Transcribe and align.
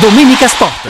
Domenica 0.00 0.46
Sport. 0.46 0.88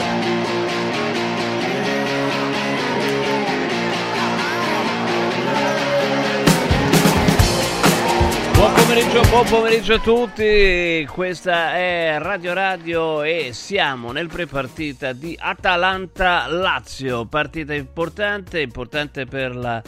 Buon 8.53 8.73
pomeriggio, 8.73 9.21
buon 9.29 9.45
pomeriggio 9.47 9.93
a 9.95 9.99
tutti, 9.99 11.07
questa 11.11 11.73
è 11.73 12.17
Radio 12.19 12.53
Radio 12.53 13.23
e 13.23 13.49
siamo 13.51 14.11
nel 14.11 14.27
prepartita 14.27 15.13
di 15.13 15.35
Atalanta-Lazio, 15.39 17.25
partita 17.25 17.73
importante, 17.73 18.61
importante 18.61 19.25
per 19.25 19.55
la 19.55 19.81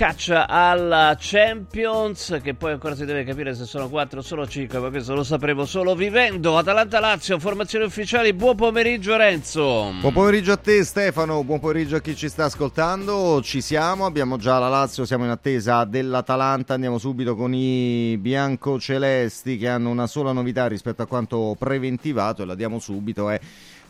caccia 0.00 0.48
alla 0.48 1.14
Champions, 1.20 2.38
che 2.42 2.54
poi 2.54 2.72
ancora 2.72 2.94
si 2.94 3.04
deve 3.04 3.22
capire 3.22 3.54
se 3.54 3.66
sono 3.66 3.90
4 3.90 4.20
o 4.20 4.22
solo 4.22 4.48
5, 4.48 4.78
ma 4.78 4.88
questo 4.88 5.14
lo 5.14 5.22
sapremo 5.22 5.66
solo 5.66 5.94
vivendo. 5.94 6.56
Atalanta-Lazio, 6.56 7.38
formazioni 7.38 7.84
ufficiali, 7.84 8.32
buon 8.32 8.56
pomeriggio 8.56 9.14
Renzo. 9.18 9.92
Buon 10.00 10.12
pomeriggio 10.14 10.52
a 10.52 10.56
te 10.56 10.84
Stefano, 10.84 11.44
buon 11.44 11.60
pomeriggio 11.60 11.96
a 11.96 12.00
chi 12.00 12.16
ci 12.16 12.30
sta 12.30 12.46
ascoltando, 12.46 13.42
ci 13.42 13.60
siamo, 13.60 14.06
abbiamo 14.06 14.38
già 14.38 14.58
la 14.58 14.70
Lazio, 14.70 15.04
siamo 15.04 15.24
in 15.24 15.32
attesa 15.32 15.84
dell'Atalanta, 15.84 16.72
andiamo 16.72 16.96
subito 16.96 17.36
con 17.36 17.52
i 17.52 18.16
bianco-celesti 18.16 19.58
che 19.58 19.68
hanno 19.68 19.90
una 19.90 20.06
sola 20.06 20.32
novità 20.32 20.66
rispetto 20.66 21.02
a 21.02 21.06
quanto 21.06 21.54
preventivato 21.58 22.40
e 22.40 22.46
la 22.46 22.54
diamo 22.54 22.78
subito, 22.78 23.28
è 23.28 23.38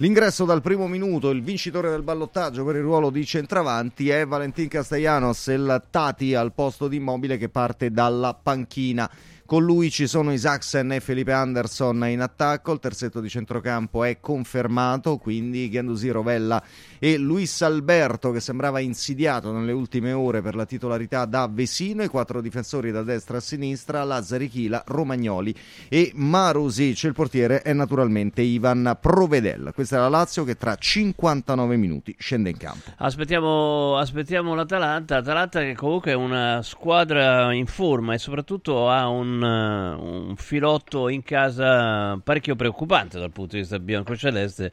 L'ingresso 0.00 0.46
dal 0.46 0.62
primo 0.62 0.86
minuto, 0.86 1.28
il 1.28 1.42
vincitore 1.42 1.90
del 1.90 2.00
ballottaggio 2.00 2.64
per 2.64 2.74
il 2.74 2.80
ruolo 2.80 3.10
di 3.10 3.22
centravanti 3.26 4.08
è 4.08 4.26
Valentin 4.26 4.66
Castellanos, 4.66 5.48
il 5.48 5.82
Tati 5.90 6.34
al 6.34 6.54
posto 6.54 6.88
di 6.88 6.96
Immobile 6.96 7.36
che 7.36 7.50
parte 7.50 7.90
dalla 7.90 8.32
panchina. 8.32 9.10
Con 9.50 9.64
lui 9.64 9.90
ci 9.90 10.06
sono 10.06 10.32
Isaacsen 10.32 10.92
e 10.92 11.00
Felipe 11.00 11.32
Anderson 11.32 12.06
in 12.06 12.20
attacco, 12.20 12.70
il 12.70 12.78
terzetto 12.78 13.20
di 13.20 13.28
centrocampo 13.28 14.04
è 14.04 14.20
confermato, 14.20 15.16
quindi 15.16 15.68
Gandusi 15.68 16.08
Rovella 16.10 16.62
e 17.00 17.16
Luis 17.16 17.60
Alberto 17.62 18.30
che 18.30 18.38
sembrava 18.38 18.78
insidiato 18.78 19.50
nelle 19.50 19.72
ultime 19.72 20.12
ore 20.12 20.40
per 20.40 20.54
la 20.54 20.66
titolarità 20.66 21.24
da 21.24 21.48
Vesino, 21.50 22.04
i 22.04 22.06
quattro 22.06 22.40
difensori 22.40 22.92
da 22.92 23.02
destra 23.02 23.38
a 23.38 23.40
sinistra, 23.40 24.04
Lazzari 24.04 24.48
Chila, 24.48 24.84
Romagnoli 24.86 25.52
e 25.88 26.12
Marusic, 26.14 27.02
il 27.02 27.12
portiere 27.12 27.62
è 27.62 27.72
naturalmente 27.72 28.42
Ivan 28.42 28.98
Provedel. 29.00 29.72
Questa 29.74 29.96
è 29.96 29.98
la 29.98 30.08
Lazio 30.08 30.44
che 30.44 30.56
tra 30.56 30.76
59 30.76 31.74
minuti 31.74 32.14
scende 32.16 32.50
in 32.50 32.56
campo. 32.56 32.92
Aspettiamo, 32.98 33.96
aspettiamo 33.96 34.54
l'Atalanta, 34.54 35.16
Atalanta 35.16 35.58
che 35.58 35.74
comunque 35.74 36.12
è 36.12 36.14
una 36.14 36.62
squadra 36.62 37.52
in 37.52 37.66
forma 37.66 38.14
e 38.14 38.18
soprattutto 38.18 38.88
ha 38.88 39.08
un 39.08 39.38
un, 39.42 40.34
filotto 40.36 41.08
in 41.08 41.22
casa 41.22 42.18
parecchio 42.22 42.56
preoccupante 42.56 43.18
dal 43.18 43.30
punto 43.30 43.54
di 43.54 43.60
vista 43.60 43.78
bianco-celeste, 43.78 44.72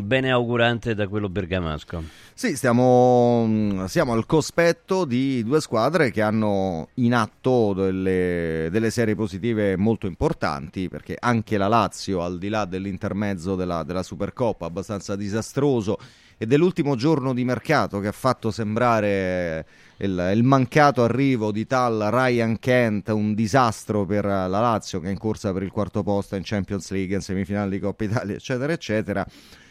bene 0.00 0.30
augurante 0.30 0.94
da 0.94 1.08
quello 1.08 1.28
bergamasco. 1.28 2.02
Sì, 2.32 2.56
stiamo, 2.56 3.84
siamo 3.86 4.12
al 4.12 4.26
cospetto 4.26 5.04
di 5.04 5.42
due 5.44 5.60
squadre 5.60 6.10
che 6.10 6.22
hanno 6.22 6.88
in 6.94 7.14
atto 7.14 7.72
delle, 7.74 8.68
delle, 8.70 8.90
serie 8.90 9.14
positive 9.14 9.76
molto 9.76 10.06
importanti, 10.06 10.88
perché 10.88 11.16
anche 11.18 11.56
la 11.56 11.68
Lazio, 11.68 12.22
al 12.22 12.38
di 12.38 12.48
là 12.48 12.64
dell'intermezzo 12.64 13.54
della, 13.54 13.82
della 13.82 14.02
Supercoppa, 14.02 14.66
abbastanza 14.66 15.16
disastroso, 15.16 15.98
e 16.36 16.46
dell'ultimo 16.46 16.96
giorno 16.96 17.32
di 17.32 17.44
mercato 17.44 18.00
che 18.00 18.08
ha 18.08 18.12
fatto 18.12 18.50
sembrare 18.50 19.66
il, 19.98 20.32
il, 20.34 20.42
mancato 20.42 21.02
arrivo 21.02 21.52
di 21.52 21.66
tal 21.66 22.08
Ryan 22.10 22.58
Kent, 22.58 23.08
un 23.08 23.34
disastro 23.34 24.04
per 24.04 24.24
la 24.24 24.46
Lazio 24.46 25.00
che 25.00 25.08
è 25.08 25.10
in 25.10 25.18
corsa 25.18 25.52
per 25.52 25.62
il 25.62 25.70
quarto 25.70 26.02
posto 26.02 26.36
in 26.36 26.42
Champions 26.44 26.90
League, 26.90 27.14
in 27.14 27.22
semifinale 27.22 27.70
di 27.70 27.78
Coppa 27.78 28.04
Italia, 28.04 28.34
eccetera, 28.34 28.72
eccetera 28.72 29.26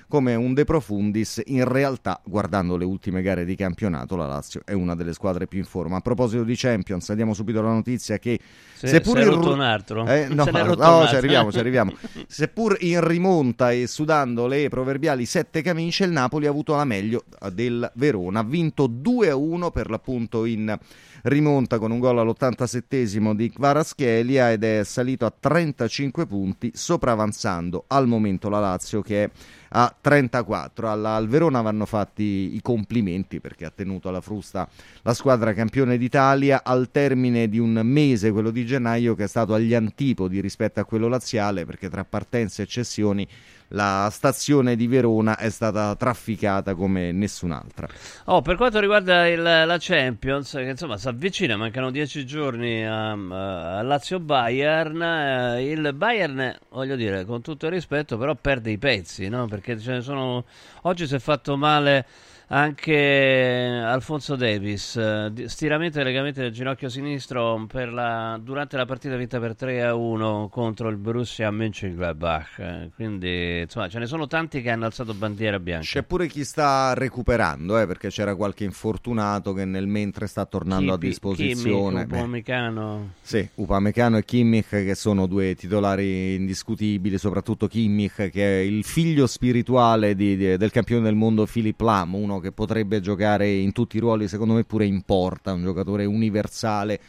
come 0.07 0.35
un 0.35 0.53
De 0.53 0.63
Profundis, 0.63 1.41
in 1.45 1.65
realtà 1.65 2.19
guardando 2.23 2.77
le 2.77 2.85
ultime 2.85 3.21
gare 3.21 3.45
di 3.45 3.55
campionato 3.55 4.15
la 4.15 4.27
Lazio 4.27 4.61
è 4.65 4.73
una 4.73 4.95
delle 4.95 5.13
squadre 5.13 5.47
più 5.47 5.59
in 5.59 5.65
forma. 5.65 5.97
A 5.97 6.01
proposito 6.01 6.43
di 6.43 6.55
Champions, 6.55 7.09
andiamo 7.09 7.33
subito 7.33 7.59
alla 7.59 7.71
notizia 7.71 8.17
che 8.17 8.39
se, 8.73 8.87
seppur 8.87 9.17
se 9.17 9.29
in... 9.29 9.37
un 9.37 9.61
altro. 9.61 10.05
Eh, 10.05 10.27
no, 10.29 10.45
no, 10.45 10.73
no 10.75 11.07
ci 11.07 11.15
arriviamo, 11.15 11.51
ci 11.51 11.59
arriviamo. 11.59 11.93
seppur 12.27 12.77
in 12.81 13.05
rimonta 13.05 13.71
e 13.71 13.87
sudando 13.87 14.47
le 14.47 14.69
proverbiali 14.69 15.25
sette 15.25 15.61
camicie, 15.61 16.05
il 16.05 16.11
Napoli 16.11 16.47
ha 16.47 16.49
avuto 16.49 16.75
la 16.75 16.85
meglio 16.85 17.23
del 17.51 17.89
Verona, 17.95 18.39
ha 18.39 18.43
vinto 18.43 18.87
2-1 18.87 19.71
per 19.71 19.89
l'appunto 19.89 20.45
in 20.45 20.77
rimonta 21.23 21.79
con 21.79 21.91
un 21.91 21.99
gol 21.99 22.19
all'87 22.19 23.31
di 23.33 23.49
Kvaraschelia 23.49 24.51
ed 24.51 24.63
è 24.63 24.83
salito 24.83 25.25
a 25.25 25.33
35 25.37 26.25
punti, 26.25 26.71
sopravanzando 26.73 27.85
al 27.87 28.07
momento 28.07 28.49
la 28.49 28.59
Lazio 28.59 29.01
che 29.01 29.23
è 29.23 29.29
a 29.69 29.95
34. 29.99 30.89
Alla, 30.89 31.15
al 31.15 31.27
Verona 31.27 31.61
vanno 31.61 31.85
fatti 31.85 32.55
i 32.55 32.59
complimenti 32.61 33.39
perché 33.39 33.65
ha 33.65 33.71
tenuto 33.73 34.09
alla 34.09 34.21
frusta 34.21 34.67
la 35.01 35.13
squadra 35.13 35.53
campione 35.53 35.97
d'Italia 35.97 36.63
al 36.63 36.89
termine 36.91 37.47
di 37.47 37.59
un 37.59 37.79
mese, 37.83 38.31
quello 38.31 38.51
di 38.51 38.65
gennaio, 38.65 39.15
che 39.15 39.23
è 39.23 39.27
stato 39.27 39.53
agli 39.53 39.73
antipodi 39.73 40.41
rispetto 40.41 40.79
a 40.79 40.85
quello 40.85 41.07
laziale 41.07 41.65
perché 41.65 41.89
tra 41.89 42.03
partenze 42.03 42.63
e 42.63 42.65
cessioni 42.65 43.27
la 43.73 44.09
stazione 44.11 44.75
di 44.75 44.87
Verona 44.87 45.37
è 45.37 45.49
stata 45.49 45.95
trafficata 45.95 46.75
come 46.75 47.11
nessun'altra. 47.11 47.87
Oh, 48.25 48.41
per 48.41 48.55
quanto 48.55 48.79
riguarda 48.79 49.27
il, 49.27 49.41
la 49.41 49.77
Champions, 49.79 50.51
che 50.51 50.69
insomma 50.69 50.97
si 50.97 51.07
avvicina, 51.07 51.55
mancano 51.57 51.91
dieci 51.91 52.25
giorni 52.25 52.85
a, 52.85 53.11
a 53.11 53.81
Lazio-Bayern, 53.81 55.01
eh, 55.01 55.71
il 55.71 55.93
Bayern, 55.93 56.57
voglio 56.69 56.95
dire, 56.95 57.25
con 57.25 57.41
tutto 57.41 57.65
il 57.65 57.71
rispetto, 57.71 58.17
però 58.17 58.35
perde 58.35 58.71
i 58.71 58.77
pezzi, 58.77 59.27
no? 59.27 59.47
perché 59.47 59.79
ce 59.79 59.91
ne 59.93 60.01
sono... 60.01 60.45
oggi 60.83 61.07
si 61.07 61.15
è 61.15 61.19
fatto 61.19 61.57
male 61.57 62.05
anche 62.47 63.81
Alfonso 63.83 64.35
Davis, 64.35 64.95
eh, 64.95 65.31
stiramento 65.45 65.99
e 65.99 66.03
legamento 66.03 66.41
del 66.41 66.51
ginocchio 66.51 66.89
sinistro 66.89 67.67
la, 67.71 68.39
durante 68.41 68.77
la 68.77 68.85
partita 68.85 69.15
vinta 69.15 69.39
per 69.39 69.55
3 69.55 69.83
a 69.83 69.95
1 69.95 70.49
contro 70.51 70.89
il 70.89 70.97
Borussia 70.97 71.49
Mönchengladbach. 71.51 72.59
Eh, 72.59 72.89
quindi 72.95 73.61
insomma 73.61 73.87
ce 73.87 73.99
ne 73.99 74.05
sono 74.05 74.27
tanti 74.27 74.61
che 74.61 74.69
hanno 74.69 74.85
alzato 74.85 75.13
bandiera 75.13 75.59
bianca. 75.59 75.85
C'è 75.85 76.03
pure 76.03 76.27
chi 76.27 76.43
sta 76.43 76.93
recuperando, 76.93 77.79
eh, 77.79 77.87
perché 77.87 78.09
c'era 78.09 78.35
qualche 78.35 78.63
infortunato 78.63 79.53
che 79.53 79.65
nel 79.65 79.87
mentre 79.87 80.27
sta 80.27 80.45
tornando 80.45 80.93
Kipi, 80.93 81.05
a 81.05 81.09
disposizione. 81.09 82.05
Kimmich, 82.05 82.19
Upamecano. 82.19 83.09
Sì, 83.21 83.47
Upamecano 83.55 84.17
e 84.17 84.25
Kimmich 84.25 84.69
che 84.69 84.95
sono 84.95 85.27
due 85.27 85.55
titolari 85.55 86.35
indiscutibili, 86.35 87.17
soprattutto 87.17 87.67
Kimmich 87.67 88.29
che 88.29 88.59
è 88.59 88.61
il 88.61 88.83
figlio 88.83 89.27
spirituale 89.27 90.15
di, 90.15 90.35
di, 90.35 90.57
del 90.57 90.71
campione 90.71 91.03
del 91.03 91.15
mondo 91.15 91.45
Philip 91.45 91.79
Lam, 91.79 92.15
uno 92.15 92.32
che 92.39 92.51
potrebbe 92.51 92.99
giocare 92.99 93.49
in 93.49 93.71
tutti 93.71 93.97
i 93.97 93.99
ruoli, 93.99 94.27
secondo 94.27 94.53
me 94.53 94.63
pure 94.63 94.85
in 94.85 95.01
porta, 95.03 95.53
un 95.53 95.63
giocatore 95.63 96.05
universale 96.05 96.99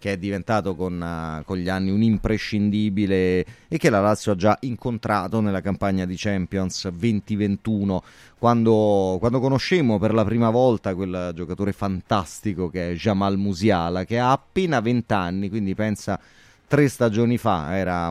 che 0.00 0.12
è 0.12 0.16
diventato 0.16 0.74
con, 0.74 0.98
uh, 0.98 1.44
con, 1.44 1.58
gli 1.58 1.68
anni 1.68 1.90
un 1.90 2.02
imprescindibile 2.02 3.44
e 3.68 3.76
che 3.76 3.90
la 3.90 4.00
Lazio 4.00 4.32
ha 4.32 4.34
già 4.34 4.56
incontrato 4.62 5.40
nella 5.40 5.60
campagna 5.60 6.06
di 6.06 6.14
Champions 6.16 6.88
2021 6.88 8.02
quando, 8.38 9.18
quando 9.20 9.40
conoscemmo 9.40 9.98
per 9.98 10.14
la 10.14 10.24
prima 10.24 10.48
volta 10.48 10.94
quel 10.94 11.32
giocatore 11.34 11.72
fantastico 11.72 12.70
che 12.70 12.92
è 12.92 12.94
Jamal 12.94 13.36
Musiala 13.36 14.04
che 14.04 14.18
ha 14.18 14.32
appena 14.32 14.80
20 14.80 15.12
anni 15.12 15.50
quindi 15.50 15.74
pensa 15.74 16.18
tre 16.66 16.88
stagioni 16.88 17.36
fa 17.36 17.76
era 17.76 18.10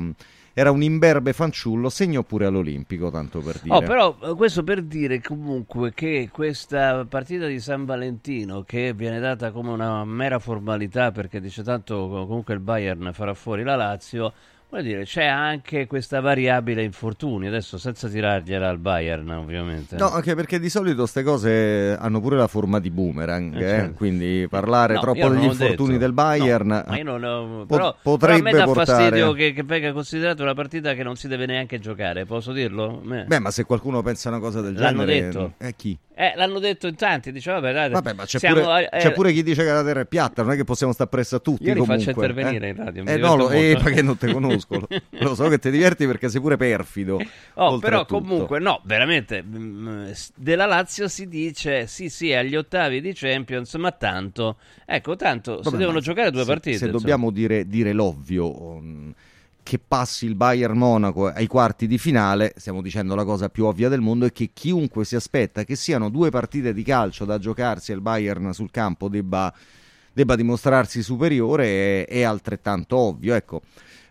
era 0.60 0.72
un 0.72 0.84
imberbe 0.84 1.32
fanciullo, 1.32 1.88
segno 1.88 2.22
pure 2.24 2.46
all'Olimpico, 2.46 3.10
tanto 3.10 3.40
per 3.40 3.60
dire. 3.62 3.74
Oh, 3.74 3.80
però 3.80 4.18
eh, 4.22 4.36
questo 4.36 4.62
per 4.62 4.82
dire 4.82 5.22
comunque 5.22 5.94
che 5.94 6.28
questa 6.34 7.06
partita 7.06 7.46
di 7.46 7.62
San 7.62 7.86
Valentino, 7.86 8.64
che 8.64 8.92
viene 8.94 9.22
data 9.22 9.52
come 9.52 9.70
una 9.70 10.04
mera 10.04 10.38
formalità 10.38 11.14
perché 11.14 11.40
dice 11.40 11.64
tanto 11.64 12.26
comunque 12.28 12.56
il 12.56 12.60
Bayern 12.60 13.12
farà 13.14 13.34
fuori 13.34 13.64
la 13.64 13.78
Lazio, 13.78 14.34
Vuol 14.72 14.84
dire, 14.84 15.04
c'è 15.04 15.26
anche 15.26 15.88
questa 15.88 16.20
variabile 16.20 16.84
infortuni, 16.84 17.48
adesso 17.48 17.80
senza 17.80 18.08
tirargliela 18.08 18.70
al 18.70 18.78
Bayern 18.78 19.28
ovviamente. 19.32 19.96
No, 19.96 20.12
anche 20.12 20.36
perché 20.36 20.60
di 20.60 20.70
solito 20.70 20.98
queste 20.98 21.24
cose 21.24 21.98
hanno 22.00 22.22
pure 22.22 22.38
la 22.38 22.46
forma 22.46 22.80
di 22.80 22.92
boomerang, 22.92 23.56
eh, 23.56 23.58
eh, 23.58 23.62
certo. 23.62 23.94
quindi 23.96 24.46
parlare 24.48 24.94
no, 24.94 25.00
troppo 25.00 25.28
degli 25.30 25.46
infortuni 25.46 25.94
detto. 25.94 26.04
del 26.04 26.14
Bayern 26.14 26.68
no, 26.68 26.84
ma 26.86 26.98
io 26.98 27.04
non 27.04 27.24
ho, 27.24 27.66
però, 27.66 27.96
potrebbe 28.00 28.44
però 28.44 28.50
a 28.50 28.66
me 28.66 28.66
dà 28.66 28.72
portare... 28.72 29.04
fastidio 29.04 29.34
che, 29.34 29.54
che 29.54 29.64
venga 29.64 29.92
considerata 29.92 30.44
una 30.44 30.54
partita 30.54 30.94
che 30.94 31.02
non 31.02 31.16
si 31.16 31.28
deve 31.28 31.48
neanche 31.48 31.80
giocare, 31.80 32.26
posso 32.26 32.52
dirlo? 32.52 33.02
Beh, 33.26 33.40
ma 33.40 33.50
se 33.50 33.66
qualcuno 33.66 34.04
pensa 34.04 34.30
una 34.30 34.40
cosa 34.40 34.62
del 34.62 34.76
L'hanno 34.76 35.04
genere... 35.04 35.32
L'hanno 35.32 35.48
detto. 35.58 35.66
Eh, 35.66 35.76
chi? 35.76 35.98
Eh, 36.20 36.34
l'hanno 36.36 36.60
detto 36.60 36.88
in 36.88 36.96
tanti, 36.96 37.32
dice 37.32 37.50
vabbè 37.50 37.72
dai, 37.72 37.90
vabbè 37.92 38.12
ma 38.12 38.26
c'è, 38.26 38.40
siamo, 38.40 38.60
pure, 38.60 38.90
eh, 38.90 39.00
c'è, 39.00 39.14
pure, 39.14 39.32
chi 39.32 39.42
dice 39.42 39.64
che 39.64 39.72
la 39.72 39.86
terra 39.86 40.02
è 40.02 40.06
piatta, 40.06 40.44
non 40.44 40.52
è 40.52 40.58
che 40.58 40.66
possiamo 40.66 40.92
stare 40.92 41.10
presso 41.10 41.38
a 41.38 41.40
tutti 41.40 41.64
Io 41.64 41.74
li 41.74 41.80
comunque, 41.80 42.04
faccio 42.04 42.10
intervenire 42.10 42.68
eh? 42.68 42.70
in 42.72 42.76
radio, 42.76 43.06
Eh 43.06 43.16
no, 43.16 43.38
lo, 43.38 43.50
eh, 43.52 43.80
perché 43.82 44.02
non 44.02 44.18
te 44.18 44.34
conosco, 44.34 44.86
lo 45.12 45.34
so 45.34 45.48
che 45.48 45.60
ti 45.60 45.72
diverti 45.72 46.06
perché 46.08 46.28
sei 46.28 46.42
pure 46.42 46.58
perfido. 46.58 47.22
Oh, 47.54 47.80
però 47.80 48.06
comunque 48.06 48.60
no, 48.60 48.82
veramente 48.84 49.42
mm, 49.42 50.12
della 50.36 50.66
Lazio 50.66 51.08
si 51.08 51.30
dice 51.30 51.88
sì 51.88 52.10
sì 52.10 52.34
agli 52.34 52.58
ottavi 52.58 53.00
di 53.00 53.14
Champions, 53.14 53.74
ma 53.76 53.94
tanto, 53.94 54.58
ecco 54.86 55.16
tanto, 55.16 55.62
vabbè, 55.62 55.70
si 55.70 55.78
devono 55.78 56.02
giocare 56.02 56.32
due 56.32 56.42
se, 56.42 56.48
partite. 56.48 56.78
Se 56.80 56.84
insomma. 56.84 57.00
dobbiamo 57.00 57.32
dire, 57.32 57.66
dire 57.66 57.94
l'ovvio... 57.94 58.62
Um, 58.62 59.14
che 59.70 59.78
passi 59.78 60.26
il 60.26 60.34
Bayern 60.34 60.76
Monaco 60.76 61.28
ai 61.28 61.46
quarti 61.46 61.86
di 61.86 62.00
finale, 62.00 62.56
stiamo 62.58 62.82
dicendo 62.82 63.14
la 63.14 63.24
cosa 63.24 63.50
più 63.50 63.66
ovvia 63.66 63.88
del 63.88 64.02
mondo, 64.02 64.26
è 64.26 64.32
che 64.32 64.50
chiunque 64.52 65.06
si 65.06 65.16
aspetta 65.16 65.64
che 65.64 65.76
siano 65.76 66.10
due 66.10 66.32
partite 66.32 66.74
di 66.74 66.82
calcio 66.82 67.24
da 67.24 67.38
giocarsi 67.38 67.92
il 67.92 68.02
Bayern 68.02 68.52
sul 68.52 68.72
campo 68.72 69.10
debba, 69.10 69.54
debba 70.12 70.36
dimostrarsi 70.36 71.04
superiore 71.04 72.04
è, 72.04 72.08
è 72.08 72.24
altrettanto 72.24 72.98
ovvio. 72.98 73.36
Ecco. 73.36 73.62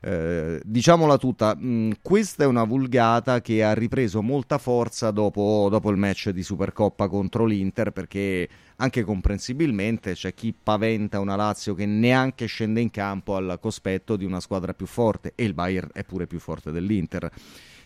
Eh, 0.00 0.60
diciamola 0.64 1.16
tutta, 1.16 1.56
mh, 1.56 1.68
mm, 1.68 1.90
questa 2.02 2.44
è 2.44 2.46
una 2.46 2.64
vulgata 2.64 3.40
che 3.40 3.64
ha 3.64 3.74
ripreso 3.74 4.22
molta 4.22 4.58
forza 4.58 5.10
dopo, 5.10 5.66
dopo, 5.70 5.90
il 5.90 5.96
match 5.96 6.30
di 6.30 6.42
Supercoppa 6.42 7.08
contro 7.08 7.44
l'Inter 7.44 7.90
perché 7.90 8.48
anche 8.76 9.02
comprensibilmente 9.02 10.12
c'è 10.12 10.34
chi 10.34 10.54
paventa 10.60 11.18
una 11.18 11.34
Lazio 11.34 11.74
che 11.74 11.86
neanche 11.86 12.46
scende 12.46 12.80
in 12.80 12.90
campo 12.90 13.34
al 13.34 13.58
cospetto 13.60 14.14
di 14.16 14.24
una 14.24 14.38
squadra 14.38 14.72
più 14.72 14.86
forte 14.86 15.32
e 15.34 15.44
il 15.44 15.54
Bayern 15.54 15.88
è 15.92 16.04
pure 16.04 16.28
più 16.28 16.38
forte 16.38 16.70
dell'Inter 16.70 17.30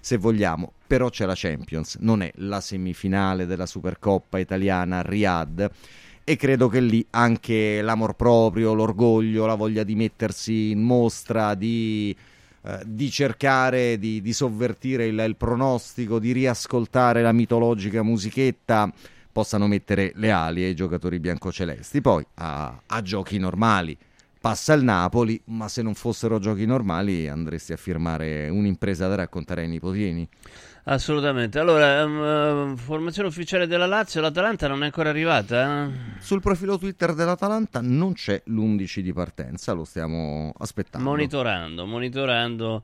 se 0.05 0.17
vogliamo, 0.17 0.73
però 0.85 1.11
c'è 1.11 1.25
la 1.27 1.35
Champions, 1.37 1.97
non 2.01 2.23
è 2.23 2.33
la 2.37 2.61
semifinale 2.61 3.47
della 3.47 3.67
Supercoppa 3.67 4.39
italiana 4.39 4.99
a 4.99 5.03
Riyadh 5.03 5.71
e 6.25 6.37
credo 6.37 6.69
che 6.69 6.81
lì 6.81 7.05
anche 7.11 7.83
l'amor 7.83 8.15
proprio, 8.15 8.75
l'orgoglio, 8.75 9.47
la 9.47 9.55
voglia 9.55 9.83
di 9.83 9.95
mettersi 9.95 10.71
in 10.71 10.81
mostra, 10.81 11.55
di, 11.55 12.15
eh, 12.65 12.81
di 12.85 13.11
cercare 13.11 13.99
di, 13.99 14.21
di 14.21 14.33
sovvertire 14.33 15.07
il, 15.07 15.19
il, 15.19 15.37
pronostico, 15.37 16.19
di 16.19 16.33
riascoltare 16.33 17.23
la 17.23 17.33
mitologica 17.33 18.03
musichetta 18.03 18.93
possano 19.33 19.67
mettere 19.67 20.13
le 20.17 20.31
ali 20.31 20.63
ai 20.63 20.75
giocatori 20.75 21.19
biancocelesti. 21.19 22.01
Poi 22.01 22.25
a, 22.35 22.81
a 22.87 23.03
giochi 23.03 23.39
normali 23.39 23.97
passa 24.43 24.75
il 24.75 24.85
Napoli, 24.85 25.41
ma 25.47 25.69
se 25.69 25.83
non 25.83 25.95
fossero 25.95 26.39
giochi 26.39 26.67
normali 26.67 27.29
andresti 27.29 27.73
a 27.73 27.77
firmare 27.77 28.49
un'impresa 28.49 29.09
da 29.09 29.15
raccontare 29.15 29.63
ai 29.63 29.69
nipotini. 29.69 30.29
Assolutamente. 30.85 31.61
Allora, 31.61 32.05
um, 32.05 32.77
formazione 32.77 33.29
ufficiale 33.29 33.67
della 33.69 33.87
Lazio, 33.87 34.21
l'Atalanta 34.21 34.67
non 34.67 34.83
è 34.83 34.87
ancora 34.87 35.11
arrivata? 35.11 35.85
Eh? 35.85 35.91
Sul 36.19 36.41
profilo 36.41 36.77
Twitter 36.77 37.15
dell'Atalanta 37.15 37.81
non 37.81 38.15
c'è 38.15 38.43
l'11 38.47 38.99
di 39.01 39.13
partenza, 39.13 39.73
lo 39.73 39.85
stiamo 39.85 40.53
aspettando. 40.59 41.09
Monitorando, 41.09 41.87
monitorando, 41.87 42.83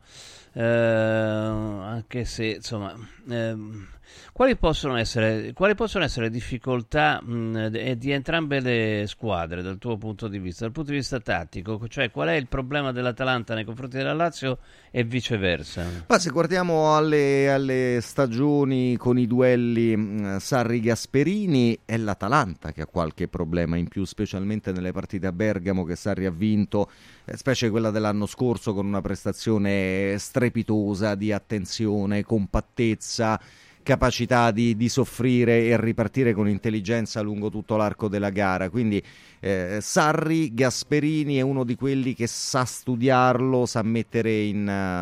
eh, 0.53 0.63
anche 0.63 2.25
se 2.25 2.47
insomma... 2.47 2.95
Eh, 3.29 3.97
quali 4.33 4.57
possono 4.57 4.97
essere, 4.97 5.53
quali 5.53 5.75
possono 5.75 6.05
essere 6.05 6.27
le 6.27 6.31
difficoltà 6.31 7.21
mh, 7.23 7.95
di 7.97 8.11
entrambe 8.11 8.61
le 8.61 9.05
squadre 9.07 9.63
dal 9.63 9.79
tuo 9.79 9.97
punto 9.97 10.29
di 10.29 10.39
vista, 10.39 10.65
dal 10.65 10.73
punto 10.73 10.91
di 10.91 10.97
vista 10.97 11.21
tattico? 11.21 11.87
Cioè, 11.89 12.11
qual 12.11 12.29
è 12.29 12.35
il 12.35 12.47
problema 12.47 12.93
dell'Atalanta 12.93 13.55
nei 13.55 13.65
confronti 13.65 13.97
della 13.97 14.15
Lazio 14.15 14.59
e 14.91 15.05
viceversa? 15.05 15.85
Ma 16.07 16.19
se 16.19 16.31
guardiamo 16.31 16.97
alle, 16.97 17.53
alle 17.53 17.99
stagioni 18.01 18.97
con 18.97 19.19
i 19.19 19.27
duelli 19.27 20.39
Sarri-Gasperini, 20.39 21.81
è 21.85 21.97
l'Atalanta 21.97 22.73
che 22.73 22.83
ha 22.83 22.87
qualche 22.87 23.29
problema 23.29 23.77
in 23.77 23.89
più, 23.89 24.05
specialmente 24.05 24.73
nelle 24.73 24.93
partite 24.93 25.27
a 25.27 25.33
Bergamo 25.33 25.85
che 25.85 25.97
Sarri 25.97 26.27
ha 26.27 26.31
vinto, 26.31 26.91
eh, 27.25 27.37
specie 27.37 27.71
quella 27.71 27.91
dell'anno 27.91 28.27
scorso 28.27 28.75
con 28.75 28.87
una 28.87 29.01
prestazione 29.01 30.17
strepitosa 30.19 31.15
di 31.15 31.33
attenzione, 31.33 32.25
compattezza 32.25 33.41
capacità 33.89 34.51
di, 34.51 34.77
di, 34.77 34.91
soffrire 34.91 35.65
e 35.65 35.81
ripartire 35.81 36.35
con 36.35 36.47
intelligenza 36.47 37.23
lungo 37.23 37.49
tutto 37.49 37.75
l'arco 37.77 38.07
della 38.07 38.29
gara. 38.29 38.69
Quindi 38.69 39.03
eh, 39.41 39.79
Sarri 39.81 40.53
Gasperini 40.53 41.37
è 41.37 41.41
uno 41.41 41.65
di 41.65 41.75
quelli 41.75 42.13
che 42.13 42.27
sa 42.27 42.67
studiarlo, 42.67 43.65
sa 43.65 43.81
mettere 43.81 44.41
in, 44.41 44.61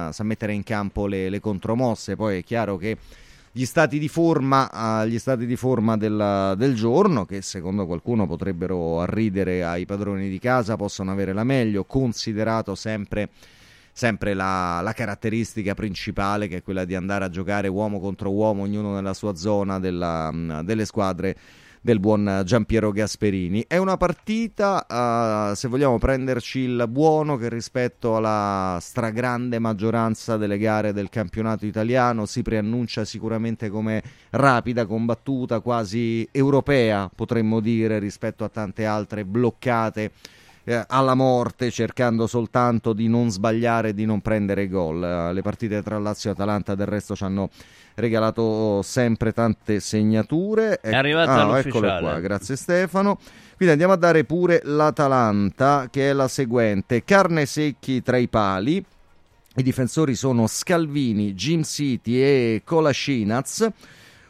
uh, 0.09 0.13
sa 0.13 0.23
mettere 0.23 0.53
in 0.53 0.63
campo 0.63 1.09
le, 1.09 1.29
le, 1.29 1.41
contromosse. 1.41 2.15
Poi 2.15 2.39
è 2.39 2.45
chiaro 2.45 2.77
che 2.77 2.97
gli 3.51 3.65
stati 3.65 3.99
di 3.99 4.07
forma, 4.07 5.03
uh, 5.03 5.19
stati 5.19 5.47
di 5.47 5.57
forma 5.57 5.97
del, 5.97 6.55
del, 6.57 6.75
giorno, 6.77 7.25
che 7.25 7.43
secondo 7.43 7.87
qualcuno 7.87 8.29
potrebbero 8.29 9.01
arridere 9.01 9.65
ai 9.65 9.85
padroni 9.85 10.29
di 10.29 10.39
casa, 10.39 10.77
possono 10.77 11.11
avere 11.11 11.33
la 11.33 11.43
meglio, 11.43 11.83
considerato 11.83 12.77
sempre 12.77 13.31
sempre 13.97 14.35
la, 14.35 14.83
la, 14.83 14.93
caratteristica 14.93 15.73
principale 15.73 16.49
che 16.49 16.59
è 16.59 16.63
quella 16.63 16.85
di 16.85 16.95
andare 16.95 17.25
a 17.25 17.31
giocare 17.31 17.67
uomo 17.67 17.99
contro 17.99 18.31
uomo, 18.31 18.65
ognuno 18.65 18.93
nella 18.93 19.15
sua 19.15 19.35
zona 19.37 19.79
della, 19.79 20.31
delle 20.63 20.85
squadre 20.85 21.35
del 21.81 21.99
buon 21.99 22.43
Giampiero 22.45 22.91
Gasperini. 22.91 23.65
È 23.67 23.79
una 23.79 23.97
partita, 23.97 24.85
uh, 25.51 25.55
se 25.55 25.69
vogliamo 25.69 25.97
prenderci 25.97 26.59
il 26.59 26.85
buono, 26.91 27.39
che 27.39 27.49
rispetto 27.49 28.17
alla 28.17 28.77
stragrande 28.83 29.59
maggioranza 29.59 30.37
delle 30.37 30.59
gare 30.59 30.93
del 30.93 31.09
campionato 31.09 31.65
italiano 31.65 32.27
si 32.27 32.43
preannuncia 32.43 33.07
sicuramente 33.07 33.71
come 33.71 34.03
rapida, 34.31 34.85
combattuta, 34.85 35.61
quasi 35.61 36.29
europea, 36.33 37.11
potremmo 37.15 37.61
dire, 37.61 37.99
rispetto 37.99 38.45
a 38.45 38.51
tante 38.51 38.85
altre 38.85 39.25
bloccate 39.25 40.11
eh, 40.69 40.85
alla 40.89 41.15
morte 41.15 41.71
cercando 41.71 42.27
soltanto 42.27 42.93
di 42.93 43.07
non 43.07 43.31
sbagliare 43.31 43.91
e 43.91 43.95
di 43.95 44.05
non 44.05 44.21
prendere 44.21 44.69
gol. 44.69 45.03
Eh, 45.03 45.33
le 45.33 45.43
partite 45.43 45.83
tra 45.83 45.99
Lazio 45.99 46.31
e 46.31 46.33
Atalanta 46.33 46.75
del 46.75 46.87
resto 46.87 47.15
ci 47.15 47.23
hanno 47.23 47.51
regalato 47.95 48.83
sempre 48.83 49.33
tante 49.33 49.79
segnature. 49.79 50.81
È 50.81 50.93
arrivata 50.93 51.47
ah, 51.47 51.59
eccole 51.59 51.99
qua, 52.01 52.19
grazie 52.19 52.57
Stefano. 52.57 53.19
Quindi 53.55 53.73
andiamo 53.73 53.95
a 53.95 53.97
dare 53.97 54.25
pure 54.25 54.61
l'Atalanta 54.65 55.87
che 55.89 56.11
è 56.11 56.13
la 56.13 56.29
seguente: 56.29 57.05
carne 57.05 57.47
secchi 57.47 58.03
tra 58.03 58.17
i 58.17 58.27
pali. 58.27 58.85
I 59.59 59.63
difensori 59.63 60.15
sono 60.15 60.47
Scalvini, 60.47 61.33
Jim 61.33 61.63
City 61.63 62.21
e 62.21 62.63
Colascinaz. 62.65 63.69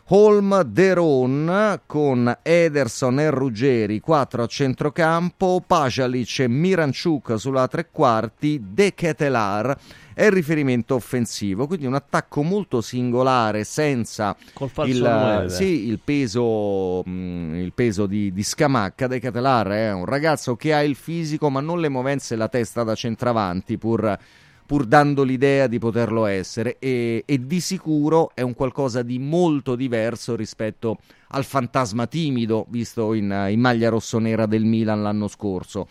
Holm 0.08 0.62
Deron 0.62 1.80
con 1.84 2.38
Ederson 2.42 3.18
e 3.18 3.30
Ruggeri 3.30 3.98
4 3.98 4.44
a 4.44 4.46
centrocampo, 4.46 5.64
Pajalic 5.66 6.38
e 6.38 6.48
Miranciuk 6.48 7.36
sulla 7.36 7.66
tre 7.66 7.88
quarti, 7.90 8.62
De 8.70 8.94
Ketelar 8.94 9.76
è 10.14 10.26
il 10.26 10.30
riferimento 10.30 10.94
offensivo, 10.94 11.66
quindi 11.66 11.86
un 11.86 11.94
attacco 11.94 12.44
molto 12.44 12.80
singolare 12.80 13.64
senza 13.64 14.36
il, 14.84 15.46
sì, 15.48 15.88
il, 15.88 15.98
peso, 16.04 17.02
mh, 17.04 17.10
mm, 17.10 17.54
il 17.56 17.72
peso 17.72 18.06
di, 18.06 18.32
di, 18.32 18.42
Scamacca. 18.44 19.08
De 19.08 19.18
Ketelar 19.18 19.66
è 19.66 19.92
un 19.92 20.04
ragazzo 20.04 20.54
che 20.54 20.72
ha 20.72 20.84
il 20.84 20.94
fisico 20.94 21.50
ma 21.50 21.60
non 21.60 21.80
le 21.80 21.88
movenze 21.88 22.34
e 22.34 22.36
la 22.36 22.48
testa 22.48 22.84
da 22.84 22.94
centravanti 22.94 23.76
pur 23.76 24.16
pur 24.66 24.84
dando 24.84 25.22
l'idea 25.22 25.68
di 25.68 25.78
poterlo 25.78 26.26
essere 26.26 26.78
e, 26.78 27.22
e, 27.24 27.46
di 27.46 27.60
sicuro 27.60 28.32
è 28.34 28.42
un 28.42 28.54
qualcosa 28.54 29.02
di 29.02 29.18
molto 29.18 29.76
diverso 29.76 30.34
rispetto 30.34 30.98
al 31.28 31.44
fantasma 31.44 32.06
timido 32.06 32.66
visto 32.68 33.14
in, 33.14 33.46
in 33.50 33.60
maglia 33.60 33.88
rossonera 33.88 34.46
del 34.46 34.64
Milan 34.64 35.02
l'anno 35.02 35.28
scorso. 35.28 35.86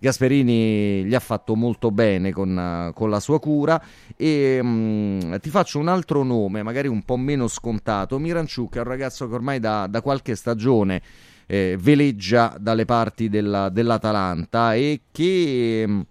Gasperini 0.00 1.04
gli 1.04 1.14
ha 1.14 1.20
fatto 1.20 1.56
molto 1.56 1.90
bene 1.90 2.30
con, 2.30 2.92
con 2.94 3.10
la 3.10 3.18
sua 3.18 3.40
cura 3.40 3.82
e 4.16 4.62
mh, 4.62 4.68
mm, 4.68 5.34
ti 5.40 5.50
faccio 5.50 5.80
un 5.80 5.88
altro 5.88 6.22
nome, 6.22 6.62
magari 6.62 6.86
un 6.86 7.02
po' 7.02 7.16
meno 7.16 7.48
scontato. 7.48 8.18
Miranciuk 8.18 8.76
è 8.76 8.78
un 8.78 8.84
ragazzo 8.84 9.26
che 9.28 9.34
ormai 9.34 9.58
da, 9.58 9.88
da 9.88 10.00
qualche 10.00 10.36
stagione 10.36 11.02
eh, 11.46 11.76
veleggia 11.80 12.54
dalle 12.60 12.84
parti 12.84 13.28
della, 13.28 13.70
dell'Atalanta 13.70 14.74
e 14.74 15.00
che... 15.10 15.84
Mh, 15.86 16.06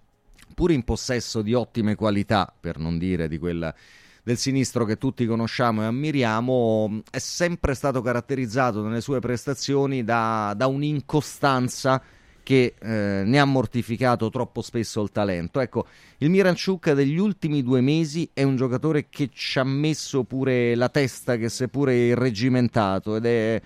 mm, 0.58 0.64
pur 0.64 0.70
in 0.72 0.82
possesso 0.82 1.42
di 1.42 1.54
ottime 1.54 1.94
qualità, 1.94 2.52
per 2.58 2.78
non 2.78 2.98
dire 2.98 3.28
di 3.28 3.38
quella 3.38 3.72
del 4.24 4.36
sinistro 4.36 4.84
che 4.84 4.98
tutti 4.98 5.24
conosciamo 5.24 5.82
e 5.82 5.86
ammiriamo, 5.86 7.02
è 7.10 7.18
sempre 7.18 7.74
stato 7.74 8.02
caratterizzato 8.02 8.82
nelle 8.82 9.00
sue 9.00 9.20
prestazioni 9.20 10.04
da, 10.04 10.52
da 10.54 10.66
un'incostanza 10.66 12.02
che 12.42 12.74
eh, 12.78 13.22
ne 13.24 13.38
ha 13.38 13.44
mortificato 13.44 14.30
troppo 14.30 14.62
spesso 14.62 15.02
il 15.02 15.10
talento. 15.12 15.60
Ecco, 15.60 15.86
il 16.18 16.30
Miranciuc 16.30 16.92
degli 16.92 17.18
ultimi 17.18 17.62
due 17.62 17.80
mesi 17.80 18.28
è 18.32 18.42
un 18.42 18.56
giocatore 18.56 19.08
che 19.08 19.30
ci 19.32 19.58
ha 19.58 19.64
messo 19.64 20.24
pure 20.24 20.74
la 20.74 20.88
testa, 20.88 21.36
che 21.36 21.48
si 21.48 21.64
è 21.64 21.68
pure 21.68 21.94
irregimentato 21.94 23.16
ed 23.16 23.26
è 23.26 23.62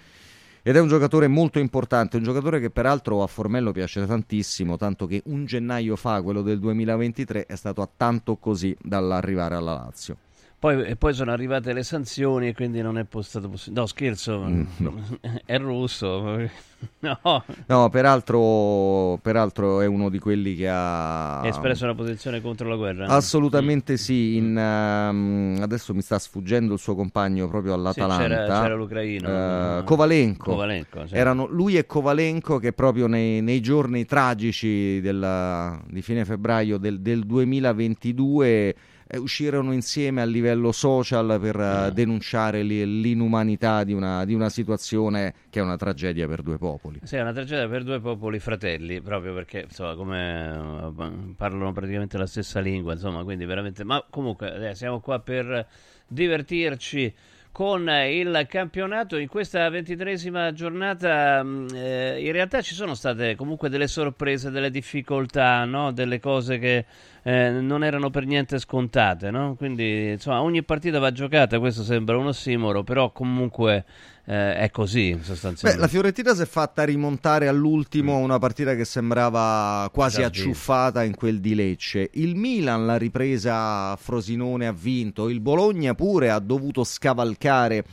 ed 0.62 0.76
è 0.76 0.80
un 0.80 0.88
giocatore 0.88 1.26
molto 1.26 1.58
importante, 1.58 2.16
un 2.16 2.22
giocatore 2.22 2.60
che 2.60 2.70
peraltro 2.70 3.22
a 3.22 3.26
Formello 3.26 3.72
piace 3.72 4.06
tantissimo, 4.06 4.76
tanto 4.76 5.06
che 5.06 5.22
un 5.26 5.44
gennaio 5.44 5.96
fa, 5.96 6.22
quello 6.22 6.42
del 6.42 6.60
2023, 6.60 7.46
è 7.46 7.56
stato 7.56 7.82
a 7.82 7.88
tanto 7.94 8.36
così 8.36 8.76
dall'arrivare 8.80 9.56
alla 9.56 9.74
Lazio. 9.74 10.16
Poi, 10.62 10.80
e 10.84 10.94
poi 10.94 11.12
sono 11.12 11.32
arrivate 11.32 11.72
le 11.72 11.82
sanzioni 11.82 12.46
e 12.46 12.54
quindi 12.54 12.82
non 12.82 12.96
è 12.96 13.04
stato 13.22 13.48
possibile. 13.48 13.80
No, 13.80 13.86
scherzo, 13.88 14.44
mm, 14.44 14.64
no. 14.76 14.94
è 15.44 15.58
russo. 15.58 16.38
No. 16.98 17.44
no 17.66 17.88
peraltro, 17.90 19.16
peraltro, 19.22 19.80
è 19.82 19.86
uno 19.86 20.08
di 20.08 20.18
quelli 20.18 20.56
che 20.56 20.68
ha 20.68 21.40
espresso 21.44 21.84
una 21.84 21.94
posizione 21.94 22.40
contro 22.40 22.68
la 22.68 22.74
guerra. 22.74 23.06
Assolutamente 23.06 23.92
mm. 23.92 23.96
sì. 23.96 24.36
In, 24.36 24.56
um, 24.56 25.58
adesso 25.60 25.94
mi 25.94 26.02
sta 26.02 26.18
sfuggendo 26.18 26.72
il 26.72 26.80
suo 26.80 26.96
compagno 26.96 27.46
proprio 27.46 27.74
all'Atalanta. 27.74 28.22
Sì, 28.24 28.28
c'era, 28.28 28.60
c'era 28.62 28.74
l'ucraino. 28.74 29.78
Uh, 29.78 29.84
Kovalenko. 29.84 30.50
Kovalenko. 30.50 31.04
Erano 31.10 31.46
lui 31.46 31.76
e 31.76 31.86
Kovalenko 31.86 32.58
che 32.58 32.72
proprio 32.72 33.06
nei, 33.06 33.42
nei 33.42 33.60
giorni 33.60 34.04
tragici 34.04 35.00
della, 35.00 35.80
di 35.86 36.02
fine 36.02 36.24
febbraio 36.24 36.78
del, 36.78 37.00
del 37.00 37.24
2022 37.24 38.48
eh, 38.48 38.74
uscirono 39.18 39.72
insieme 39.72 40.22
a 40.22 40.24
livello 40.24 40.72
social 40.72 41.38
per 41.40 41.56
uh, 41.56 41.92
denunciare 41.92 42.62
l'inumanità 42.62 43.84
di 43.84 43.92
una, 43.92 44.24
di 44.24 44.34
una, 44.34 44.48
situazione 44.48 45.34
che 45.50 45.60
è 45.60 45.62
una 45.62 45.76
tragedia 45.76 46.26
per 46.26 46.42
due 46.42 46.58
popoli. 46.58 47.00
Sì, 47.02 47.16
è 47.16 47.20
una 47.20 47.32
tragedia 47.32 47.68
per 47.68 47.84
due 47.84 48.00
popoli 48.00 48.38
fratelli, 48.38 49.00
proprio 49.00 49.34
perché 49.34 49.66
insomma, 49.68 49.94
come 49.94 50.50
uh, 50.50 51.34
parlano 51.34 51.72
praticamente 51.72 52.16
la 52.18 52.26
stessa 52.26 52.60
lingua, 52.60 52.92
insomma, 52.92 53.22
quindi 53.22 53.44
veramente... 53.44 53.84
Ma 53.84 54.04
comunque 54.08 54.70
eh, 54.70 54.74
siamo 54.74 55.00
qua 55.00 55.20
per 55.20 55.66
divertirci 56.06 57.14
con 57.52 57.86
il 57.86 58.46
campionato 58.48 59.18
in 59.18 59.28
questa 59.28 59.68
ventitresima 59.68 60.52
giornata 60.52 61.42
mm, 61.44 61.68
eh, 61.74 62.24
in 62.24 62.32
realtà 62.32 62.62
ci 62.62 62.72
sono 62.72 62.94
state 62.94 63.36
comunque 63.36 63.68
delle 63.68 63.88
sorprese 63.88 64.50
delle 64.50 64.70
difficoltà 64.70 65.62
no? 65.66 65.92
delle 65.92 66.18
cose 66.18 66.58
che 66.58 66.86
eh, 67.22 67.50
non 67.50 67.84
erano 67.84 68.10
per 68.10 68.26
niente 68.26 68.58
scontate 68.58 69.30
no? 69.30 69.54
quindi 69.56 70.10
insomma 70.12 70.42
ogni 70.42 70.62
partita 70.62 70.98
va 70.98 71.12
giocata 71.12 71.58
questo 71.58 71.82
sembra 71.82 72.16
un 72.16 72.26
ossimoro 72.26 72.82
però 72.82 73.12
comunque 73.12 73.84
eh, 74.24 74.54
è 74.54 74.70
così 74.70 75.18
sostanzialmente. 75.20 75.72
Beh, 75.72 75.76
la 75.76 75.88
Fiorentina 75.88 76.34
si 76.34 76.42
è 76.42 76.46
fatta 76.46 76.84
rimontare 76.84 77.48
all'ultimo 77.48 78.18
mm. 78.18 78.22
una 78.22 78.38
partita 78.38 78.74
che 78.74 78.84
sembrava 78.84 79.88
quasi 79.92 80.20
Già 80.20 80.26
acciuffata 80.26 81.02
in 81.02 81.14
quel 81.16 81.40
di 81.40 81.54
Lecce. 81.54 82.10
Il 82.12 82.36
Milan 82.36 82.86
l'ha 82.86 82.96
ripresa 82.96 83.96
Frosinone, 83.96 84.66
ha 84.66 84.72
vinto. 84.72 85.28
Il 85.28 85.40
Bologna 85.40 85.94
pure 85.94 86.30
ha 86.30 86.38
dovuto 86.38 86.84
scavalcare 86.84 87.84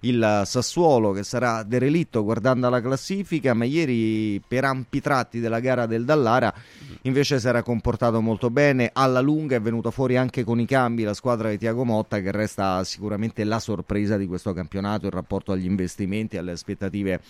il 0.00 0.42
Sassuolo 0.44 1.12
che 1.12 1.22
sarà 1.22 1.62
derelitto 1.62 2.22
guardando 2.22 2.68
la 2.68 2.80
classifica, 2.80 3.54
ma 3.54 3.64
ieri 3.64 4.40
per 4.46 4.64
ampi 4.64 5.00
tratti 5.00 5.40
della 5.40 5.60
gara 5.60 5.86
del 5.86 6.04
Dallara 6.04 6.52
invece 7.02 7.38
si 7.40 7.46
era 7.48 7.62
comportato 7.62 8.20
molto 8.20 8.50
bene, 8.50 8.90
alla 8.92 9.20
lunga 9.20 9.56
è 9.56 9.60
venuta 9.60 9.90
fuori 9.90 10.16
anche 10.16 10.44
con 10.44 10.60
i 10.60 10.66
cambi 10.66 11.02
la 11.02 11.14
squadra 11.14 11.50
di 11.50 11.58
Tiago 11.58 11.84
Motta 11.84 12.20
che 12.20 12.30
resta 12.30 12.82
sicuramente 12.84 13.44
la 13.44 13.58
sorpresa 13.58 14.16
di 14.16 14.26
questo 14.26 14.52
campionato 14.52 15.06
in 15.06 15.12
rapporto 15.12 15.52
agli 15.52 15.66
investimenti 15.66 16.36
e 16.36 16.38
alle 16.40 16.52
aspettative 16.52 17.20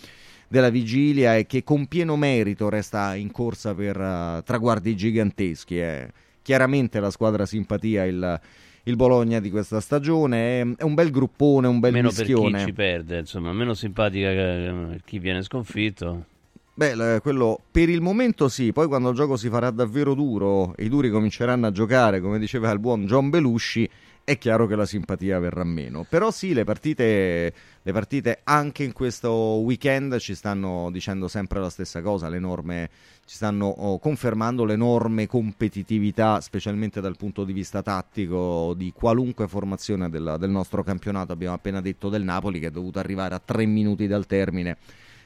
della 0.47 0.69
vigilia 0.69 1.35
e 1.35 1.45
che 1.45 1.63
con 1.63 1.87
pieno 1.87 2.15
merito 2.15 2.69
resta 2.69 3.15
in 3.15 3.31
corsa 3.31 3.73
per 3.73 3.99
uh, 3.99 4.43
traguardi 4.43 4.95
giganteschi. 4.95 5.79
Eh. 5.79 6.11
Chiaramente 6.41 6.99
la 6.99 7.11
squadra 7.11 7.45
simpatia, 7.45 8.05
il 8.05 8.39
il 8.87 8.95
Bologna 8.95 9.39
di 9.39 9.49
questa 9.49 9.79
stagione. 9.79 10.75
È 10.75 10.83
un 10.83 10.93
bel 10.93 11.11
gruppone, 11.11 11.67
un 11.67 11.79
bel 11.79 11.93
meno 11.93 12.07
mischione. 12.07 12.51
per 12.51 12.59
chi 12.59 12.65
ci 12.65 12.73
perde, 12.73 13.19
insomma, 13.19 13.53
meno 13.53 13.73
simpatica 13.73 14.29
che 14.31 14.99
chi 15.05 15.19
viene 15.19 15.43
sconfitto. 15.43 16.25
Beh, 16.73 17.19
quello 17.21 17.59
per 17.71 17.89
il 17.89 18.01
momento 18.01 18.47
sì, 18.49 18.71
poi 18.71 18.87
quando 18.87 19.09
il 19.09 19.15
gioco 19.15 19.35
si 19.35 19.49
farà 19.49 19.71
davvero 19.71 20.13
duro 20.13 20.75
i 20.77 20.89
duri 20.89 21.09
cominceranno 21.09 21.65
a 21.65 21.71
giocare, 21.71 22.21
come 22.21 22.37
diceva 22.37 22.69
il 22.69 22.77
buon 22.77 23.05
John 23.07 23.31
Belushi, 23.31 23.89
è 24.27 24.37
chiaro 24.37 24.67
che 24.67 24.75
la 24.75 24.85
simpatia 24.85 25.39
verrà 25.39 25.63
meno. 25.63 26.05
Però 26.07 26.31
sì, 26.31 26.53
le 26.53 26.65
partite, 26.65 27.53
le 27.81 27.91
partite 27.93 28.41
anche 28.43 28.83
in 28.83 28.91
questo 28.91 29.31
weekend 29.31 30.17
ci 30.17 30.35
stanno 30.35 30.89
dicendo 30.91 31.29
sempre 31.29 31.61
la 31.61 31.69
stessa 31.69 32.01
cosa, 32.01 32.27
l'enorme, 32.27 32.89
ci 33.25 33.37
stanno 33.37 33.67
oh, 33.67 33.99
confermando 33.99 34.65
l'enorme 34.65 35.27
competitività, 35.27 36.41
specialmente 36.41 36.99
dal 36.99 37.15
punto 37.15 37.45
di 37.45 37.53
vista 37.53 37.81
tattico, 37.81 38.73
di 38.75 38.91
qualunque 38.93 39.47
formazione 39.47 40.09
del, 40.09 40.35
del 40.37 40.49
nostro 40.49 40.83
campionato. 40.83 41.31
Abbiamo 41.31 41.55
appena 41.55 41.79
detto 41.79 42.09
del 42.09 42.23
Napoli 42.23 42.59
che 42.59 42.67
è 42.67 42.71
dovuto 42.71 42.99
arrivare 42.99 43.33
a 43.33 43.39
tre 43.39 43.65
minuti 43.65 44.07
dal 44.07 44.25
termine 44.25 44.75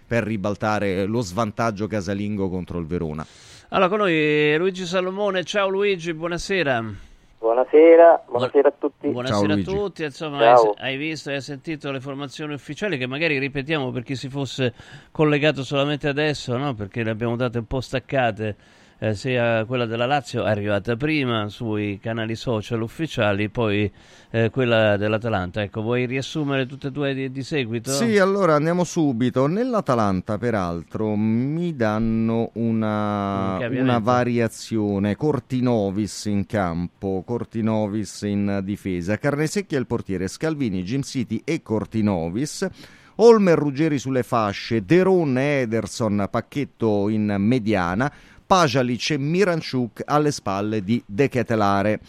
per 0.05 0.25
ribaltare 0.25 1.05
lo 1.05 1.21
svantaggio 1.21 1.87
casalingo 1.87 2.49
contro 2.49 2.77
il 2.77 2.85
Verona. 2.85 3.25
Allora, 3.69 3.89
con 3.89 3.97
noi 3.97 4.55
Luigi 4.57 4.85
Salomone. 4.85 5.43
Ciao 5.43 5.69
Luigi, 5.69 6.13
buonasera. 6.13 7.09
Buonasera, 7.41 8.25
buonasera 8.27 8.67
a 8.67 8.73
tutti. 8.77 9.07
Buonasera 9.07 9.59
Ciao, 9.59 9.73
a 9.73 9.79
tutti, 9.79 10.03
insomma 10.03 10.53
hai, 10.53 10.73
hai, 10.77 10.95
visto 10.95 11.31
e 11.31 11.33
hai 11.33 11.41
sentito 11.41 11.89
le 11.89 11.99
formazioni 11.99 12.53
ufficiali 12.53 12.99
che 12.99 13.07
magari 13.07 13.39
ripetiamo 13.39 13.89
per 13.89 14.03
chi 14.03 14.15
si 14.15 14.29
fosse 14.29 14.75
collegato 15.09 15.63
solamente 15.63 16.07
adesso, 16.07 16.55
no? 16.55 16.75
perché 16.75 17.03
le 17.03 17.09
abbiamo 17.09 17.35
date 17.35 17.57
un 17.57 17.65
po' 17.65 17.81
staccate 17.81 18.55
eh, 19.03 19.15
sia 19.15 19.65
quella 19.65 19.87
della 19.87 20.05
Lazio 20.05 20.45
è 20.45 20.49
arrivata 20.51 20.95
prima 20.95 21.49
sui 21.49 21.97
canali 21.99 22.35
social 22.35 22.81
ufficiali, 22.83 23.49
poi 23.49 23.91
eh, 24.29 24.51
quella 24.51 24.95
dell'Atalanta. 24.95 25.63
Ecco, 25.63 25.81
vuoi 25.81 26.05
riassumere 26.05 26.67
tutte 26.67 26.89
e 26.89 26.91
due 26.91 27.13
di, 27.15 27.31
di, 27.31 27.41
seguito? 27.41 27.89
Sì, 27.89 28.19
allora 28.19 28.53
andiamo 28.53 28.83
subito. 28.83 29.47
Nell'Atalanta, 29.47 30.37
peraltro, 30.37 31.15
mi 31.15 31.75
danno 31.75 32.51
una, 32.53 33.57
una 33.71 33.97
variazione. 33.97 35.15
Cortinovis 35.15 36.25
in 36.25 36.45
campo, 36.45 37.23
Cortinovis 37.25 38.21
in 38.21 38.61
difesa, 38.63 39.17
Carnesecchi 39.17 39.75
al 39.75 39.87
portiere, 39.87 40.27
Scalvini, 40.27 40.83
Jim 40.83 41.01
City 41.01 41.41
e 41.43 41.63
Cortinovis. 41.63 42.67
Olmer 43.15 43.57
Ruggeri 43.57 43.99
sulle 43.99 44.23
fasce, 44.23 44.83
Deron 44.83 45.37
Ederson, 45.37 46.27
pacchetto 46.29 47.07
in 47.09 47.35
mediana, 47.37 48.11
Pajalic 48.51 49.11
e 49.11 49.17
Miranchuk 49.17 50.01
alle 50.03 50.29
spalle 50.29 50.83
di 50.83 51.01
De 51.05 51.29
Ketelare. 51.29 52.01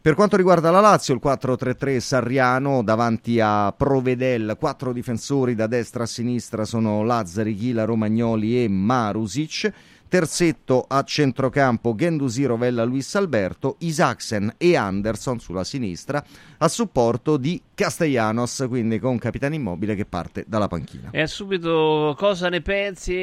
Per 0.00 0.14
quanto 0.14 0.38
riguarda 0.38 0.70
la 0.70 0.80
Lazio, 0.80 1.12
il 1.12 1.20
4-3-3 1.22 1.98
Sarriano 1.98 2.82
davanti 2.82 3.38
a 3.40 3.74
Provedel, 3.76 4.56
quattro 4.58 4.94
difensori 4.94 5.54
da 5.54 5.66
destra 5.66 6.04
a 6.04 6.06
sinistra 6.06 6.64
sono 6.64 7.02
Lazzari, 7.02 7.54
Ghila, 7.54 7.84
Romagnoli 7.84 8.64
e 8.64 8.68
Marusic. 8.68 9.70
Terzetto 10.12 10.84
a 10.86 11.04
centrocampo 11.04 11.94
Gendusi, 11.94 12.44
Rovella, 12.44 12.84
Luis 12.84 13.14
Alberto, 13.14 13.76
Isaacsen 13.78 14.56
e 14.58 14.76
Anderson 14.76 15.40
sulla 15.40 15.64
sinistra 15.64 16.22
a 16.58 16.68
supporto 16.68 17.38
di 17.38 17.58
Castellanos, 17.72 18.66
quindi 18.68 18.98
con 18.98 19.16
capitano 19.16 19.54
immobile 19.54 19.94
che 19.94 20.04
parte 20.04 20.44
dalla 20.46 20.68
panchina. 20.68 21.08
E 21.12 21.26
subito 21.26 22.14
cosa 22.18 22.50
ne 22.50 22.60
pensi 22.60 23.14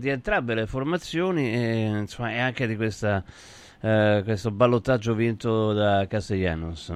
di 0.00 0.08
entrambe 0.08 0.54
le 0.54 0.66
formazioni 0.66 1.48
e, 1.54 1.98
insomma, 2.00 2.32
e 2.32 2.40
anche 2.40 2.66
di 2.66 2.74
questa, 2.74 3.22
eh, 3.80 4.22
questo 4.24 4.50
ballottaggio 4.50 5.14
vinto 5.14 5.72
da 5.72 6.08
Castellanos? 6.08 6.92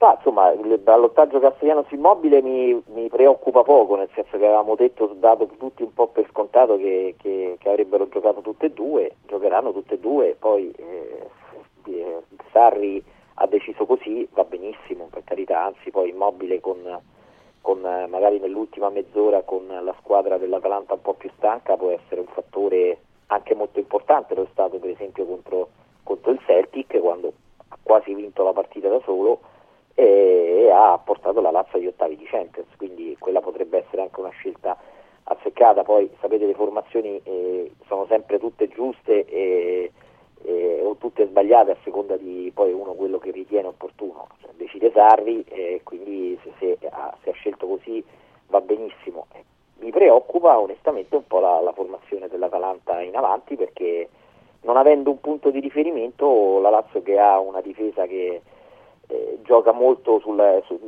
Ma 0.00 0.14
insomma, 0.14 0.50
il 0.52 0.78
ballottaggio 0.78 1.40
Castellanos 1.40 1.90
immobile 1.90 2.40
mi, 2.40 2.82
mi, 2.94 3.08
preoccupa 3.08 3.62
poco, 3.62 3.96
nel 3.96 4.08
senso 4.14 4.38
che 4.38 4.46
avevamo 4.46 4.74
detto, 4.74 5.14
dato 5.18 5.46
tutti 5.58 5.82
un 5.82 5.92
po' 5.92 6.06
per 6.06 6.26
scontato 6.30 6.78
che, 6.78 7.16
che, 7.18 7.56
che 7.58 7.68
avrebbero 7.68 8.08
giocato 8.08 8.40
tutte 8.40 8.66
e 8.66 8.70
due, 8.70 9.16
giocheranno 9.26 9.74
tutte 9.74 9.94
e 9.94 9.98
due, 9.98 10.36
poi 10.38 10.70
eh, 10.70 11.28
eh, 11.84 12.22
Sarri 12.50 13.04
ha 13.34 13.46
deciso 13.46 13.84
così, 13.84 14.26
va 14.32 14.44
benissimo, 14.44 15.08
per 15.10 15.22
carità, 15.24 15.64
anzi 15.64 15.90
poi 15.90 16.08
immobile 16.08 16.60
con, 16.60 16.78
con 17.60 17.84
eh, 17.84 18.06
magari 18.06 18.38
nell'ultima 18.38 18.88
mezz'ora 18.88 19.42
con 19.42 19.66
la 19.66 19.94
squadra 19.98 20.38
dell'Atalanta 20.38 20.94
un 20.94 21.02
po' 21.02 21.12
più 21.12 21.30
stanca 21.36 21.76
può 21.76 21.90
essere 21.90 22.22
un 22.22 22.28
fattore 22.28 23.00
anche 23.26 23.54
molto 23.54 23.78
importante, 23.78 24.34
lo 24.34 24.44
è 24.44 24.48
stato 24.50 24.78
per 24.78 24.88
esempio 24.88 25.26
contro, 25.26 25.68
contro 26.04 26.30
il 26.30 26.40
Celtic 26.46 26.98
quando 27.00 27.34
ha 27.68 27.76
quasi 27.82 28.14
vinto 28.14 28.42
la 28.42 28.52
partita 28.54 28.88
da 28.88 29.00
solo 29.04 29.40
e 29.94 30.70
ha 30.72 30.98
portato 30.98 31.40
la 31.40 31.50
Lazio 31.50 31.78
agli 31.78 31.86
ottavi 31.86 32.16
di 32.16 32.24
Champions, 32.24 32.68
quindi 32.76 33.16
quella 33.18 33.40
potrebbe 33.40 33.78
essere 33.78 34.02
anche 34.02 34.20
una 34.20 34.30
scelta 34.30 34.76
azzeccata, 35.24 35.82
poi 35.82 36.10
sapete 36.20 36.46
le 36.46 36.54
formazioni 36.54 37.20
eh, 37.22 37.72
sono 37.86 38.06
sempre 38.06 38.38
tutte 38.38 38.68
giuste 38.68 39.24
e, 39.26 39.92
e, 40.42 40.80
o 40.82 40.96
tutte 40.96 41.26
sbagliate 41.26 41.72
a 41.72 41.76
seconda 41.84 42.16
di 42.16 42.50
poi 42.52 42.72
uno 42.72 42.92
quello 42.92 43.18
che 43.18 43.30
ritiene 43.30 43.68
opportuno, 43.68 44.26
cioè, 44.40 44.50
decide 44.56 44.90
Sarri 44.92 45.44
e 45.48 45.80
quindi 45.84 46.38
se, 46.42 46.52
se, 46.58 46.88
ha, 46.88 47.14
se, 47.22 47.30
ha, 47.30 47.34
scelto 47.34 47.66
così 47.66 48.02
va 48.48 48.60
benissimo. 48.60 49.26
Mi 49.78 49.90
preoccupa 49.90 50.58
onestamente 50.58 51.16
un 51.16 51.26
po' 51.26 51.40
la, 51.40 51.60
la 51.60 51.72
formazione 51.72 52.28
dell'Atalanta 52.28 53.00
in 53.00 53.16
avanti 53.16 53.56
perché 53.56 54.08
non 54.62 54.76
avendo 54.76 55.10
un 55.10 55.20
punto 55.20 55.50
di 55.50 55.60
riferimento 55.60 56.58
la 56.60 56.70
Lazio 56.70 57.02
che 57.02 57.18
ha 57.18 57.38
una 57.38 57.62
difesa 57.62 58.06
che 58.06 58.42
eh, 59.10 59.38
gioca 59.42 59.72
molto 59.72 60.20
sul, 60.20 60.62
su, 60.66 60.78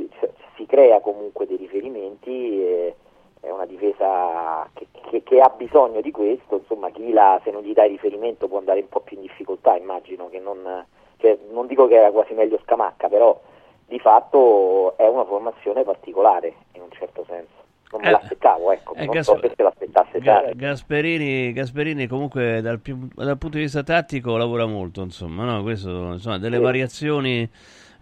si 0.56 0.66
crea 0.66 1.00
comunque 1.00 1.46
dei 1.46 1.56
riferimenti, 1.56 2.62
eh, 2.62 2.94
è 3.40 3.50
una 3.50 3.66
difesa 3.66 4.68
che, 4.72 4.86
che, 5.10 5.22
che, 5.24 5.40
ha 5.40 5.52
bisogno 5.56 6.00
di 6.00 6.12
questo, 6.12 6.56
insomma 6.56 6.90
chi 6.90 7.12
la, 7.12 7.40
se 7.42 7.50
non 7.50 7.62
gli 7.62 7.72
dai 7.72 7.88
riferimento 7.88 8.46
può 8.46 8.58
andare 8.58 8.80
un 8.80 8.88
po' 8.88 9.00
più 9.00 9.16
in 9.16 9.22
difficoltà, 9.22 9.76
immagino 9.76 10.28
che 10.28 10.38
non, 10.38 10.86
cioè, 11.18 11.36
non 11.50 11.66
dico 11.66 11.88
che 11.88 11.96
era 11.96 12.12
quasi 12.12 12.34
meglio 12.34 12.60
Scamacca, 12.62 13.08
però 13.08 13.40
di 13.86 13.98
fatto 13.98 14.96
è 14.96 15.06
una 15.06 15.24
formazione 15.24 15.82
particolare 15.82 16.54
in 16.74 16.82
un 16.82 16.90
certo 16.92 17.24
senso. 17.26 17.60
Non 17.90 18.00
me 18.00 18.08
eh, 18.08 18.10
l'aspettavo, 18.12 18.72
ecco, 18.72 18.94
eh, 18.94 19.04
non 19.04 19.14
Gas- 19.14 19.26
so 19.26 19.38
se 19.38 19.52
se 19.54 19.62
l'aspettasse 19.62 20.18
Ga- 20.20 20.50
Gasperini, 20.54 21.52
Gasperini 21.52 22.06
comunque 22.06 22.62
dal, 22.62 22.80
più, 22.80 23.08
dal, 23.12 23.36
punto 23.36 23.58
di 23.58 23.64
vista 23.64 23.82
tattico 23.82 24.36
lavora 24.38 24.64
molto, 24.64 25.02
insomma, 25.02 25.44
no? 25.44 25.62
Questo, 25.62 25.90
insomma 26.12 26.38
delle 26.38 26.56
sì. 26.56 26.62
variazioni 26.62 27.50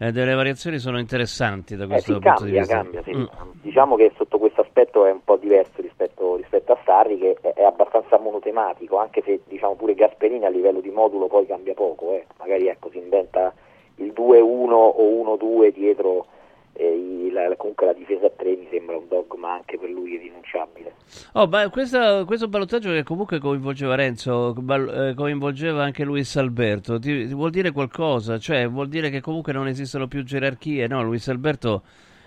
eh, 0.02 0.12
delle 0.12 0.32
variazioni 0.32 0.78
sono 0.78 0.98
interessanti 0.98 1.76
da 1.76 1.86
questo 1.86 2.12
eh 2.12 2.14
sì, 2.14 2.20
punto 2.20 2.38
cambia, 2.38 2.52
di 2.52 2.58
vista. 2.58 2.74
Cambia, 2.74 3.02
sì. 3.02 3.14
mm. 3.14 3.24
Diciamo 3.60 3.96
che 3.96 4.12
sotto 4.16 4.38
questo 4.38 4.62
aspetto 4.62 5.04
è 5.04 5.10
un 5.10 5.22
po' 5.22 5.36
diverso 5.36 5.82
rispetto, 5.82 6.36
rispetto 6.36 6.72
a 6.72 6.78
Sarri 6.86 7.18
che 7.18 7.36
è, 7.42 7.52
è, 7.52 7.62
abbastanza 7.62 8.18
monotematico, 8.18 8.96
anche 8.96 9.20
se 9.22 9.40
diciamo 9.46 9.74
pure 9.74 9.94
Gasperini 9.94 10.46
a 10.46 10.48
livello 10.48 10.80
di 10.80 10.88
modulo 10.88 11.26
poi 11.26 11.44
cambia 11.44 11.74
poco, 11.74 12.14
eh. 12.14 12.24
magari 12.38 12.68
ecco, 12.68 12.88
si 12.88 12.96
inventa 12.96 13.52
il 13.96 14.14
2-1 14.16 14.70
o 14.72 15.36
1-2 15.36 15.72
dietro 15.74 16.26
eh, 16.72 17.30
la, 17.32 17.54
comunque 17.56 17.86
la 17.86 17.92
difesa 17.92 18.26
a 18.26 18.30
3 18.30 18.56
mi 18.56 18.68
sembra 18.70 18.96
un 18.96 19.06
dogma 19.08 19.54
anche 19.54 19.78
per 19.78 19.90
lui 19.90 20.12
irrinunciabile. 20.12 20.94
Oh, 21.32 21.46
ma 21.46 21.68
questa, 21.68 22.24
questo 22.24 22.48
ballottaggio 22.48 22.90
che 22.90 23.02
comunque 23.02 23.38
coinvolgeva 23.38 23.94
Renzo, 23.94 24.54
eh, 24.54 25.14
coinvolgeva 25.14 25.82
anche 25.82 26.04
Luis 26.04 26.36
Alberto, 26.36 26.98
ti, 26.98 27.26
ti, 27.26 27.34
vuol 27.34 27.50
dire 27.50 27.70
qualcosa? 27.70 28.38
Cioè, 28.38 28.68
vuol 28.68 28.88
dire 28.88 29.10
che 29.10 29.20
comunque 29.20 29.52
non 29.52 29.68
esistono 29.68 30.06
più 30.06 30.22
gerarchie? 30.22 30.86
No, 30.86 31.02
Luis 31.02 31.28
Alberto, 31.28 31.82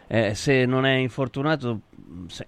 eh, 0.07 0.33
se 0.35 0.65
non 0.65 0.85
è 0.85 0.95
infortunato, 0.95 1.81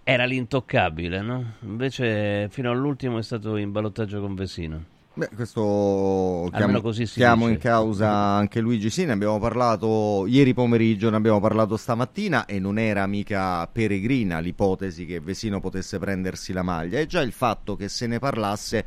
era 0.03 0.25
l'intoccabile, 0.25 1.21
no? 1.21 1.53
Invece 1.61 2.49
fino 2.49 2.71
all'ultimo 2.71 3.17
è 3.17 3.23
stato 3.23 3.57
in 3.57 3.71
ballottaggio 3.71 4.19
con 4.19 4.35
Vesino. 4.35 4.93
Beh, 5.17 5.29
questo 5.33 6.49
chiamo, 6.53 6.81
chiamo 7.05 7.47
in 7.47 7.57
causa 7.57 8.09
anche 8.09 8.59
Luigi 8.59 8.89
Sì, 8.89 9.05
ne 9.05 9.13
abbiamo 9.13 9.39
parlato 9.39 10.25
ieri 10.27 10.53
pomeriggio, 10.53 11.09
ne 11.09 11.15
abbiamo 11.15 11.39
parlato 11.39 11.77
stamattina 11.77 12.45
e 12.45 12.59
non 12.59 12.77
era 12.77 13.07
mica 13.07 13.65
peregrina 13.67 14.39
l'ipotesi 14.39 15.05
che 15.05 15.21
Vesino 15.21 15.61
potesse 15.61 15.99
prendersi 15.99 16.51
la 16.51 16.63
maglia. 16.63 16.99
E 16.99 17.05
già 17.05 17.21
il 17.21 17.31
fatto 17.31 17.77
che 17.77 17.87
se 17.87 18.07
ne 18.07 18.19
parlasse 18.19 18.85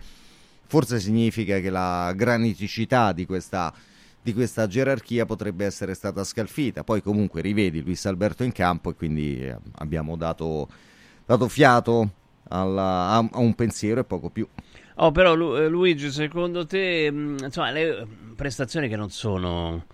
forse 0.67 1.01
significa 1.01 1.61
che 1.61 1.71
la 1.71 2.13
graniticità 2.15 3.13
di 3.13 3.25
questa, 3.25 3.73
di 4.21 4.35
questa 4.35 4.67
gerarchia 4.67 5.25
potrebbe 5.25 5.65
essere 5.65 5.95
stata 5.95 6.23
scalfita. 6.25 6.85
Poi 6.85 7.03
comunque 7.03 7.41
rivedi 7.41 7.83
Luis 7.83 8.05
Alberto 8.05 8.45
in 8.45 8.53
campo 8.53 8.91
e 8.91 8.95
quindi 8.95 9.41
eh, 9.41 9.57
abbiamo 9.77 10.15
dato, 10.17 10.69
dato 11.25 11.49
fiato 11.49 12.11
alla, 12.49 13.13
a, 13.13 13.29
a 13.33 13.39
un 13.39 13.55
pensiero 13.55 14.01
e 14.01 14.05
poco 14.05 14.29
più. 14.29 14.47
Oh, 15.01 15.13
però 15.13 15.35
Lu- 15.35 15.55
eh, 15.55 15.69
Luigi, 15.69 16.11
secondo 16.11 16.67
te, 16.67 17.09
mh, 17.09 17.17
mm, 17.17 17.37
insomma, 17.45 17.71
le 17.71 18.05
prestazioni 18.35 18.89
che 18.89 18.97
non 18.97 19.11
sono 19.11 19.85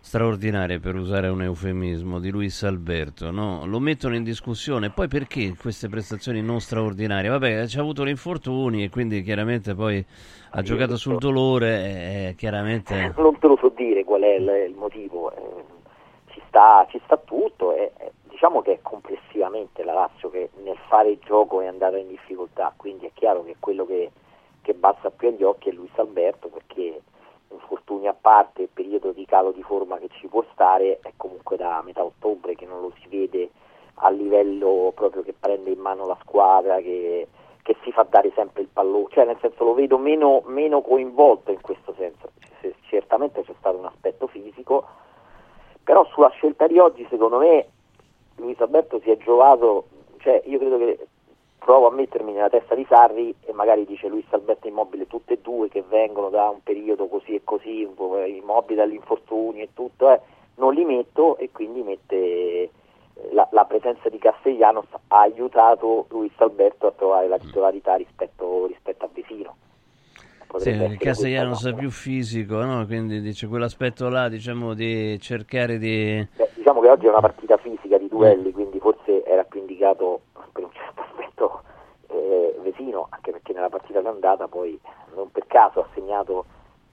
straordinarie 0.00 0.78
per 0.78 0.94
usare 0.94 1.28
un 1.28 1.40
eufemismo 1.40 2.18
di 2.18 2.30
Luis 2.30 2.62
Alberto, 2.62 3.30
no? 3.30 3.64
Lo 3.64 3.78
mettono 3.78 4.14
in 4.14 4.22
discussione. 4.22 4.90
Poi 4.90 5.08
perché 5.08 5.54
queste 5.58 5.88
prestazioni 5.88 6.42
non 6.42 6.60
straordinarie? 6.60 7.30
Vabbè, 7.30 7.66
ci 7.66 7.78
ha 7.78 7.80
avuto 7.80 8.06
infortuni 8.06 8.84
e 8.84 8.90
quindi 8.90 9.22
chiaramente 9.22 9.74
poi 9.74 10.04
ha 10.50 10.58
Io 10.58 10.64
giocato 10.64 10.96
sul 10.96 11.16
dolore 11.16 12.28
e 12.28 12.34
chiaramente... 12.36 13.14
Non 13.16 13.38
te 13.38 13.46
lo 13.46 13.56
so 13.58 13.72
dire 13.74 14.04
qual 14.04 14.20
è 14.20 14.34
il, 14.34 14.66
il 14.68 14.74
motivo. 14.74 15.32
Eh, 15.34 15.64
ci, 16.32 16.42
sta, 16.48 16.86
ci 16.90 17.00
sta 17.04 17.16
tutto 17.16 17.74
eh, 17.74 17.90
diciamo 18.28 18.60
che 18.60 18.72
è 18.72 18.78
complessivamente 18.82 19.82
la 19.82 19.94
Lazio 19.94 20.28
che 20.28 20.50
nel 20.62 20.76
fare 20.88 21.12
il 21.12 21.18
gioco 21.24 21.62
è 21.62 21.68
andata 21.68 21.96
in 21.96 22.08
difficoltà, 22.08 22.74
quindi 22.76 23.06
è 23.06 23.10
chiaro 23.14 23.44
che 23.44 23.56
quello 23.58 23.86
che 23.86 24.10
che 24.62 24.74
basta 24.74 25.10
più 25.10 25.28
agli 25.28 25.42
occhi 25.42 25.68
è 25.68 25.72
Luis 25.72 25.96
Alberto 25.96 26.48
perché 26.48 27.02
infortuni 27.50 28.06
a 28.06 28.14
parte, 28.18 28.62
il 28.62 28.68
periodo 28.72 29.12
di 29.12 29.24
calo 29.26 29.52
di 29.52 29.62
forma 29.62 29.98
che 29.98 30.08
ci 30.12 30.26
può 30.26 30.44
stare 30.52 30.98
è 31.02 31.12
comunque 31.16 31.56
da 31.56 31.82
metà 31.84 32.02
ottobre 32.02 32.54
che 32.54 32.66
non 32.66 32.80
lo 32.80 32.92
si 33.00 33.08
vede 33.08 33.50
a 33.96 34.10
livello 34.10 34.92
proprio 34.94 35.22
che 35.22 35.34
prende 35.38 35.70
in 35.70 35.78
mano 35.78 36.06
la 36.06 36.16
squadra, 36.22 36.76
che, 36.80 37.28
che 37.62 37.76
si 37.82 37.92
fa 37.92 38.06
dare 38.08 38.32
sempre 38.34 38.62
il 38.62 38.68
pallone, 38.72 39.08
cioè 39.10 39.24
nel 39.24 39.38
senso 39.40 39.64
lo 39.64 39.74
vedo 39.74 39.98
meno, 39.98 40.42
meno 40.46 40.80
coinvolto 40.80 41.52
in 41.52 41.60
questo 41.60 41.94
senso, 41.96 42.30
C- 42.60 42.74
certamente 42.86 43.42
c'è 43.42 43.54
stato 43.58 43.76
un 43.76 43.84
aspetto 43.84 44.26
fisico, 44.26 44.86
però 45.84 46.04
sulla 46.06 46.30
scelta 46.30 46.66
di 46.66 46.78
oggi 46.78 47.06
secondo 47.10 47.38
me 47.38 47.68
Luis 48.36 48.58
Alberto 48.60 48.98
si 49.00 49.10
è 49.10 49.16
giovato, 49.18 49.86
cioè 50.18 50.42
io 50.46 50.58
credo 50.58 50.78
che 50.78 51.06
provo 51.64 51.88
a 51.88 51.92
mettermi 51.92 52.32
nella 52.32 52.48
testa 52.48 52.74
di 52.74 52.84
Sarri 52.88 53.34
e 53.44 53.52
magari 53.52 53.84
dice 53.86 54.08
Luis 54.08 54.26
Alberto 54.30 54.66
Immobile 54.66 55.06
tutte 55.06 55.34
e 55.34 55.38
due 55.40 55.68
che 55.68 55.84
vengono 55.88 56.28
da 56.28 56.48
un 56.48 56.62
periodo 56.62 57.06
così 57.06 57.34
e 57.34 57.42
così, 57.44 57.82
immobili 57.82 58.74
dagli 58.74 59.00
e 59.54 59.68
tutto, 59.72 60.10
eh, 60.10 60.20
non 60.56 60.74
li 60.74 60.84
metto 60.84 61.36
e 61.38 61.50
quindi 61.52 61.82
mette 61.82 62.16
eh, 62.16 62.70
la, 63.30 63.46
la, 63.52 63.64
presenza 63.64 64.08
di 64.08 64.18
Castellanos 64.18 64.86
ha 65.08 65.20
aiutato 65.20 66.06
Luis 66.10 66.32
Alberto 66.36 66.88
a 66.88 66.92
trovare 66.92 67.28
la 67.28 67.38
titolarità 67.38 67.94
rispetto, 67.94 68.66
rispetto 68.66 69.04
a 69.04 69.08
Vesino. 69.12 69.56
Sì, 70.56 70.96
Castellanos 70.98 71.66
è 71.66 71.74
più 71.74 71.90
fisico, 71.90 72.56
no? 72.62 72.84
quindi 72.84 73.22
dice 73.22 73.46
quell'aspetto 73.46 74.10
là 74.10 74.28
diciamo 74.28 74.74
di 74.74 75.18
cercare 75.18 75.78
di... 75.78 76.26
Beh, 76.36 76.50
diciamo 76.54 76.80
che 76.80 76.88
oggi 76.88 77.06
è 77.06 77.08
una 77.08 77.20
partita 77.20 77.56
fisica 77.56 77.96
di 77.96 78.08
duelli, 78.08 78.52
quindi 78.52 78.78
forse 78.78 79.24
era 79.24 79.44
più 79.44 79.60
indicato 79.60 80.20
aspetto 81.42 81.62
eh, 82.08 82.56
Vesino, 82.60 83.06
anche 83.10 83.32
perché 83.32 83.52
nella 83.52 83.68
partita 83.68 84.00
d'andata 84.00 84.46
poi 84.48 84.78
non 85.14 85.30
per 85.30 85.46
caso 85.46 85.80
ha 85.80 85.86
segnato 85.94 86.44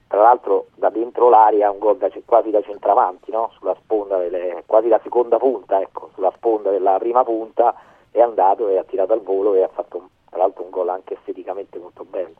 tra 0.07 0.21
l'altro 0.21 0.67
da 0.75 0.89
dentro 0.89 1.29
l'area 1.29 1.69
un 1.69 1.77
gol 1.77 1.97
da, 1.97 2.09
quasi 2.25 2.49
da 2.49 2.61
centravanti, 2.61 3.31
no? 3.31 3.51
sulla 3.57 3.75
sponda 3.75 4.17
delle, 4.17 4.63
quasi 4.65 4.87
la 4.87 4.99
seconda 5.03 5.37
punta, 5.37 5.79
ecco, 5.79 6.09
sulla 6.15 6.31
sponda 6.35 6.71
della 6.71 6.97
prima 6.97 7.23
punta 7.23 7.75
è 8.09 8.19
andato 8.19 8.67
e 8.69 8.77
ha 8.77 8.83
tirato 8.83 9.13
al 9.13 9.21
volo 9.21 9.53
e 9.53 9.61
ha 9.61 9.67
fatto 9.67 9.97
un, 9.97 10.07
tra 10.29 10.39
l'altro 10.39 10.63
un 10.63 10.69
gol 10.69 10.89
anche 10.89 11.15
esteticamente 11.15 11.77
molto 11.77 12.05
bello. 12.05 12.35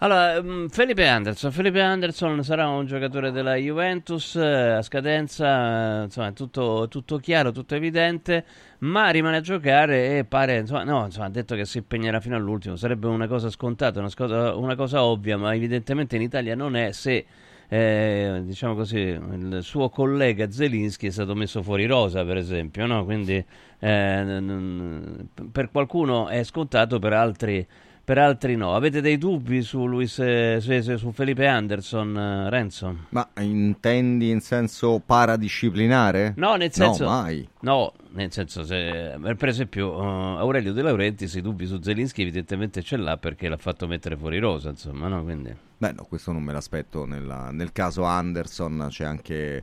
Allora, 0.00 0.40
mm, 0.42 0.66
Felipe 0.68 1.06
Anderson. 1.06 1.50
Felipe 1.50 1.80
Anderson 1.80 2.42
sarà 2.44 2.68
un 2.68 2.86
giocatore 2.86 3.30
della 3.32 3.54
Juventus 3.56 4.36
eh, 4.36 4.70
a 4.72 4.82
scadenza, 4.82 6.04
insomma, 6.04 6.32
tutto, 6.32 6.86
tutto 6.88 7.18
chiaro, 7.18 7.50
tutto 7.50 7.74
evidente, 7.74 8.44
ma 8.78 9.10
rimane 9.10 9.38
a 9.38 9.40
giocare 9.40 10.18
e 10.18 10.24
pare, 10.24 10.58
insomma, 10.58 10.84
no, 10.84 11.04
insomma, 11.04 11.26
ha 11.26 11.30
detto 11.30 11.54
che 11.54 11.64
si 11.64 11.78
impegnerà 11.78 12.20
fino 12.20 12.36
all'ultimo. 12.36 12.76
Sarebbe 12.76 13.08
una 13.08 13.26
cosa 13.26 13.50
scontata, 13.50 13.98
una 13.98 14.10
cosa, 14.14 14.54
una 14.54 14.76
cosa 14.76 15.02
ovvia, 15.02 15.36
ma 15.36 15.54
evidentemente 15.54 16.16
in 16.16 16.22
Italia 16.22 16.54
non 16.54 16.76
è 16.76 16.92
se... 16.92 17.26
Eh, 17.70 18.40
diciamo 18.44 18.74
così, 18.74 18.98
il 18.98 19.58
suo 19.60 19.90
collega 19.90 20.50
Zelinski 20.50 21.08
è 21.08 21.10
stato 21.10 21.34
messo 21.34 21.62
fuori 21.62 21.84
rosa, 21.84 22.24
per 22.24 22.38
esempio, 22.38 22.86
no? 22.86 23.04
quindi 23.04 23.44
eh, 23.78 24.42
per 25.52 25.70
qualcuno 25.70 26.28
è 26.28 26.42
scontato, 26.44 26.98
per 26.98 27.12
altri 27.12 27.66
per 28.08 28.16
altri 28.16 28.56
no. 28.56 28.74
Avete 28.74 29.02
dei 29.02 29.18
dubbi 29.18 29.60
su, 29.60 29.84
Luis, 29.84 30.18
eh, 30.18 30.60
su 30.96 31.12
Felipe 31.12 31.46
Anderson, 31.46 32.16
eh, 32.16 32.48
Renzo? 32.48 33.04
Ma 33.10 33.28
intendi 33.40 34.30
in 34.30 34.40
senso 34.40 35.02
paradisciplinare? 35.04 36.32
No, 36.36 36.54
nel 36.54 36.72
senso... 36.72 37.04
No, 37.04 37.10
mai. 37.10 37.46
No, 37.60 37.92
nel 38.12 38.32
senso, 38.32 38.64
se, 38.64 39.18
per 39.36 39.48
esempio, 39.48 39.90
uh, 39.90 40.38
Aurelio 40.38 40.72
De 40.72 40.80
Laurentiis 40.80 41.34
i 41.34 41.42
dubbi 41.42 41.66
su 41.66 41.82
Zelinski 41.82 42.22
evidentemente 42.22 42.80
ce 42.80 42.96
l'ha 42.96 43.18
perché 43.18 43.46
l'ha 43.46 43.58
fatto 43.58 43.86
mettere 43.86 44.16
fuori 44.16 44.38
rosa, 44.38 44.70
insomma, 44.70 45.06
no? 45.08 45.22
Quindi... 45.22 45.54
Beh, 45.76 45.92
no, 45.92 46.06
questo 46.08 46.32
non 46.32 46.42
me 46.42 46.54
l'aspetto. 46.54 47.04
Nella, 47.04 47.50
nel 47.50 47.72
caso 47.72 48.04
Anderson 48.04 48.86
c'è 48.88 49.04
anche 49.04 49.62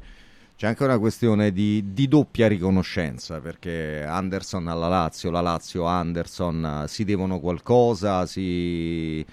c'è 0.57 0.67
anche 0.67 0.83
una 0.85 0.97
questione 0.97 1.51
di, 1.51 1.83
di, 1.91 2.07
doppia 2.07 2.47
riconoscenza 2.47 3.41
perché 3.41 4.03
Anderson 4.03 4.67
alla 4.67 4.87
Lazio, 4.87 5.29
la 5.29 5.41
Lazio 5.41 5.83
Anderson 5.83 6.83
eh, 6.83 6.87
si 6.87 7.03
devono 7.03 7.41
qualcosa, 7.41 8.25
si, 8.25 9.19
eh, 9.19 9.25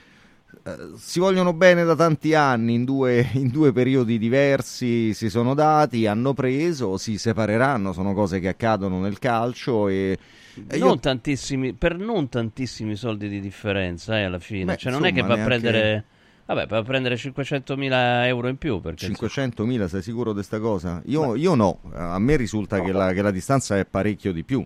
si 0.97 1.21
vogliono 1.21 1.53
bene 1.53 1.85
da 1.85 1.95
tanti 1.95 2.35
anni 2.35 2.75
in 2.75 2.85
due, 2.85 3.31
in 3.35 3.51
due, 3.51 3.71
periodi 3.71 4.19
diversi, 4.19 5.15
si 5.15 5.31
sono 5.31 5.55
dati, 5.55 6.09
hanno 6.09 6.35
preso, 6.35 6.97
si 6.97 7.17
separeranno, 7.19 7.93
sono 7.93 8.15
cose 8.15 8.41
che 8.41 8.49
accadono 8.49 8.99
nel 8.99 9.21
calcio 9.21 9.87
e, 9.87 10.19
e 10.67 10.79
non 10.79 10.89
io... 10.89 10.99
tantissimi, 10.99 11.73
per 11.73 11.97
non 11.99 12.29
tantissimi 12.29 12.97
soldi 12.97 13.29
di 13.29 13.41
differenza 13.41 14.19
eh, 14.19 14.25
alla 14.25 14.41
fine, 14.41 14.73
Beh, 14.73 14.77
cioè 14.77 14.91
non 14.91 15.05
è 15.05 15.13
che 15.13 15.23
va 15.23 15.35
a 15.35 15.45
prendere 15.45 16.05
Vabbè, 16.53 16.67
per 16.67 16.83
prendere 16.83 17.15
500.000 17.15 18.27
euro 18.27 18.49
in 18.49 18.59
più. 18.59 18.81
500.000, 18.85 19.87
sei 19.87 20.03
sicuro 20.03 20.31
di 20.31 20.37
questa 20.37 20.61
cosa? 20.61 21.01
Io, 21.07 21.35
io, 21.35 21.55
no, 21.55 21.81
a 21.95 22.19
me 22.19 22.37
risulta 22.37 22.77
no, 22.77 22.85
che, 22.85 22.93
la, 22.93 23.13
che, 23.13 23.23
la, 23.23 23.31
distanza 23.31 23.79
è 23.79 23.87
parecchio 23.87 24.33
di 24.33 24.45
più. 24.45 24.61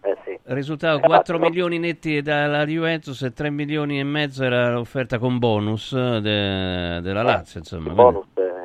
Eh 0.00 0.16
sì. 0.24 0.38
Risultato 0.42 0.98
4 0.98 1.38
milioni 1.38 1.78
netti 1.78 2.20
dalla 2.20 2.66
Juventus 2.66 3.22
e 3.22 3.32
3 3.32 3.50
milioni 3.50 4.00
e 4.00 4.02
mezzo 4.02 4.42
era 4.42 4.72
l'offerta 4.72 5.18
con 5.18 5.38
bonus 5.38 5.94
de, 5.94 7.00
della 7.00 7.20
eh, 7.20 7.24
Lazio. 7.24 7.60
Insomma, 7.60 7.92
bonus, 7.92 8.26
eh, 8.34 8.63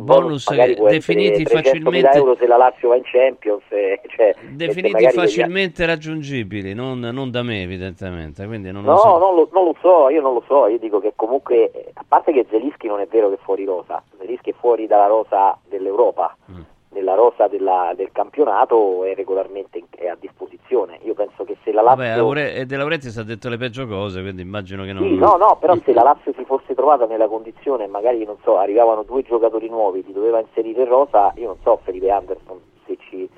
bonus, 0.00 0.44
bonus 0.44 0.90
definiti 0.90 1.44
facilmente 1.44 2.16
euro 2.16 2.36
se 2.36 2.46
la 2.46 2.56
Lazio 2.56 2.88
va 2.88 2.96
in 2.96 3.02
Champions 3.04 3.62
eh, 3.68 4.00
cioè, 4.08 4.34
definiti 4.50 5.08
facilmente 5.10 5.84
vediamo. 5.84 5.92
raggiungibili 5.92 6.74
non, 6.74 6.98
non, 6.98 7.30
da 7.30 7.42
me 7.42 7.62
evidentemente 7.62 8.72
non 8.72 8.84
no 8.84 8.96
so. 8.96 9.18
non, 9.18 9.34
lo, 9.34 9.48
non 9.52 9.64
lo, 9.64 9.76
so 9.80 10.08
io 10.08 10.20
non 10.20 10.34
lo 10.34 10.42
so 10.46 10.66
io 10.68 10.78
dico 10.78 11.00
che 11.00 11.12
comunque 11.14 11.70
a 11.92 12.04
parte 12.06 12.32
che 12.32 12.46
Zelischi 12.50 12.86
non 12.86 13.00
è 13.00 13.06
vero 13.06 13.28
che 13.28 13.36
è 13.36 13.38
fuori 13.42 13.64
rosa 13.64 14.02
Zelischi 14.18 14.50
è 14.50 14.54
fuori 14.58 14.86
dalla 14.86 15.06
rosa 15.06 15.58
dell'Europa 15.68 16.36
mm 16.50 16.60
nella 16.92 17.14
rosa 17.14 17.46
della, 17.48 17.92
del 17.94 18.10
campionato 18.12 19.04
è 19.04 19.14
regolarmente 19.14 19.82
è 19.96 20.08
a 20.08 20.16
disposizione. 20.18 20.98
Io 21.02 21.14
penso 21.14 21.44
che 21.44 21.56
se 21.62 21.72
la 21.72 21.82
Lazio... 21.82 22.02
Vabbè, 22.02 22.18
Aure... 22.18 22.54
e 22.54 22.66
De 22.66 22.76
Laurentiis 22.76 23.16
ha 23.18 23.22
detto 23.22 23.48
le 23.48 23.56
peggio 23.56 23.86
cose, 23.86 24.20
quindi 24.22 24.42
immagino 24.42 24.84
che 24.84 24.92
non... 24.92 25.02
Sì, 25.02 25.14
no, 25.14 25.36
no, 25.36 25.56
però 25.60 25.76
se 25.84 25.92
la 25.92 26.02
Lazio 26.02 26.32
si 26.36 26.44
fosse 26.44 26.74
trovata 26.74 27.06
nella 27.06 27.28
condizione, 27.28 27.86
magari, 27.86 28.24
non 28.24 28.36
so, 28.42 28.58
arrivavano 28.58 29.02
due 29.02 29.22
giocatori 29.22 29.68
nuovi, 29.68 30.04
li 30.04 30.12
doveva 30.12 30.40
inserire 30.40 30.82
in 30.82 30.88
rosa, 30.88 31.32
io 31.36 31.46
non 31.46 31.56
so 31.62 31.80
Felipe 31.84 32.10
Anderson 32.10 32.58
se 32.86 32.96
ci 33.08 33.28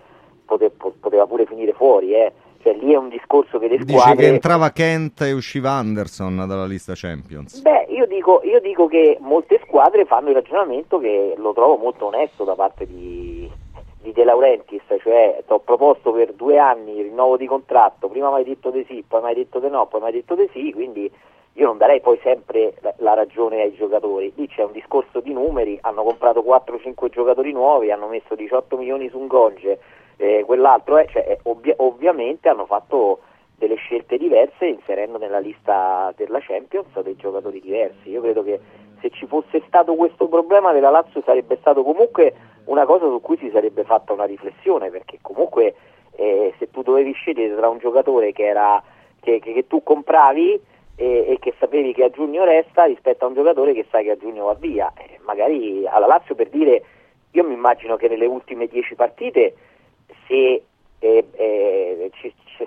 pote... 0.44 0.70
poteva 0.70 1.26
pure 1.26 1.46
finire 1.46 1.72
fuori, 1.72 2.14
eh. 2.14 2.32
Cioè, 2.62 2.74
lì 2.74 2.92
è 2.92 2.96
un 2.96 3.08
discorso 3.08 3.58
che 3.58 3.68
le 3.68 3.80
squadre... 3.80 4.14
Dice 4.14 4.16
che 4.16 4.26
entrava 4.26 4.70
Kent 4.70 5.20
e 5.22 5.32
usciva 5.32 5.70
Anderson 5.70 6.44
dalla 6.46 6.66
lista 6.66 6.92
Champions. 6.94 7.60
Beh, 7.60 7.86
io 7.88 8.06
dico, 8.06 8.40
io 8.44 8.60
dico 8.60 8.86
che 8.86 9.18
molte 9.20 9.60
squadre 9.64 10.04
fanno 10.04 10.28
il 10.28 10.34
ragionamento 10.34 10.98
che 10.98 11.34
lo 11.36 11.52
trovo 11.52 11.76
molto 11.76 12.06
onesto 12.06 12.44
da 12.44 12.54
parte 12.54 12.86
di 12.86 13.50
di 14.02 14.12
De 14.12 14.24
Laurentiis, 14.24 14.82
cioè 15.00 15.42
ti 15.46 15.52
ho 15.52 15.60
proposto 15.60 16.10
per 16.12 16.32
due 16.32 16.58
anni 16.58 16.98
il 16.98 17.04
rinnovo 17.04 17.36
di 17.36 17.46
contratto, 17.46 18.08
prima 18.08 18.30
mi 18.30 18.36
hai 18.36 18.44
detto 18.44 18.70
di 18.70 18.84
sì, 18.88 19.04
poi 19.06 19.22
mi 19.22 19.28
hai 19.28 19.34
detto 19.34 19.60
di 19.60 19.68
no, 19.68 19.86
poi 19.86 20.00
mi 20.00 20.06
hai 20.06 20.12
detto 20.12 20.34
di 20.34 20.48
sì, 20.52 20.72
quindi 20.72 21.10
io 21.54 21.66
non 21.66 21.78
darei 21.78 22.00
poi 22.00 22.18
sempre 22.22 22.74
la, 22.80 22.92
la 22.98 23.14
ragione 23.14 23.62
ai 23.62 23.74
giocatori, 23.74 24.32
lì 24.34 24.48
c'è 24.48 24.64
un 24.64 24.72
discorso 24.72 25.20
di 25.20 25.32
numeri, 25.32 25.78
hanno 25.82 26.02
comprato 26.02 26.42
4-5 26.42 27.10
giocatori 27.10 27.52
nuovi, 27.52 27.92
hanno 27.92 28.08
messo 28.08 28.34
18 28.34 28.76
milioni 28.76 29.08
su 29.08 29.18
un 29.18 29.28
Gonge, 29.28 29.78
eh, 30.22 30.44
quell'altro 30.44 30.98
è, 30.98 31.06
cioè, 31.08 31.36
ovvi- 31.42 31.74
ovviamente 31.78 32.48
hanno 32.48 32.66
fatto 32.66 33.20
delle 33.56 33.74
scelte 33.74 34.16
diverse 34.16 34.66
inserendo 34.66 35.18
nella 35.18 35.40
lista 35.40 36.12
della 36.16 36.38
Champions 36.40 36.98
dei 37.00 37.16
giocatori 37.16 37.60
diversi. 37.60 38.10
Io 38.10 38.20
credo 38.20 38.44
che 38.44 38.60
se 39.00 39.10
ci 39.10 39.26
fosse 39.26 39.62
stato 39.66 39.94
questo 39.94 40.28
problema 40.28 40.72
della 40.72 40.90
Lazio 40.90 41.22
sarebbe 41.24 41.56
stato 41.60 41.82
comunque 41.82 42.34
una 42.66 42.86
cosa 42.86 43.06
su 43.06 43.20
cui 43.20 43.36
si 43.38 43.50
sarebbe 43.50 43.82
fatta 43.82 44.12
una 44.12 44.24
riflessione, 44.24 44.90
perché 44.90 45.18
comunque 45.20 45.74
eh, 46.14 46.54
se 46.58 46.70
tu 46.70 46.82
dovevi 46.82 47.12
scegliere 47.12 47.56
tra 47.56 47.68
un 47.68 47.78
giocatore 47.78 48.32
che, 48.32 48.44
era, 48.44 48.80
che, 49.20 49.40
che, 49.40 49.52
che 49.52 49.66
tu 49.66 49.82
compravi 49.82 50.60
e, 50.94 51.24
e, 51.28 51.38
che 51.40 51.52
sapevi 51.58 51.92
che 51.92 52.04
a 52.04 52.10
giugno 52.10 52.44
resta 52.44 52.84
rispetto 52.84 53.24
a 53.24 53.28
un 53.28 53.34
giocatore 53.34 53.72
che 53.72 53.86
sai 53.90 54.04
che 54.04 54.12
a 54.12 54.16
giugno 54.16 54.44
va 54.44 54.54
via, 54.54 54.92
eh, 54.96 55.18
magari 55.24 55.84
alla 55.84 56.06
Lazio 56.06 56.36
per 56.36 56.48
dire, 56.48 56.84
io 57.32 57.44
mi 57.44 57.54
immagino 57.54 57.96
che 57.96 58.08
nelle 58.08 58.26
ultime 58.26 58.66
dieci 58.68 58.94
partite 58.94 59.54
se 60.26 60.64
eh, 60.98 61.26
eh, 61.32 62.10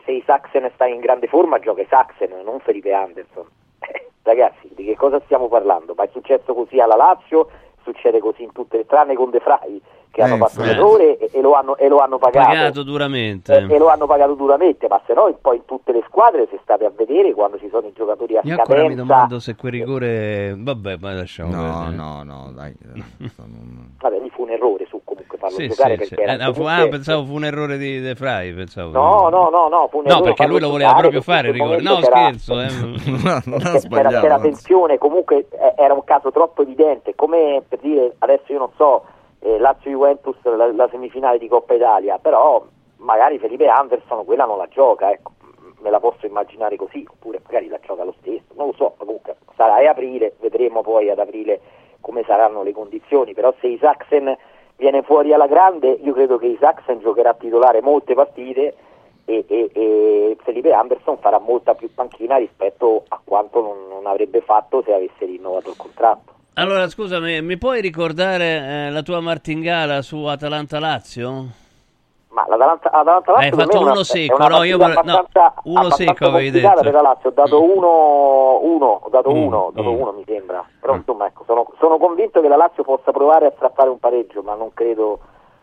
se 0.03 0.11
i 0.11 0.23
Saxen 0.25 0.69
sta 0.73 0.85
in 0.85 0.99
grande 0.99 1.27
forma 1.27 1.59
gioca 1.59 1.81
i 1.81 1.87
Saxen, 1.89 2.31
non 2.43 2.59
Felipe 2.59 2.93
Anderson. 2.93 3.45
Eh, 3.79 4.07
ragazzi, 4.23 4.69
di 4.75 4.83
che 4.83 4.95
cosa 4.95 5.21
stiamo 5.25 5.47
parlando? 5.47 5.93
Ma 5.95 6.03
è 6.03 6.09
successo 6.11 6.53
così 6.53 6.79
alla 6.79 6.95
Lazio, 6.95 7.49
succede 7.83 8.19
così 8.19 8.43
in 8.43 8.51
tutte 8.51 8.77
le 8.77 8.85
tranne 8.85 9.15
con 9.15 9.29
De 9.29 9.39
Frey 9.39 9.81
che 10.15 10.21
hanno 10.21 10.37
fatto 10.37 10.61
un 10.61 10.67
errore 10.69 11.17
e, 11.17 11.29
e, 11.33 11.41
lo 11.41 11.55
hanno, 11.55 11.75
e, 11.75 11.89
lo 11.89 11.97
hanno, 11.97 12.17
pagato, 12.17 12.47
pagato 12.47 12.83
duramente. 12.83 13.53
E, 13.53 13.69
e, 13.69 13.77
lo 13.77 13.89
hanno 13.89 14.05
pagato 14.05 14.33
duramente, 14.33 14.87
ma 14.87 15.01
se 15.05 15.13
no 15.13 15.29
poi 15.41 15.57
in 15.57 15.65
tutte 15.65 15.91
le 15.91 16.03
squadre 16.07 16.47
se 16.49 16.57
state 16.63 16.85
a 16.85 16.89
vedere 16.89 17.33
quando 17.33 17.59
ci 17.59 17.67
sono 17.69 17.87
i 17.87 17.91
giocatori 17.93 18.37
a 18.37 18.41
Io 18.45 18.55
scadenza... 18.55 18.81
Io 18.81 18.87
mi 18.87 18.95
domando 18.95 19.39
se 19.39 19.55
quel 19.57 19.73
rigore... 19.73 20.55
Vabbè, 20.57 20.95
ma 21.01 21.13
lasciamo 21.13 21.53
no, 21.53 21.61
perdere. 21.61 21.95
No, 21.97 22.23
no, 22.23 22.51
dai. 22.53 22.73
Vabbè, 23.99 24.19
lì 24.21 24.29
fu 24.29 24.43
un 24.43 24.51
errore 24.51 24.85
su 24.85 25.01
comunque 25.35 25.37
farlo 25.37 25.57
sì, 25.57 25.67
giocare 25.67 25.91
sì, 25.93 25.97
perché 25.97 26.15
sì. 26.15 26.21
era 26.21 26.33
Eh, 26.33 26.53
fu, 26.53 26.61
comunque... 26.61 26.83
ah, 26.83 26.87
pensavo 26.89 27.25
fu 27.25 27.33
un 27.33 27.45
errore 27.45 27.77
di 27.77 27.99
De 27.99 28.15
Frey, 28.15 28.53
pensavo. 28.53 28.91
No, 28.91 29.29
no, 29.29 29.49
no, 29.49 29.67
no, 29.67 29.87
fu 29.89 29.97
un 29.99 30.03
no 30.07 30.21
perché 30.21 30.47
lui 30.47 30.59
lo 30.59 30.69
voleva 30.69 30.93
proprio 30.95 31.21
fare 31.21 31.51
rigore. 31.51 31.81
No, 31.81 32.01
scherzo. 32.01 32.59
Eh. 32.61 32.69
non 33.45 33.61
ha 33.61 33.79
c'era, 33.79 34.21
c'era 34.21 34.39
tensione, 34.39 34.97
comunque 34.97 35.47
eh, 35.49 35.73
era 35.77 35.93
un 35.93 36.03
caso 36.03 36.31
troppo 36.31 36.61
evidente, 36.61 37.15
come 37.15 37.63
per 37.67 37.79
dire, 37.79 38.15
adesso 38.19 38.51
io 38.51 38.59
non 38.59 38.71
so 38.75 39.05
eh, 39.39 39.57
Lazio-Juventus 39.57 40.37
la, 40.43 40.71
la, 40.71 40.87
semifinale 40.89 41.37
di 41.37 41.47
Coppa 41.47 41.73
Italia, 41.73 42.17
però 42.17 42.65
magari 42.97 43.37
Felipe 43.37 43.67
Anderson 43.67 44.25
quella 44.25 44.45
non 44.45 44.57
la 44.57 44.67
gioca, 44.67 45.11
ecco, 45.11 45.31
me 45.81 45.89
la 45.89 45.99
posso 45.99 46.25
immaginare 46.25 46.75
così, 46.75 47.05
oppure 47.07 47.41
magari 47.43 47.67
la 47.67 47.79
gioca 47.79 48.03
lo 48.03 48.15
stesso, 48.19 48.53
non 48.55 48.67
lo 48.67 48.73
so, 48.73 48.95
comunque 48.97 49.35
sarà 49.55 49.75
a 49.75 49.89
aprile, 49.89 50.33
vedremo 50.39 50.81
poi 50.81 51.09
ad 51.09 51.19
aprile 51.19 51.61
come 52.05 52.23
saranno 52.23 52.61
le 52.61 52.71
condizioni, 52.71 53.33
però 53.33 53.53
se 53.59 53.67
i 53.67 53.77
Saxen 53.79 54.35
viene 54.77 55.01
fuori 55.03 55.33
alla 55.33 55.47
grande, 55.47 55.89
io 55.89 56.13
credo 56.13 56.37
che 56.37 56.47
i 56.47 56.57
Saxen 56.59 56.99
giocherà 56.99 57.33
titolare 57.33 57.81
molte 57.81 58.13
partite 58.13 58.75
e, 59.25 59.45
e, 59.47 59.69
e, 59.73 60.37
Felipe 60.43 60.71
Anderson 60.71 61.17
farà 61.17 61.39
molta 61.39 61.73
più 61.73 61.89
panchina 61.93 62.37
rispetto 62.37 63.03
a 63.07 63.19
quanto 63.23 63.61
non, 63.61 63.87
non 63.89 64.05
avrebbe 64.05 64.41
fatto 64.41 64.83
se 64.85 64.93
avesse 64.93 65.25
rinnovato 65.25 65.69
il 65.69 65.77
contratto. 65.77 66.33
Allora, 66.53 66.87
scusami, 66.87 67.41
mi 67.41 67.57
puoi 67.57 67.81
ricordare 67.81 68.87
eh, 68.87 68.89
la 68.89 69.01
tua 69.01 69.19
martingala 69.19 70.01
su 70.01 70.23
Atalanta-Lazio? 70.23 71.63
Ma 72.35 72.43
l'Atalanta, 72.49 72.91
Atalanta 72.91 73.31
Lazio 73.31 73.47
Hai 73.47 73.63
fatto 73.65 73.79
uno 73.79 73.91
una, 73.91 74.03
secco, 74.03 74.47
no, 74.49 74.63
io 74.63 74.75
no, 74.77 75.25
uno 75.63 75.89
secco 75.91 76.25
avevi 76.27 76.51
detto. 76.51 76.81
Per 76.81 76.91
la 76.91 77.01
Lazio 77.01 77.29
ho 77.29 77.31
dato 77.31 77.61
Mm. 77.61 77.69
uno, 77.69 78.59
uno, 78.61 78.99
ho 79.03 79.09
dato 79.09 79.31
Mm, 79.33 79.37
uno, 79.41 79.57
ho 79.59 79.71
dato 79.71 79.89
mm. 79.89 79.99
uno 80.01 80.11
mi 80.11 80.23
sembra. 80.25 80.67
Però 80.81 80.95
insomma, 80.95 81.27
ecco, 81.27 81.45
sono, 81.45 81.65
sono 81.79 81.97
convinto 81.97 82.41
che 82.41 82.49
la 82.49 82.57
Lazio 82.57 82.83
possa 82.83 83.11
provare 83.13 83.45
a 83.45 83.53
strappare 83.55 83.87
un 83.89 83.99
pareggio, 83.99 84.41
ma 84.41 84.53
non 84.55 84.71
credo, 84.73 85.19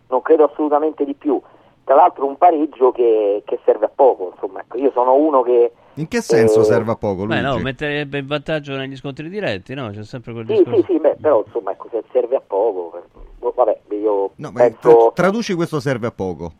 non 0.08 0.22
credo 0.22 0.44
assolutamente 0.44 1.04
di 1.04 1.12
più. 1.12 1.38
Tra 1.84 1.94
l'altro 1.94 2.24
un 2.24 2.38
pareggio 2.38 2.90
che, 2.90 3.42
che 3.44 3.60
serve 3.66 3.84
a 3.84 3.90
poco, 3.94 4.32
insomma, 4.32 4.60
ecco, 4.60 4.78
io 4.78 4.90
sono 4.92 5.12
uno 5.12 5.42
che 5.42 5.72
In 5.94 6.08
che 6.08 6.22
senso 6.22 6.60
Eh, 6.60 6.64
serve 6.64 6.92
a 6.92 6.96
poco, 6.96 7.26
Beh, 7.26 7.40
Luigi? 7.42 7.56
no, 7.56 7.62
metterebbe 7.62 8.16
in 8.16 8.26
vantaggio 8.26 8.74
negli 8.76 8.96
scontri 8.96 9.28
diretti, 9.28 9.74
no? 9.74 9.90
C'è 9.90 10.04
sempre 10.04 10.32
quel 10.32 10.46
Sì, 10.46 10.54
discorso. 10.54 10.80
sì, 10.80 10.92
sì, 10.92 10.98
beh, 10.98 11.16
però 11.20 11.42
insomma, 11.44 11.72
ecco, 11.72 11.88
se 11.90 12.02
serve 12.12 12.36
a 12.36 12.42
poco, 12.46 12.92
eh, 12.96 13.02
vabbè, 13.50 13.78
io 13.90 14.30
No, 14.36 14.52
penso, 14.52 14.78
tra- 15.14 15.24
traduci 15.24 15.54
questo 15.54 15.80
serve 15.80 16.06
a 16.06 16.12
poco. 16.12 16.52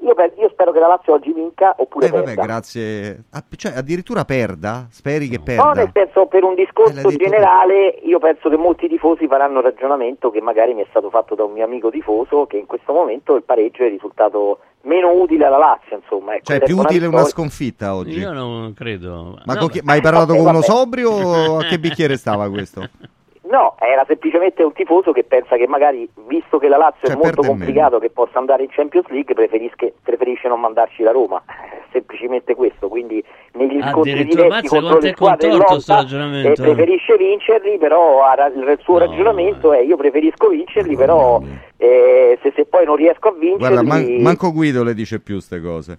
io, 0.00 0.14
io 0.38 0.48
spero 0.50 0.72
che 0.72 0.78
la 0.78 0.86
Lazio 0.88 1.12
oggi 1.12 1.32
vinca 1.32 1.74
oppure 1.76 2.06
Eh 2.06 2.10
vabbè, 2.10 2.34
grazie. 2.34 3.24
Ah, 3.30 3.44
cioè, 3.56 3.72
addirittura 3.76 4.24
perda? 4.24 4.86
Speri 4.90 5.28
che 5.28 5.36
No, 5.38 5.42
perda? 5.44 5.72
nel 5.74 5.90
senso, 5.92 6.26
per 6.26 6.44
un 6.44 6.52
Eh, 6.52 6.64
discorso 6.64 7.08
tu. 7.08 7.16
generale, 7.16 7.88
io 8.04 8.18
penso 8.18 8.48
che 8.48 8.56
molti 8.56 8.88
tifosi 8.88 9.26
faranno 9.26 9.58
il 9.58 9.64
ragionamento 9.64 10.30
che 10.30 10.40
magari 10.40 10.72
mi 10.74 10.82
è 10.82 10.86
stato 10.90 11.10
fatto 11.10 11.34
da 11.34 11.44
un 11.44 11.52
mio 11.52 11.64
amico 11.64 11.90
tifoso, 11.90 12.46
che 12.46 12.56
in 12.56 12.66
questo 12.66 12.92
momento 12.92 13.34
il 13.36 13.42
pareggio 13.42 13.84
è 13.84 13.88
risultato 13.88 14.60
meno 14.82 15.10
utile 15.12 15.44
alla 15.44 15.58
Lazio, 15.58 15.96
insomma. 15.96 16.34
Ecco, 16.36 16.44
Cioè, 16.44 16.60
più 16.60 16.76
utile 16.76 17.00
una 17.06 17.22
vittoria. 17.22 17.26
sconfitta 17.26 17.94
oggi? 17.94 18.18
Io 18.20 18.32
non 18.32 18.72
credo. 18.74 19.38
Ma, 19.44 19.54
No, 19.54 19.58
con 19.60 19.68
chi- 19.68 19.80
ma 19.82 19.92
hai 19.92 20.00
parlato 20.00 20.32
Eh, 20.32 20.36
con 20.36 20.46
uno 20.46 20.52
vabbè. 20.60 20.64
sobrio 20.64 21.10
o 21.10 21.58
a 21.58 21.64
che 21.64 21.78
bicchiere 21.78 22.16
stava 22.16 22.48
questo? 22.48 22.88
No, 23.50 23.76
era 23.78 24.04
semplicemente 24.06 24.62
un 24.62 24.72
tifoso 24.72 25.12
che 25.12 25.24
pensa 25.24 25.56
che 25.56 25.66
magari, 25.66 26.08
visto 26.26 26.58
che 26.58 26.68
la 26.68 26.76
Lazio 26.76 27.06
Cioè, 27.06 27.16
è 27.16 27.18
molto 27.18 27.42
complicato 27.42 27.98
che 27.98 28.10
possa 28.10 28.38
andare 28.38 28.62
in 28.62 28.68
Champions 28.70 29.08
League, 29.08 29.34
preferisce, 29.34 29.94
preferisce 30.02 30.48
non 30.48 30.60
mandarci 30.60 31.02
la 31.02 31.12
Roma. 31.12 31.42
Eh, 31.46 31.76
Semplicemente 31.90 32.54
questo, 32.54 32.88
quindi 32.88 33.24
negli 33.52 33.80
scontri 33.90 34.24
diretti 34.24 34.68
contro 34.68 34.98
le 34.98 35.08
è 35.08 35.12
squadre 35.14 35.52
lotta, 35.52 35.94
ragionamento. 35.96 36.50
eh, 36.50 36.54
preferisce 36.54 37.16
vincerli, 37.16 37.78
però 37.78 38.20
il 38.54 38.78
suo 38.82 38.98
No, 38.98 39.06
ragionamento 39.06 39.72
è 39.72 39.80
io 39.80 39.96
preferisco 39.96 40.48
vincerli, 40.48 40.94
Madonna 40.94 41.38
però 41.38 41.40
eh, 41.78 42.38
se, 42.42 42.52
se 42.54 42.66
poi 42.66 42.84
non 42.84 42.96
riesco 42.96 43.28
a 43.28 43.32
vincerli... 43.32 43.56
Guarda, 43.56 43.82
man- 43.82 44.16
manco 44.20 44.52
Guido 44.52 44.84
le 44.84 44.92
dice 44.92 45.20
più 45.20 45.40
ste 45.40 45.60
cose. 45.60 45.98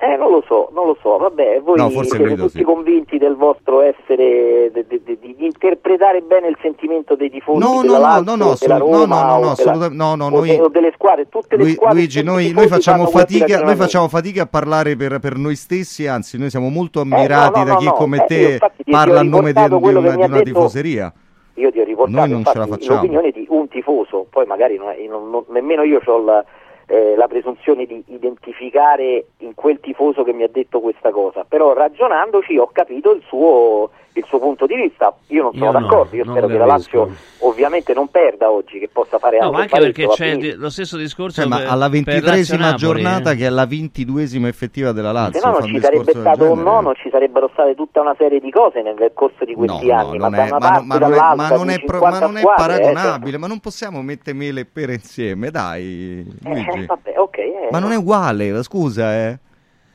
Eh, 0.00 0.14
non 0.16 0.30
lo 0.30 0.44
so, 0.46 0.68
non 0.74 0.86
lo 0.86 0.96
so, 1.02 1.16
vabbè, 1.18 1.60
voi 1.60 1.76
No, 1.76 1.88
siete 1.90 2.36
tutti 2.36 2.58
sì. 2.58 2.62
convinti 2.62 3.18
del 3.18 3.34
vostro 3.34 3.80
essere, 3.80 4.70
de- 4.72 4.86
de- 4.86 5.02
de- 5.04 5.18
di 5.18 5.34
interpretare 5.40 6.20
bene 6.20 6.46
il 6.46 6.56
sentimento 6.62 7.16
dei 7.16 7.28
tifosi 7.28 7.58
No, 7.58 7.82
no, 7.82 7.92
no, 7.94 7.98
Lazio, 7.98 8.22
no, 8.22 8.30
no, 8.30 8.36
della 8.36 8.76
assolut- 8.76 8.78
Roma, 9.00 9.22
no, 9.24 9.26
no, 9.32 9.38
no, 9.40 9.50
assolutamente- 9.50 9.96
no, 9.96 10.14
no, 10.14 10.28
noi- 10.28 10.50
o 10.60 10.68
delle 10.68 10.92
squadre, 10.94 11.28
tutte 11.28 11.56
le 11.56 11.62
Lui- 11.64 11.72
squadre, 11.72 11.96
Luigi, 11.96 12.22
noi, 12.22 12.52
noi 12.52 12.68
facciamo 12.68 13.06
fatica, 13.08 13.60
noi 13.60 13.74
facciamo 13.74 14.06
fatica 14.06 14.42
a 14.42 14.46
parlare 14.46 14.94
per, 14.94 15.18
per 15.18 15.36
noi 15.36 15.56
stessi, 15.56 16.06
anzi, 16.06 16.38
noi 16.38 16.50
siamo 16.50 16.68
molto 16.68 17.02
no, 17.02 17.16
ammirati 17.16 17.58
no, 17.58 17.64
da 17.64 17.72
no, 17.72 17.78
chi 17.78 17.84
no, 17.86 17.92
come 17.94 18.18
eh, 18.18 18.26
te 18.26 18.58
parla 18.88 19.18
a 19.18 19.22
nome 19.24 19.52
di, 19.52 19.66
di 19.66 19.74
una, 19.74 20.00
di 20.14 20.22
una 20.22 20.40
tifoseria. 20.42 21.12
Io 21.54 21.72
ti 21.72 21.80
ho 21.80 21.84
riportato 21.84 22.16
Noi 22.20 22.28
non 22.28 22.38
infatti, 22.38 22.86
l'opinione 22.86 23.30
di 23.32 23.46
un 23.48 23.66
tifoso, 23.66 24.28
poi 24.30 24.46
magari 24.46 24.76
non 24.76 24.90
è- 24.90 25.06
non- 25.08 25.28
non- 25.28 25.42
nemmeno 25.48 25.82
io 25.82 26.00
ho 26.04 26.22
la, 26.22 26.44
eh, 26.88 27.14
la 27.16 27.28
presunzione 27.28 27.84
di 27.84 28.02
identificare 28.06 29.26
in 29.38 29.54
quel 29.54 29.78
tifoso 29.78 30.24
che 30.24 30.32
mi 30.32 30.42
ha 30.42 30.48
detto 30.48 30.80
questa 30.80 31.10
cosa, 31.10 31.44
però 31.46 31.74
ragionandoci 31.74 32.56
ho 32.56 32.70
capito 32.72 33.12
il 33.12 33.22
suo, 33.26 33.90
il 34.14 34.24
suo 34.24 34.38
punto 34.38 34.66
di 34.66 34.74
vista. 34.74 35.14
Io 35.28 35.42
non 35.42 35.52
sono 35.52 35.66
Io 35.66 35.70
no, 35.72 35.80
d'accordo, 35.80 36.16
io 36.16 36.24
non 36.24 36.34
spero 36.34 36.46
che 36.48 36.56
la. 36.56 36.64
Lazio 36.64 37.10
ovviamente 37.58 37.92
non 37.92 38.08
perda 38.08 38.50
oggi, 38.52 38.78
che 38.78 38.88
possa 38.88 39.18
fare 39.18 39.38
No, 39.40 39.50
anche 39.50 39.74
ma 39.74 39.80
perché 39.80 40.06
c'è 40.06 40.36
di- 40.36 40.52
lo 40.54 40.70
stesso 40.70 40.96
discorso 40.96 41.40
Cioè, 41.40 41.50
ma 41.50 41.56
per- 41.58 41.66
alla 41.68 41.88
per 41.90 42.02
ventitresima 42.04 42.70
Lazio-Napoli, 42.70 42.78
giornata, 43.02 43.30
eh. 43.32 43.36
che 43.36 43.46
è 43.46 43.48
la 43.48 43.66
ventiduesima 43.66 44.46
effettiva 44.48 44.92
della 44.92 45.10
Lazio, 45.10 45.40
Se 45.40 45.46
no 45.46 45.58
non 45.58 45.68
ci 45.68 45.80
sarebbe 45.80 46.12
stato 46.12 46.52
un 46.52 46.62
no, 46.62 46.80
non 46.80 46.94
ci 46.94 47.08
sarebbero 47.10 47.50
state 47.52 47.74
tutta 47.74 48.00
una 48.00 48.14
serie 48.16 48.38
di 48.38 48.50
cose 48.50 48.80
nel 48.82 49.10
corso 49.12 49.44
di 49.44 49.52
No, 49.52 49.58
questi 49.58 49.86
no, 49.88 49.94
anni, 49.98 50.18
ma 50.18 50.28
non 50.28 50.30
da 50.38 50.44
è, 50.44 50.48
una 50.50 50.58
ma, 50.58 50.58
parte 50.58 50.78
non- 50.78 50.86
ma 50.86 50.98
non 50.98 51.12
è- 51.12 51.16
ma 51.36 51.48
non 51.48 51.70
è 51.70 51.78
pro- 51.80 51.98
50 51.98 52.08
ma 52.10 52.26
non 52.26 52.36
è 52.36 52.40
squadre, 52.40 52.62
eh, 52.74 52.78
paragonabile, 52.80 53.38
ma 53.38 53.46
non 53.48 53.58
possiamo 53.58 54.02
mettere 54.02 54.36
mele 54.36 54.60
e 54.60 54.64
pere 54.64 54.94
insieme, 54.94 55.50
dai, 55.50 56.24
cioè. 56.42 56.52
Luigi. 56.52 56.78
Eh, 56.78 56.86
vabbè, 56.86 57.14
ok, 57.18 57.38
eh, 57.38 57.68
Ma 57.70 57.78
non 57.80 57.90
è 57.92 57.96
uguale, 57.96 58.62
scusa, 58.62 59.14
eh. 59.14 59.38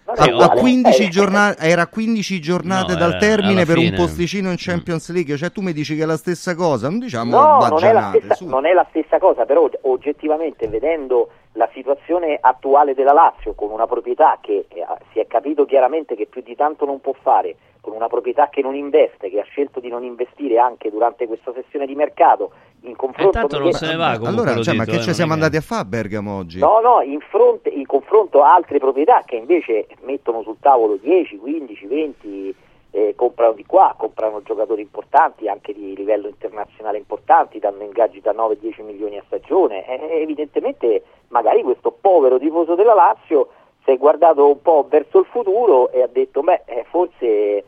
A, 0.06 0.12
a 0.24 0.26
uguale. 0.34 0.60
15 0.60 1.04
Eh, 1.04 1.08
giorna- 1.10 1.58
era 1.58 1.88
15 1.88 2.40
giornate 2.42 2.92
No, 2.94 3.00
dal 3.00 3.18
termine 3.20 3.66
per 3.66 3.78
un 3.78 3.86
fine. 3.86 3.96
posticino 3.96 4.50
in 4.50 4.56
Champions 4.58 5.10
League, 5.12 5.38
cioè 5.38 5.52
tu 5.52 5.62
mi 5.62 5.72
dici 5.72 5.96
che 5.96 6.04
è 6.04 6.06
la 6.06 6.18
stessa 6.18 6.56
cosa, 6.56 6.90
non 6.90 7.00
diciamo 7.00 7.32
No, 7.40 7.68
non 7.68 7.84
è, 7.84 8.20
stessa, 8.20 8.46
non 8.46 8.66
è 8.66 8.74
la 8.74 8.86
stessa 8.90 9.18
cosa, 9.18 9.46
però 9.46 9.70
oggettivamente 9.84 10.68
vedendo 10.68 11.30
la 11.54 11.70
situazione 11.74 12.38
attuale 12.40 12.94
della 12.94 13.14
Lazio 13.14 13.54
con 13.54 13.72
una 13.72 13.86
proprietà 13.86 14.38
che 14.42 14.66
eh, 14.68 14.86
si 15.12 15.20
è 15.20 15.28
capito 15.28 15.66
chiaramente 15.66 16.16
che 16.16 16.26
più 16.26 16.42
di 16.42 16.56
tanto 16.56 16.86
non 16.86 17.00
può 17.00 17.14
fare, 17.14 17.56
con 17.82 17.94
una 17.94 18.08
proprietà 18.08 18.50
che 18.50 18.62
non 18.62 18.76
investe, 18.76 19.30
che 19.30 19.42
ha 19.42 19.44
scelto 19.44 19.80
di 19.80 19.90
non 19.90 20.04
investire 20.04 20.58
anche 20.58 20.90
durante 20.90 21.28
questa 21.28 21.52
sessione 21.54 21.86
di 21.86 21.96
mercato, 21.96 22.52
in 22.82 22.96
confronto... 22.96 23.38
Eh, 23.38 23.42
tanto 23.42 23.60
non 23.60 23.72
se 23.74 23.88
ne 23.88 23.96
va 23.96 24.18
comunque 24.18 24.30
Allora, 24.30 24.56
lo 24.56 24.64
cioè, 24.64 24.76
ma 24.76 24.86
dito, 24.86 24.96
che 24.96 25.04
eh, 25.04 25.06
ci 25.06 25.14
siamo 25.14 25.34
andati 25.34 25.58
a 25.58 25.62
fare 25.62 25.82
a 25.82 25.86
Bergamo 25.86 26.38
oggi? 26.38 26.60
No, 26.60 26.80
no, 26.80 27.02
in, 27.02 27.20
fronte- 27.20 27.70
in 27.70 27.86
confronto 27.86 28.42
a 28.42 28.54
altre 28.54 28.80
proprietà 28.80 29.22
che 29.26 29.36
invece 29.36 29.88
mettono 30.04 30.42
sul 30.44 30.58
tavolo 30.60 30.96
10, 30.96 31.38
15, 31.38 31.86
20 31.86 32.56
eh, 32.96 33.16
comprano 33.16 33.54
di 33.54 33.66
qua, 33.66 33.96
comprano 33.98 34.44
giocatori 34.44 34.82
importanti, 34.82 35.50
anche 35.50 35.74
di 35.74 35.96
livello 35.96 36.28
internazionale 36.28 37.00
importanti, 37.00 37.58
danno 37.58 37.82
ingaggi 37.82 38.22
da 38.22 38.34
9-10 38.34 38.84
milioni 38.84 39.18
a 39.18 39.24
stagione. 39.26 39.84
E, 39.88 40.22
evidentemente 40.22 41.04
magari 41.30 41.64
questo 41.64 41.92
povero 41.92 42.38
tifoso 42.38 42.76
della 42.76 42.94
Lazio 42.94 43.50
si 43.84 43.90
è 43.90 43.98
guardato 43.98 44.48
un 44.48 44.62
po' 44.62 44.86
verso 44.88 45.20
il 45.20 45.26
futuro 45.26 45.90
e 45.92 46.04
ha 46.04 46.08
detto, 46.08 46.42
beh, 46.42 46.62
eh, 46.66 46.86
forse, 46.88 47.64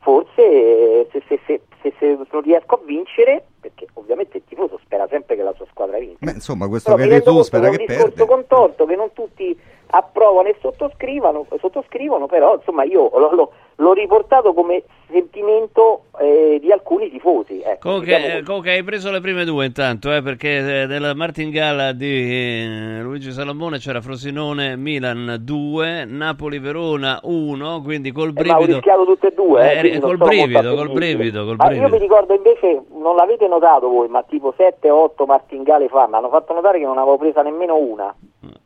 forse 0.00 1.06
se, 1.10 1.22
se, 1.28 1.38
se, 1.46 1.92
se, 1.98 2.18
non 2.30 2.40
riesco 2.40 2.76
a 2.76 2.80
vincere, 2.82 3.44
perché 3.62 3.86
ovviamente 3.94 4.38
il 4.38 4.42
tifoso 4.44 4.78
spera 4.82 5.06
sempre 5.08 5.36
che 5.36 5.42
la 5.42 5.54
sua 5.54 5.66
squadra 5.70 5.98
vinca. 5.98 6.18
Beh, 6.18 6.32
insomma, 6.32 6.66
questo 6.66 6.94
Però 6.94 7.08
che 7.08 7.22
tu 7.22 7.42
spera 7.42 7.70
che 7.70 7.76
perde. 7.76 7.94
È 7.94 7.96
un 8.02 8.08
discorso 8.08 8.26
contorto 8.26 8.86
che 8.86 8.96
non 8.96 9.12
tutti 9.12 9.56
approvano 9.94 10.48
e 10.48 10.56
sottoscrivono, 10.60 11.46
sottoscrivono 11.58 12.26
però 12.26 12.56
insomma 12.56 12.82
io 12.82 13.10
lo, 13.18 13.34
lo, 13.34 13.52
l'ho 13.76 13.92
riportato 13.92 14.54
come 14.54 14.82
sentimento 15.10 16.04
eh, 16.18 16.58
di 16.60 16.72
alcuni 16.72 17.10
tifosi. 17.10 17.60
Ecco, 17.60 17.88
comunque, 17.88 18.16
diciamo 18.16 18.42
comunque, 18.44 18.70
hai 18.72 18.82
preso 18.82 19.10
le 19.10 19.20
prime 19.20 19.44
due 19.44 19.66
intanto, 19.66 20.12
eh, 20.14 20.22
perché 20.22 20.86
della 20.86 21.10
eh, 21.10 21.14
martingala 21.14 21.92
di 21.92 22.06
eh, 22.06 23.00
Luigi 23.02 23.30
Salomone 23.32 23.78
c'era 23.78 24.00
Frosinone 24.00 24.76
Milan 24.76 25.36
2, 25.40 26.06
Napoli 26.06 26.58
Verona 26.58 27.20
1, 27.22 27.82
quindi 27.82 28.10
col 28.12 28.32
brivido. 28.32 28.54
Eh, 28.54 28.58
ma 28.58 28.62
ho 28.62 28.74
rischiato 28.74 29.04
tutte 29.04 29.26
e 29.26 29.34
due. 29.34 29.80
Eh, 29.80 30.00
col, 30.00 30.16
brivido, 30.16 30.74
col 30.74 30.92
brivido, 30.92 31.44
col 31.44 31.56
brivido, 31.56 31.84
ah, 31.84 31.86
io 31.86 31.88
mi 31.88 31.98
ricordo 31.98 32.34
invece, 32.34 32.82
non 32.98 33.14
l'avete 33.14 33.46
notato 33.52 33.88
voi, 33.88 34.08
ma 34.08 34.22
tipo 34.22 34.54
7-8 34.56 35.26
martingale 35.26 35.88
fa, 35.88 36.06
mi 36.08 36.14
hanno 36.14 36.28
fatto 36.28 36.54
notare 36.54 36.78
che 36.78 36.84
non 36.84 36.98
avevo 36.98 37.18
presa 37.18 37.42
nemmeno 37.42 37.76
una. 37.76 38.14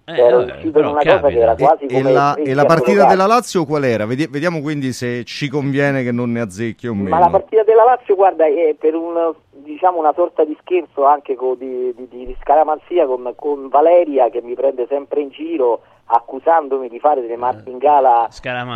Eh, 0.08 0.20
ero 0.20 0.44
riuscito 0.44 0.78
in 0.78 0.86
una 0.86 1.00
capita. 1.00 1.20
cosa 1.20 1.32
che 1.32 1.40
era 1.40 1.56
quasi 1.56 1.84
e, 1.86 1.88
come... 1.88 2.10
E 2.10 2.12
la, 2.12 2.34
e 2.34 2.54
la 2.54 2.64
partita 2.64 3.06
della 3.06 3.26
Lazio 3.26 3.66
qual 3.66 3.84
era? 3.84 4.06
Vediamo 4.06 4.60
quindi 4.60 4.92
se 4.92 5.24
ci 5.24 5.48
conviene 5.48 6.04
che 6.04 6.12
non 6.12 6.30
ne 6.30 6.40
azzecchi 6.40 6.86
o 6.86 6.94
meno. 6.94 7.08
Ma 7.08 7.18
la 7.18 7.28
partita 7.28 7.64
della 7.64 7.84
Lazio, 7.84 8.14
guarda, 8.14 8.46
è 8.46 8.76
per 8.78 8.94
un, 8.94 9.34
diciamo, 9.50 9.98
una 9.98 10.12
sorta 10.14 10.44
di 10.44 10.56
scherzo 10.60 11.04
anche 11.04 11.34
con, 11.34 11.58
di, 11.58 11.92
di, 11.94 12.08
di, 12.08 12.36
scaramanzia 12.40 13.04
con, 13.06 13.32
con, 13.34 13.68
Valeria 13.68 14.30
che 14.30 14.40
mi 14.42 14.54
prende 14.54 14.86
sempre 14.88 15.20
in 15.20 15.30
giro 15.30 15.80
accusandomi 16.06 16.88
di 16.88 17.00
fare 17.00 17.20
delle 17.20 17.34
eh, 17.34 17.38
martingala 17.38 18.28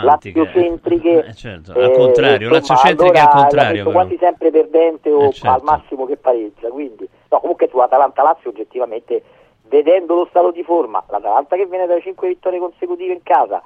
laziocentriche. 0.03 1.27
Eh, 1.27 1.35
certo, 1.35 1.73
al 1.73 1.93
contrario, 1.93 2.49
eh, 2.49 2.53
laziocentriche 2.53 3.19
allora, 3.19 3.33
al 3.33 3.41
contrario. 3.41 3.91
quasi 3.91 4.17
sempre 4.19 4.51
perdente 4.51 5.11
o 5.11 5.25
eh, 5.25 5.33
certo. 5.33 5.57
al 5.57 5.63
massimo 5.63 6.07
che 6.07 6.17
pareggia. 6.17 6.69
Quindi, 6.69 7.09
no, 7.29 7.41
comunque 7.41 7.69
su 7.69 7.79
Atalanta-Lazio 7.79 8.51
oggettivamente 8.51 9.23
vedendo 9.71 10.15
lo 10.17 10.27
stato 10.29 10.51
di 10.51 10.65
forma, 10.65 11.03
l'Atalanta 11.09 11.55
che 11.55 11.67
viene 11.67 11.87
dalle 11.87 12.03
5 12.03 12.27
vittorie 12.27 12.59
consecutive 12.59 13.13
in 13.13 13.23
casa 13.23 13.63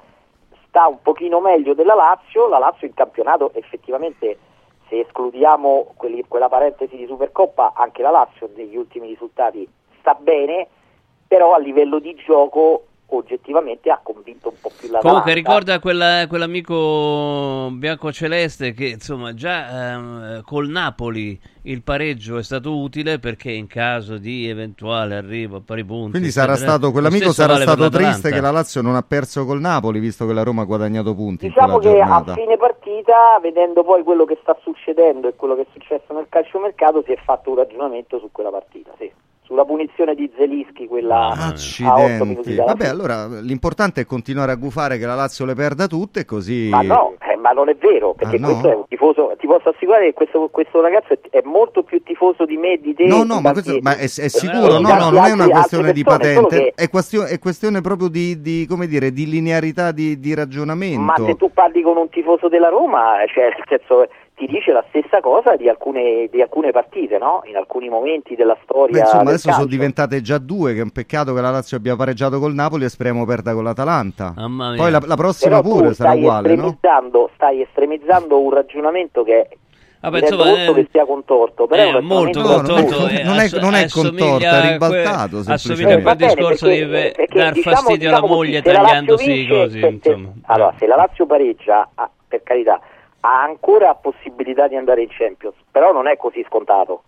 sta 0.67 0.87
un 0.87 1.01
pochino 1.01 1.39
meglio 1.39 1.73
della 1.73 1.95
Lazio, 1.95 2.47
la 2.47 2.59
Lazio 2.59 2.85
in 2.85 2.93
campionato 2.93 3.51
effettivamente 3.53 4.37
se 4.87 4.99
escludiamo 4.99 5.93
quelli, 5.95 6.23
quella 6.27 6.47
parentesi 6.47 6.95
di 6.95 7.07
Supercoppa 7.07 7.73
anche 7.75 8.03
la 8.03 8.11
Lazio 8.11 8.49
negli 8.55 8.75
ultimi 8.75 9.07
risultati 9.07 9.67
sta 9.99 10.13
bene, 10.13 10.67
però 11.27 11.55
a 11.55 11.57
livello 11.57 11.97
di 11.97 12.13
gioco 12.13 12.83
oggettivamente 13.07 13.89
ha 13.89 13.99
convinto 14.01 14.49
un 14.49 14.55
po' 14.59 14.71
più 14.77 14.89
la 14.89 14.99
Comunque 14.99 15.33
ricorda 15.33 15.79
quella, 15.79 16.25
quell'amico 16.27 17.69
bianco-celeste 17.71 18.73
che 18.73 18.87
insomma 18.87 19.33
già 19.33 19.93
ehm, 19.93 20.43
col 20.43 20.69
Napoli 20.69 21.39
il 21.63 21.81
pareggio 21.83 22.37
è 22.37 22.43
stato 22.43 22.77
utile 22.77 23.19
perché 23.19 23.51
in 23.51 23.67
caso 23.67 24.17
di 24.17 24.47
eventuale 24.47 25.15
arrivo 25.15 25.57
a 25.57 25.61
pari 25.63 25.83
punti 25.83 26.11
quindi 26.11 26.31
sarà 26.31 26.55
stato, 26.55 26.91
quell'amico 26.91 27.31
sarà 27.31 27.53
vale 27.53 27.63
stato 27.63 27.89
triste 27.89 28.31
che 28.31 28.41
la 28.41 28.51
Lazio 28.51 28.81
non 28.81 28.95
ha 28.95 29.03
perso 29.03 29.45
col 29.45 29.59
Napoli 29.59 29.99
visto 29.99 30.25
che 30.25 30.33
la 30.33 30.43
Roma 30.43 30.63
ha 30.63 30.65
guadagnato 30.65 31.13
punti 31.13 31.47
diciamo 31.47 31.77
che 31.79 31.91
giornata. 31.91 32.31
a 32.31 32.35
fine 32.35 32.57
partita 32.57 33.39
vedendo 33.41 33.83
poi 33.83 34.03
quello 34.03 34.25
che 34.25 34.37
sta 34.41 34.57
succedendo 34.61 35.27
e 35.27 35.35
quello 35.35 35.55
che 35.55 35.61
è 35.61 35.67
successo 35.73 36.13
nel 36.13 36.27
calciomercato 36.29 37.03
si 37.03 37.11
è 37.11 37.17
fatto 37.23 37.51
un 37.51 37.57
ragionamento 37.57 38.19
su 38.19 38.29
quella 38.31 38.49
partita 38.49 38.91
sì 38.97 39.11
sulla 39.45 39.63
punizione 39.63 40.15
di 40.15 40.29
Zelischi, 40.35 40.87
quella 40.87 41.29
Accidenti. 41.29 42.01
a 42.01 42.15
8 42.15 42.25
minuti 42.25 42.55
Vabbè, 42.55 42.87
allora 42.87 43.27
l'importante 43.39 44.01
è 44.01 44.05
continuare 44.05 44.51
a 44.51 44.55
gufare 44.55 44.97
che 44.97 45.05
la 45.05 45.15
Lazio 45.15 45.45
le 45.45 45.53
perda 45.53 45.87
tutte 45.87 46.25
così... 46.25 46.69
Ma 46.69 46.81
no, 46.81 47.13
eh, 47.21 47.35
ma 47.35 47.51
non 47.51 47.69
è 47.69 47.75
vero, 47.75 48.13
perché 48.13 48.37
ah, 48.37 48.39
no? 48.39 48.47
questo 48.47 48.71
è 48.71 48.75
un 48.75 48.85
tifoso, 48.87 49.35
ti 49.37 49.45
posso 49.45 49.69
assicurare 49.69 50.05
che 50.05 50.13
questo, 50.13 50.49
questo 50.51 50.81
ragazzo 50.81 51.13
è, 51.13 51.19
è, 51.29 51.41
molto 51.43 51.83
più 51.83 52.01
tifoso 52.01 52.45
di 52.45 52.57
me 52.57 52.77
di 52.77 52.95
te. 52.95 53.05
No, 53.05 53.23
no, 53.23 53.39
ma, 53.39 53.51
questo, 53.51 53.77
ma 53.81 53.95
è, 53.95 54.03
è, 54.03 54.07
sicuro, 54.07 54.79
no, 54.79 54.93
no, 54.93 55.09
non 55.11 55.25
è 55.25 55.31
una 55.31 55.47
questione 55.47 55.93
di 55.93 56.03
patente, 56.03 56.73
è, 56.75 56.89
questione, 56.89 57.29
è 57.29 57.37
questione 57.37 57.81
proprio 57.81 58.07
di, 58.07 58.41
di, 58.41 58.65
come 58.67 58.87
dire, 58.87 59.11
di 59.11 59.27
linearità 59.27 59.91
di, 59.91 60.19
di 60.19 60.33
ragionamento. 60.33 61.01
Ma 61.01 61.15
se 61.23 61.35
tu 61.35 61.51
parli 61.53 61.83
con 61.83 61.97
un 61.97 62.09
tifoso 62.09 62.49
della 62.49 62.69
Roma, 62.69 63.17
cioè, 63.31 63.49
nel 63.49 63.63
senso 63.67 64.07
ti 64.35 64.47
dice 64.47 64.73
la 64.73 64.83
stessa 64.89 65.21
cosa 65.21 65.55
di 65.55 65.69
alcune, 65.69 66.27
di 66.29 66.41
alcune 66.41 66.71
partite, 66.71 67.17
no? 67.17 67.41
in 67.45 67.55
alcuni 67.55 67.87
momenti 67.87 68.35
della 68.35 68.57
storia. 68.63 68.93
Beh, 68.93 68.99
insomma, 68.99 69.21
adesso 69.21 69.47
calcio. 69.47 69.61
sono 69.61 69.65
diventate 69.65 70.21
già 70.21 70.37
due, 70.37 70.73
che 70.73 70.79
è 70.79 70.83
un 70.83 70.91
peccato 70.91 71.33
che 71.33 71.41
la 71.41 71.51
Lazio 71.51 71.77
abbia 71.77 71.95
pareggiato 71.95 72.37
col 72.39 72.53
Napoli 72.53 72.83
e 72.83 72.89
speriamo 72.89 73.25
perda 73.25 73.53
con 73.53 73.63
l'Atalanta. 73.63 74.33
Poi 74.35 74.91
la, 74.91 75.01
la 75.05 75.15
prossima 75.15 75.61
Però 75.61 75.73
pure 75.73 75.93
sarà 75.93 76.11
uguale. 76.11 76.55
No? 76.55 76.77
Stai 77.35 77.61
estremizzando 77.61 78.39
un 78.39 78.51
ragionamento 78.51 79.23
che 79.23 79.47
Vabbè, 80.01 80.19
insomma, 80.19 80.65
eh, 80.65 80.73
che 80.73 80.87
sia 80.91 81.05
contorto, 81.05 81.65
però 81.65 81.97
è 81.97 82.01
molto 82.01 82.41
contorto. 82.41 83.07
Eh, 83.07 83.23
non, 83.23 83.39
è, 83.39 83.49
non 83.59 83.73
è 83.73 83.89
contorto, 83.89 84.45
è 84.45 84.71
ribaltato. 84.71 85.41
Assomiglia 85.47 85.95
a 85.95 86.01
quel 86.01 86.15
discorso 86.15 86.67
perché, 86.67 86.85
di 86.85 86.91
perché, 86.91 87.39
dar 87.39 87.53
diciamo, 87.53 87.75
fastidio 87.75 88.09
diciamo 88.09 88.25
alla 88.25 88.35
moglie 88.35 88.61
tagliandosi 88.61 89.25
vince, 89.25 89.53
così. 89.55 89.79
Se, 89.79 89.99
se, 90.01 90.27
allora, 90.43 90.73
se 90.77 90.85
la 90.85 90.95
Lazio 90.95 91.25
pareggia, 91.25 91.89
ah, 91.95 92.09
per 92.27 92.43
carità, 92.43 92.79
ha 93.25 93.41
ancora 93.41 93.95
possibilità 93.95 94.67
di 94.67 94.75
andare 94.75 95.01
in 95.01 95.09
Champions, 95.09 95.55
però 95.71 95.91
non 95.91 96.07
è 96.07 96.15
così 96.15 96.43
scontato. 96.47 97.03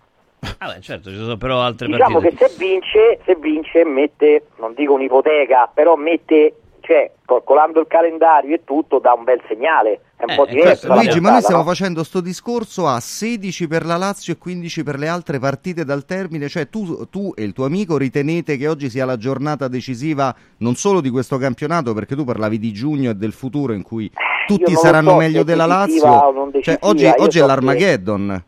Ah 0.60 0.74
beh, 0.74 0.82
certo, 0.82 1.10
ci 1.10 1.18
sono 1.18 1.38
però 1.38 1.62
altre 1.62 1.88
diciamo 1.88 2.20
partite. 2.20 2.46
che 2.46 2.48
se 2.48 2.58
vince, 2.58 3.20
se 3.26 3.36
vince 3.36 3.84
mette, 3.84 4.48
non 4.58 4.74
dico 4.74 4.94
un'ipoteca, 4.94 5.70
però 5.74 5.96
mette, 5.96 6.54
cioè, 6.88 7.12
calcolando 7.26 7.82
il 7.82 7.88
calendario 7.88 8.56
e 8.56 8.62
tutto, 8.64 9.00
dà 9.00 9.12
un 9.12 9.26
bel 9.26 9.42
segnale. 9.50 10.00
È 10.16 10.24
un 10.24 10.30
eh, 10.30 10.36
po' 10.36 10.46
diverso. 10.46 10.94
Luigi, 10.94 11.20
ma 11.20 11.32
noi 11.32 11.42
stiamo 11.42 11.62
no? 11.62 11.68
facendo 11.68 12.02
sto 12.06 12.22
discorso 12.22 12.88
a 12.88 13.02
16 13.02 13.68
per 13.68 13.86
la 13.86 13.98
Lazio 13.98 14.32
e 14.32 14.38
15 14.38 14.84
per 14.84 14.98
le 14.98 15.10
altre 15.10 15.38
partite 15.38 15.84
dal 15.84 16.06
termine, 16.06 16.48
cioè 16.48 16.70
tu, 16.70 17.10
tu 17.10 17.34
e 17.36 17.44
il 17.44 17.52
tuo 17.52 17.66
amico 17.66 17.98
ritenete 17.98 18.56
che 18.56 18.70
oggi 18.70 18.90
sia 18.90 19.04
la 19.04 19.18
giornata 19.18 19.68
decisiva 19.68 20.34
non 20.60 20.76
solo 20.76 21.02
di 21.02 21.10
questo 21.10 21.38
campionato, 21.38 21.94
perché 21.94 22.16
tu 22.16 22.24
parlavi 22.24 22.58
di 22.58 22.72
giugno 22.72 23.10
e 23.10 23.16
del 23.16 23.34
futuro 23.34 23.74
in 23.74 23.84
cui 23.84 24.10
tutti 24.48 24.74
saranno 24.74 25.10
so 25.12 25.16
meglio 25.18 25.44
della 25.44 25.66
Lazio. 25.66 26.34
Cioè, 26.62 26.78
oggi, 26.84 27.06
oggi 27.18 27.38
so 27.40 27.44
è 27.44 27.48
l'Armageddon. 27.48 28.44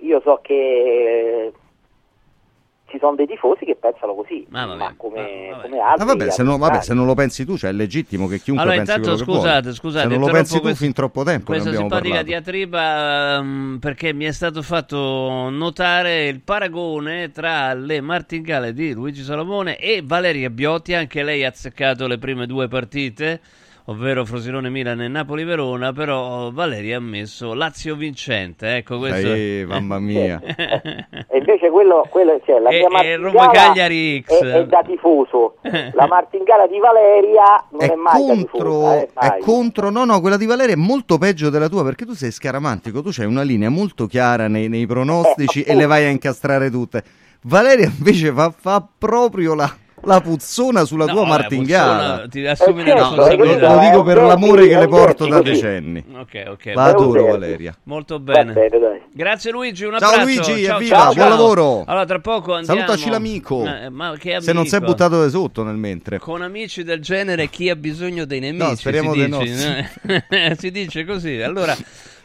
io 0.00 0.20
so 0.24 0.40
che 0.42 1.52
ci 2.90 2.98
sono 2.98 3.14
dei 3.14 3.26
tifosi 3.26 3.64
che 3.64 3.76
pensano 3.76 4.14
così, 4.14 4.44
ma, 4.50 4.66
ma 4.66 4.92
come, 4.96 5.50
ah, 5.50 5.60
come 5.60 5.78
altri. 5.78 6.02
Ah, 6.02 6.04
vabbè, 6.04 6.30
se 6.30 6.42
non, 6.42 6.58
vabbè, 6.58 6.82
se 6.82 6.92
non, 6.92 7.06
lo 7.06 7.14
pensi 7.14 7.44
tu, 7.44 7.56
cioè 7.56 7.70
è 7.70 7.72
legittimo 7.72 8.26
che 8.26 8.40
chiunque 8.40 8.64
allora, 8.64 8.82
pensi 8.82 8.98
intanto, 8.98 9.16
scusate, 9.16 9.72
scusate, 9.72 10.08
se 10.08 10.16
non 10.16 10.26
lo 10.26 10.32
pensi 10.32 10.60
tu 10.60 10.74
fin 10.74 10.92
troppo 10.92 11.22
tempo. 11.22 11.52
Questa 11.52 11.72
simpatica 11.72 12.22
diatriba 12.22 13.38
um, 13.40 13.78
perché 13.80 14.12
mi 14.12 14.24
è 14.24 14.32
stato 14.32 14.62
fatto 14.62 15.48
notare 15.50 16.26
il 16.26 16.40
paragone 16.40 17.30
tra 17.30 17.72
le 17.74 18.00
martingale 18.00 18.72
di 18.72 18.92
Luigi 18.92 19.22
Salomone 19.22 19.78
e 19.78 20.02
Valeria 20.04 20.50
Biotti, 20.50 20.94
anche 20.94 21.22
lei 21.22 21.44
ha 21.44 21.48
azzeccato 21.48 22.06
le 22.06 22.18
prime 22.18 22.46
due 22.46 22.68
partite 22.68 23.40
ovvero 23.90 24.24
Frosinone 24.24 24.70
Milan 24.70 25.02
e 25.02 25.08
Napoli 25.08 25.42
Verona, 25.42 25.92
però 25.92 26.50
Valeria 26.52 26.98
ha 26.98 27.00
messo 27.00 27.54
Lazio 27.54 27.96
vincente, 27.96 28.76
ecco 28.76 28.98
questo. 28.98 29.32
Ehi, 29.32 29.64
mamma 29.64 29.98
mia. 30.00 30.40
e 30.40 31.38
invece 31.38 31.70
quello, 31.70 32.06
quello 32.08 32.40
cioè, 32.46 32.60
la 32.60 32.70
e, 32.70 32.86
mia 32.88 33.02
e 33.02 33.16
Roma 33.16 33.50
Cagliari 33.50 34.22
X. 34.22 34.38
È, 34.38 34.46
è, 34.46 34.66
da 34.66 34.82
tifoso. 34.86 35.56
La 35.92 36.06
martingala 36.06 36.66
di 36.68 36.78
Valeria 36.78 37.66
non 37.70 37.82
è, 37.82 37.92
è 37.92 37.94
mai 37.96 38.20
contro, 38.20 38.80
da 38.80 39.00
tifosa, 39.00 39.34
eh, 39.34 39.38
È 39.38 39.38
contro, 39.40 39.90
no, 39.90 40.04
no, 40.04 40.20
quella 40.20 40.36
di 40.36 40.46
Valeria 40.46 40.74
è 40.74 40.78
molto 40.78 41.18
peggio 41.18 41.50
della 41.50 41.68
tua 41.68 41.82
perché 41.82 42.06
tu 42.06 42.14
sei 42.14 42.30
scaramantico, 42.30 43.02
tu 43.02 43.10
hai 43.18 43.26
una 43.26 43.42
linea 43.42 43.70
molto 43.70 44.06
chiara 44.06 44.46
nei, 44.46 44.68
nei 44.68 44.86
pronostici 44.86 45.62
eh, 45.62 45.72
e 45.72 45.74
le 45.74 45.86
vai 45.86 46.04
a 46.04 46.08
incastrare 46.10 46.70
tutte. 46.70 47.02
Valeria 47.42 47.86
invece 47.86 48.30
fa, 48.32 48.50
fa 48.56 48.86
proprio 48.98 49.54
la 49.54 49.68
la 50.02 50.20
puzzona 50.20 50.84
sulla 50.84 51.06
no, 51.06 51.12
tua 51.12 51.26
martingala. 51.26 52.02
Puzzona, 52.02 52.28
ti 52.28 52.46
assumi 52.46 52.82
eh, 52.82 52.94
no, 52.94 53.14
lo, 53.14 53.58
lo 53.58 53.78
dico 53.78 54.02
per 54.02 54.22
l'amore 54.22 54.68
che 54.68 54.78
le 54.78 54.88
porto 54.88 55.26
da 55.26 55.40
decenni. 55.42 56.04
Ok, 56.16 56.44
ok. 56.48 56.72
La 56.74 56.84
adoro 56.84 57.26
Valeria. 57.26 57.76
Molto 57.84 58.18
bene. 58.18 58.54
Grazie 59.12 59.50
Luigi, 59.50 59.84
un 59.84 59.94
abbraccio. 59.94 60.14
Ciao 60.14 60.24
Luigi, 60.24 60.64
ciao, 60.64 60.76
evviva, 60.76 60.96
ciao, 60.96 61.12
buon 61.14 61.28
lavoro. 61.28 61.84
Allora 61.86 62.04
tra 62.04 62.18
poco 62.20 62.54
andiamo. 62.54 62.80
Salutaci 62.80 63.10
l'amico. 63.10 63.64
Eh, 63.64 63.88
ma 63.88 64.14
che 64.18 64.30
amico? 64.34 64.44
Se 64.44 64.52
non 64.52 64.66
si 64.66 64.76
è 64.76 64.80
buttato 64.80 65.24
di 65.24 65.30
sotto 65.30 65.62
nel 65.62 65.76
mentre. 65.76 66.18
Con 66.18 66.42
amici 66.42 66.82
del 66.82 67.00
genere 67.00 67.48
chi 67.48 67.68
ha 67.68 67.76
bisogno 67.76 68.24
dei 68.24 68.40
nemici? 68.40 68.64
No, 68.64 68.74
speriamo 68.74 69.12
si 69.12 69.18
dei 69.18 69.38
dice, 69.38 70.56
si 70.58 70.70
dice 70.70 71.04
così. 71.04 71.40
Allora 71.40 71.76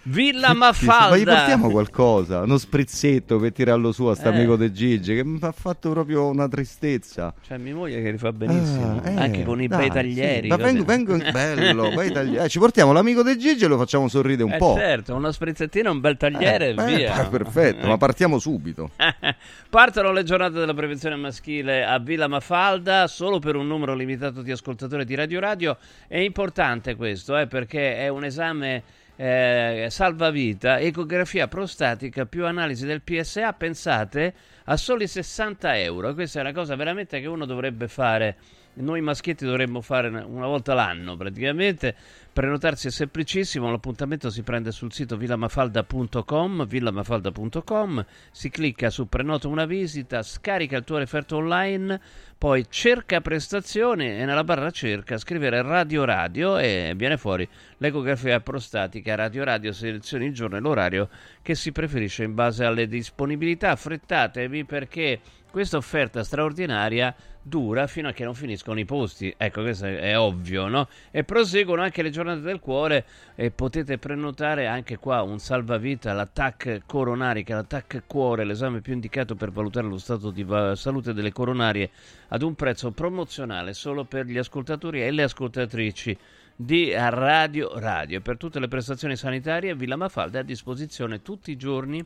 Villa 0.08 0.54
Mafalda. 0.54 1.10
Ma 1.10 1.18
gli 1.18 1.24
portiamo 1.24 1.70
qualcosa, 1.70 2.42
uno 2.42 2.60
sprizzetto 2.60 3.40
per 3.40 3.52
tirarlo 3.52 3.92
su 3.92 4.06
a 4.06 4.14
sta 4.14 4.32
Eh. 4.32 4.36
amico 4.36 4.56
di 4.56 4.72
Gigi 4.72 5.16
che 5.16 5.24
mi 5.26 5.40
ha 5.42 5.52
fatto 5.52 5.90
proprio 5.90 6.28
una 6.28 6.48
tristezza. 6.48 7.34
C'è 7.48 7.58
mia 7.58 7.74
moglie 7.74 8.02
che 8.04 8.12
li 8.12 8.18
fa 8.20 8.32
benissimo, 8.32 9.02
Ah, 9.04 9.10
eh, 9.10 9.16
anche 9.16 9.44
con 9.44 9.60
i 9.62 9.68
dai, 9.68 9.80
bei 9.80 9.90
taglieri. 9.90 10.42
sì. 10.44 10.48
Ma 10.48 10.58
vengo, 10.58 10.84
vengo 10.84 11.18
bello, 11.32 11.90
bei 11.92 12.12
taglieri. 12.12 12.46
Eh, 12.46 12.50
ci 12.50 12.60
portiamo 12.60 12.92
l'amico 12.94 13.24
di 13.24 13.36
Gigi 13.38 13.66
e 13.66 13.68
lo 13.68 13.78
facciamo 13.80 14.08
sorridere 14.08 14.44
un 14.44 14.52
Eh, 14.54 14.58
po'. 14.58 14.76
certo, 14.78 15.16
uno 15.16 15.32
sprizzettino, 15.32 15.90
un 15.90 16.00
bel 16.00 16.18
tagliere 16.18 16.70
e 16.70 16.74
via. 16.76 17.26
eh, 17.26 17.28
perfetto, 17.30 17.88
ma 17.88 17.98
partiamo 17.98 18.38
subito. 18.38 18.92
Partono 19.70 20.12
le 20.12 20.24
giornate 20.24 20.54
della 20.54 20.74
prevenzione 20.76 21.16
maschile 21.16 21.84
a 21.84 21.98
Villa 21.98 22.28
Mafalda 22.28 23.08
solo 23.08 23.40
per 23.40 23.56
un 23.56 23.66
numero 23.66 23.96
limitato 23.96 24.44
di 24.44 24.52
ascoltatori 24.52 25.04
di 25.04 25.16
Radio 25.16 25.40
Radio. 25.40 25.78
È 26.08 26.18
importante 26.20 26.96
questo 26.96 27.36
eh, 27.38 27.48
perché 27.48 27.98
è 27.98 28.08
un 28.08 28.24
esame 28.24 28.84
eh, 29.16 29.88
salvavita, 29.90 30.80
ecografia 30.80 31.48
prostatica 31.48 32.26
più 32.26 32.46
analisi 32.46 32.86
del 32.86 33.02
PSA. 33.02 33.54
Pensate 33.54 34.34
a 34.66 34.78
soli 34.78 35.08
60 35.08 35.78
euro. 35.80 36.14
Questa 36.14 36.40
è 36.40 36.42
una 36.42 36.54
cosa 36.54 36.76
veramente 36.76 37.20
che 37.20 37.28
uno 37.28 37.46
dovrebbe 37.46 37.88
fare. 37.88 38.38
Noi 38.78 39.00
maschietti 39.00 39.46
dovremmo 39.46 39.80
fare 39.80 40.10
una 40.10 40.48
volta 40.48 40.74
l'anno 40.74 41.16
praticamente. 41.16 41.96
Prenotarsi 42.34 42.88
è 42.88 42.92
semplicissimo, 42.92 43.72
l'appuntamento 43.72 44.30
si 44.30 44.44
prende 44.44 44.72
sul 44.72 44.92
sito 44.92 45.16
villamafalda.com, 45.16 46.68
villamafalda.com, 46.68 48.06
si 48.32 48.50
clicca 48.50 48.90
su 48.90 49.08
prenota 49.08 49.48
una 49.48 49.66
visita, 49.66 50.22
scarica 50.22 50.76
il 50.76 50.84
tuo 50.84 50.98
referto 50.98 51.38
online, 51.38 51.98
poi 52.38 52.66
cerca 52.70 53.22
prestazioni 53.22 54.20
e 54.20 54.26
nella 54.26 54.44
barra 54.44 54.70
cerca 54.72 55.18
scrivere 55.18 55.62
Radio 55.62 56.04
Radio 56.04 56.58
e 56.58 56.92
viene 56.98 57.16
fuori 57.16 57.48
l'ecografia 57.78 58.42
prostatica 58.42 59.16
Radio 59.16 59.46
Radio, 59.46 59.72
selezioni 59.72 60.26
il 60.26 60.34
giorno 60.34 60.58
e 60.58 60.60
l'orario 60.60 61.08
che 61.42 61.56
si 61.56 61.72
preferisce 61.72 62.24
in 62.24 62.34
base 62.34 62.66
alle 62.66 62.88
disponibilità. 62.88 63.72
Affrettatevi 63.72 64.66
perché 64.66 65.22
questa 65.50 65.78
offerta 65.78 66.22
straordinaria 66.26 67.16
dura 67.48 67.86
fino 67.86 68.08
a 68.08 68.12
che 68.12 68.24
non 68.24 68.34
finiscono 68.34 68.80
i 68.80 68.86
posti. 68.86 69.32
Ecco, 69.38 69.62
questo 69.62 69.86
è, 69.86 70.18
ovvio, 70.18 70.68
no? 70.68 70.88
E 71.12 71.24
proseguono 71.24 71.84
anche 71.84 72.02
le 72.02 72.10
giornate 72.10 72.42
del 72.42 72.60
cuore 72.60 73.06
e 73.36 73.52
potete 73.52 74.00
prenotare 74.00 74.66
anche 74.66 74.98
qua 74.98 75.22
un 75.22 75.38
salvavita, 75.38 76.12
l'attack 76.14 76.82
coronarica, 76.88 77.54
l'attack 77.54 78.04
cuore, 78.08 78.46
l'esame 78.46 78.82
più 78.82 78.94
indicato 78.94 79.36
per 79.36 79.52
valutare 79.52 79.88
lo 79.88 80.00
stato 80.00 80.32
di 80.32 80.44
salute 80.74 81.14
delle 81.14 81.32
coronarie 81.32 81.92
ad 82.30 82.42
un 82.42 82.56
prezzo 82.56 82.90
promozionale 82.90 83.74
solo 83.74 84.06
per 84.06 84.26
gli 84.26 84.40
ascoltatori 84.40 85.04
e 85.04 85.12
le 85.12 85.24
ascoltatrici 85.24 86.18
di 86.56 86.92
Radio 86.96 87.78
Radio. 87.78 88.22
Per 88.22 88.38
tutte 88.38 88.60
le 88.60 88.68
prestazioni 88.68 89.16
sanitarie 89.16 89.76
Villa 89.76 89.98
Mafalda 89.98 90.40
è 90.40 90.42
a 90.42 90.46
disposizione 90.46 91.22
tutti 91.22 91.52
i 91.52 91.58
giorni 91.58 92.04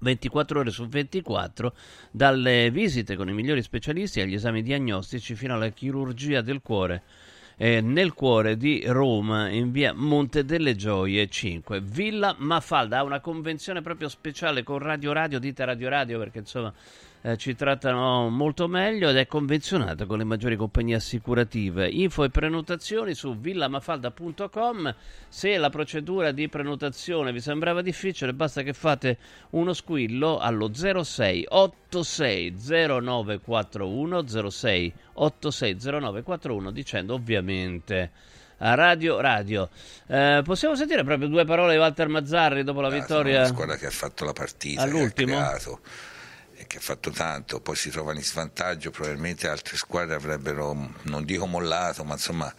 24 0.00 0.60
ore 0.60 0.70
su 0.70 0.86
24, 0.88 1.74
dalle 2.10 2.70
visite 2.70 3.16
con 3.16 3.28
i 3.28 3.32
migliori 3.32 3.62
specialisti 3.62 4.20
agli 4.20 4.34
esami 4.34 4.62
diagnostici 4.62 5.34
fino 5.34 5.54
alla 5.54 5.68
chirurgia 5.68 6.40
del 6.40 6.60
cuore. 6.60 7.02
eh, 7.62 7.82
nel 7.82 8.14
cuore 8.14 8.56
di 8.56 8.82
Roma, 8.86 9.50
in 9.50 9.70
via 9.70 9.92
Monte 9.92 10.46
delle 10.46 10.74
Gioie 10.76 11.28
5. 11.28 11.82
Villa 11.82 12.34
Mafalda 12.38 12.98
ha 12.98 13.02
una 13.02 13.20
convenzione 13.20 13.82
proprio 13.82 14.08
speciale 14.08 14.62
con 14.62 14.78
Radio 14.78 15.12
Radio, 15.12 15.38
dite 15.38 15.66
Radio 15.66 15.90
Radio 15.90 16.18
perché 16.18 16.38
insomma 16.38 16.72
eh, 17.22 17.36
ci 17.36 17.54
trattano 17.54 18.28
molto 18.30 18.66
meglio 18.66 19.10
ed 19.10 19.16
è 19.16 19.26
convenzionata 19.26 20.06
con 20.06 20.18
le 20.18 20.24
maggiori 20.24 20.56
compagnie 20.56 20.94
assicurative. 20.96 21.88
Info 21.88 22.24
e 22.24 22.30
prenotazioni 22.30 23.14
su 23.14 23.36
villamafalda.com. 23.38 24.94
Se 25.28 25.56
la 25.58 25.70
procedura 25.70 26.32
di 26.32 26.48
prenotazione 26.48 27.32
vi 27.32 27.40
sembrava 27.40 27.82
difficile, 27.82 28.32
basta 28.32 28.62
che 28.62 28.72
fate 28.72 29.18
uno 29.50 29.72
squillo 29.72 30.38
allo 30.38 30.72
06 30.72 31.46
86 31.48 32.54
0941 32.56 34.26
06 34.50 34.92
86 35.14 35.76
0941 35.80 36.70
dicendo 36.70 37.14
ovviamente 37.14 38.10
Radio 38.62 39.20
Radio. 39.20 39.70
Eh, 40.06 40.42
possiamo 40.44 40.74
sentire 40.74 41.02
proprio 41.02 41.28
due 41.28 41.44
parole 41.46 41.72
di 41.72 41.78
Walter 41.78 42.08
Mazzarri 42.08 42.62
dopo 42.62 42.82
la 42.82 42.88
Ah, 42.88 42.90
vittoria? 42.90 43.38
Una 43.38 43.46
squadra 43.46 43.76
che 43.76 43.86
ha 43.86 43.90
fatto 43.90 44.24
la 44.26 44.32
partita, 44.34 44.82
All'ultimo? 44.82 45.32
che 45.32 45.40
ha 45.40 45.46
creato 45.46 45.80
che 46.66 46.78
ha 46.78 46.80
fatto 46.80 47.10
tanto, 47.10 47.60
poi 47.60 47.76
si 47.76 47.90
trovano 47.90 48.18
in 48.18 48.24
svantaggio, 48.24 48.90
probabilmente 48.90 49.48
altre 49.48 49.76
squadre 49.76 50.14
avrebbero, 50.14 50.94
non 51.02 51.24
dico 51.24 51.46
mollato, 51.46 52.04
ma 52.04 52.14
insomma 52.14 52.54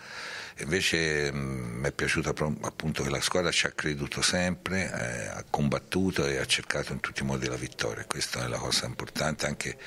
invece 0.57 1.31
mh, 1.31 1.37
mi 1.79 1.87
è 1.87 1.91
piaciuto 1.91 2.29
appunto 2.61 3.03
che 3.03 3.09
la 3.09 3.21
squadra 3.21 3.51
ci 3.51 3.65
ha 3.65 3.71
creduto 3.71 4.21
sempre, 4.21 4.91
eh, 4.91 5.27
ha 5.27 5.43
combattuto 5.49 6.25
e 6.25 6.37
ha 6.37 6.45
cercato 6.45 6.93
in 6.93 6.99
tutti 6.99 7.23
i 7.23 7.25
modi 7.25 7.47
la 7.47 7.55
vittoria, 7.55 8.05
questa 8.05 8.43
è 8.43 8.47
la 8.47 8.57
cosa 8.57 8.85
importante, 8.85 9.45
anche 9.45 9.77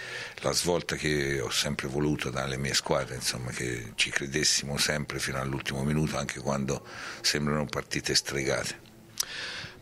la 0.40 0.52
svolta 0.52 0.96
che 0.96 1.40
ho 1.40 1.50
sempre 1.50 1.88
voluto 1.88 2.30
dalle 2.30 2.56
mie 2.56 2.74
squadre, 2.74 3.14
insomma 3.14 3.50
che 3.50 3.92
ci 3.94 4.10
credessimo 4.10 4.76
sempre 4.78 5.18
fino 5.18 5.38
all'ultimo 5.38 5.82
minuto, 5.84 6.16
anche 6.16 6.40
quando 6.40 6.86
sembrano 7.20 7.64
partite 7.66 8.14
stregate. 8.14 8.83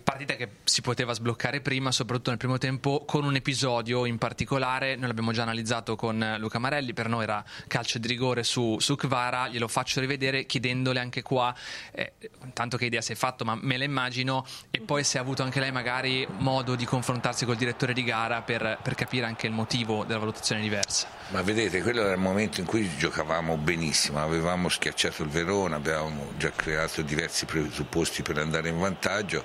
Partita 0.02 0.34
che 0.34 0.48
si 0.64 0.80
poteva 0.80 1.12
sbloccare 1.12 1.60
prima, 1.60 1.92
soprattutto 1.92 2.30
nel 2.30 2.38
primo 2.38 2.58
tempo, 2.58 3.04
con 3.06 3.24
un 3.24 3.34
episodio 3.34 4.04
in 4.04 4.18
particolare. 4.18 4.96
Noi 4.96 5.06
l'abbiamo 5.06 5.32
già 5.32 5.42
analizzato 5.42 5.96
con 5.96 6.36
Luca 6.38 6.58
Marelli, 6.58 6.92
per 6.92 7.08
noi 7.08 7.22
era 7.22 7.44
calcio 7.66 7.98
di 7.98 8.08
rigore 8.08 8.42
su, 8.42 8.78
su 8.78 8.96
Kvara. 8.96 9.48
Glielo 9.48 9.68
faccio 9.68 10.00
rivedere 10.00 10.44
chiedendole 10.44 11.00
anche 11.00 11.22
qua, 11.22 11.54
eh, 11.92 12.12
tanto 12.52 12.76
che 12.76 12.86
idea 12.86 13.00
si 13.00 13.12
è 13.12 13.14
fatto, 13.14 13.44
ma 13.44 13.54
me 13.60 13.76
la 13.76 13.84
immagino. 13.84 14.44
E 14.70 14.80
poi 14.80 15.04
se 15.04 15.18
ha 15.18 15.20
avuto 15.20 15.42
anche 15.42 15.60
lei 15.60 15.72
magari 15.72 16.26
modo 16.38 16.74
di 16.74 16.84
confrontarsi 16.84 17.44
col 17.44 17.56
direttore 17.56 17.92
di 17.92 18.02
gara 18.02 18.42
per, 18.42 18.78
per 18.82 18.94
capire 18.94 19.26
anche 19.26 19.46
il 19.46 19.52
motivo 19.52 20.04
della 20.04 20.18
valutazione 20.18 20.60
diversa. 20.60 21.06
Ma 21.28 21.42
vedete, 21.42 21.80
quello 21.80 22.02
era 22.02 22.12
il 22.12 22.18
momento 22.18 22.60
in 22.60 22.66
cui 22.66 22.90
giocavamo 22.96 23.56
benissimo, 23.56 24.20
avevamo 24.20 24.68
schiacciato 24.68 25.22
il 25.22 25.30
Verona, 25.30 25.76
avevamo 25.76 26.32
già 26.36 26.50
creato 26.50 27.02
diversi 27.02 27.46
presupposti 27.46 28.22
per 28.22 28.38
andare 28.38 28.68
in 28.68 28.78
vantaggio. 28.78 29.44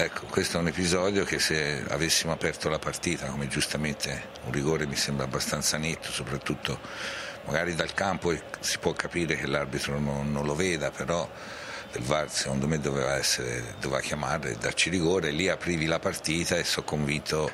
Ecco, 0.00 0.26
questo 0.26 0.58
è 0.58 0.60
un 0.60 0.68
episodio 0.68 1.24
che 1.24 1.40
se 1.40 1.84
avessimo 1.88 2.30
aperto 2.30 2.68
la 2.68 2.78
partita, 2.78 3.26
come 3.26 3.48
giustamente 3.48 4.28
un 4.44 4.52
rigore 4.52 4.86
mi 4.86 4.94
sembra 4.94 5.24
abbastanza 5.24 5.76
netto, 5.76 6.12
soprattutto 6.12 6.78
magari 7.46 7.74
dal 7.74 7.92
campo 7.94 8.32
si 8.60 8.78
può 8.78 8.92
capire 8.92 9.34
che 9.34 9.48
l'arbitro 9.48 9.98
non, 9.98 10.30
non 10.30 10.46
lo 10.46 10.54
veda, 10.54 10.92
però 10.92 11.28
del 11.90 12.02
VAR 12.02 12.30
secondo 12.30 12.68
me 12.68 12.78
doveva, 12.78 13.16
essere, 13.16 13.74
doveva 13.80 14.00
chiamarlo 14.00 14.46
e 14.46 14.54
darci 14.54 14.88
rigore, 14.88 15.32
lì 15.32 15.48
aprivi 15.48 15.86
la 15.86 15.98
partita 15.98 16.54
e 16.54 16.62
sono 16.62 16.86
convinto 16.86 17.50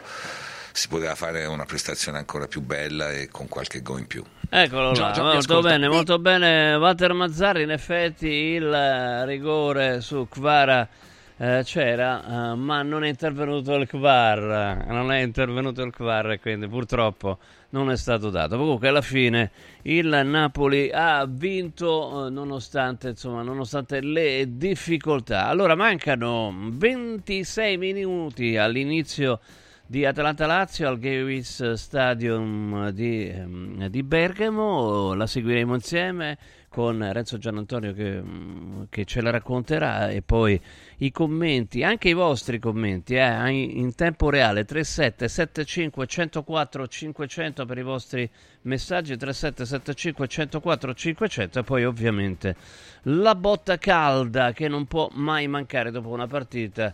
si 0.71 0.89
poteva 0.89 1.15
fare 1.15 1.47
una 1.47 1.65
prestazione 1.65 2.19
ancora 2.19 2.47
più 2.47 2.61
bella 2.61 3.11
e 3.11 3.29
con 3.29 3.49
qualche 3.49 3.81
go 3.81 3.97
in 3.97 4.07
più. 4.07 4.23
Eccolo 4.51 4.93
là, 4.93 5.15
mi 5.17 5.23
molto 5.23 5.63
bene, 5.63 5.89
molto 5.89 6.19
bene. 6.19 6.75
Walter 6.75 7.15
Mazzarri, 7.15 7.63
in 7.63 7.71
effetti 7.71 8.27
il 8.27 9.25
rigore 9.25 10.03
su 10.03 10.27
Kvara 10.29 10.87
eh, 11.37 11.63
c'era, 11.65 12.53
eh, 12.53 12.55
ma 12.55 12.83
non 12.83 13.05
è 13.05 13.09
intervenuto 13.09 13.75
il 13.75 13.87
Kvar, 13.89 14.87
non 14.87 15.11
è 15.11 15.21
intervenuto 15.21 15.83
il 15.83 15.93
Kvar 15.93 16.39
quindi 16.41 16.69
purtroppo 16.69 17.39
non 17.71 17.91
è 17.91 17.97
stato 17.97 18.31
dato. 18.31 18.57
Comunque 18.57 18.89
alla 18.89 19.03
fine 19.03 19.51
il 19.83 20.07
Napoli 20.07 20.91
ha 20.93 21.27
vinto 21.29 22.27
eh, 22.27 22.31
nonostante, 22.31 23.09
insomma, 23.09 23.43
nonostante 23.43 24.01
le 24.01 24.57
difficoltà. 24.57 25.49
Allora 25.49 25.75
mancano 25.75 26.55
26 26.71 27.77
minuti 27.77 28.57
all'inizio 28.57 29.41
di 29.87 30.07
Atalanta-Lazio 30.07 30.89
al 30.89 30.99
Gewiss 30.99 31.73
Stadium 31.73 32.91
di, 32.91 33.29
ehm, 33.29 33.89
di 33.89 34.03
Bergamo. 34.03 35.15
La 35.15 35.27
seguiremo 35.27 35.75
insieme 35.75 36.39
con 36.75 37.09
Renzo 37.13 37.39
Gianantonio 37.39 37.93
che, 37.93 38.21
mm, 38.21 38.83
che 38.91 39.05
ce 39.05 39.21
la 39.21 39.31
racconterà 39.31 40.11
e 40.11 40.23
poi 40.23 40.61
i 40.99 41.13
commenti, 41.13 41.85
anche 41.85 42.09
i 42.09 42.15
vostri 42.15 42.59
commenti 42.59 43.15
eh, 43.15 43.49
in 43.49 43.95
tempo 43.95 44.29
reale 44.29 44.65
3775 44.65 46.05
104 46.05 46.89
500 46.89 47.65
per 47.65 47.79
i 47.79 47.83
vostri 47.83 48.29
messaggi 48.63 49.17
3775 49.17 50.27
104 50.27 50.95
500 50.95 51.59
e 51.61 51.63
poi 51.63 51.85
ovviamente 51.85 52.57
la 53.03 53.37
botta 53.37 53.79
calda 53.79 54.53
che 54.53 54.67
non 54.67 54.87
può 54.87 55.09
mai 55.13 55.47
mancare 55.47 55.93
dopo 55.93 56.09
una 56.09 56.27
partita 56.27 56.93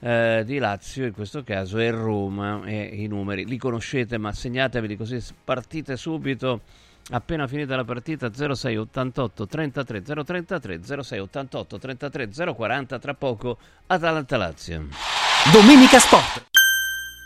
eh, 0.00 0.42
di 0.44 0.58
Lazio, 0.58 1.06
in 1.06 1.14
questo 1.14 1.42
caso 1.42 1.78
è 1.78 1.90
Roma 1.90 2.66
e 2.66 2.82
i 2.82 3.06
numeri. 3.06 3.46
Li 3.46 3.56
conoscete 3.56 4.18
ma 4.18 4.30
segnateveli 4.30 4.94
così 4.94 5.18
partite 5.42 5.96
subito 5.96 6.60
appena 7.10 7.46
finita 7.46 7.76
la 7.76 7.84
partita 7.84 8.30
0688 8.30 9.46
33 9.46 10.02
033 10.02 10.80
0688 10.82 11.78
33 11.78 12.28
040 12.54 12.98
tra 12.98 13.14
poco 13.14 13.58
Atalanta 13.86 14.36
Lazio 14.36 14.86
Domenica 15.50 15.98
Sport. 15.98 16.46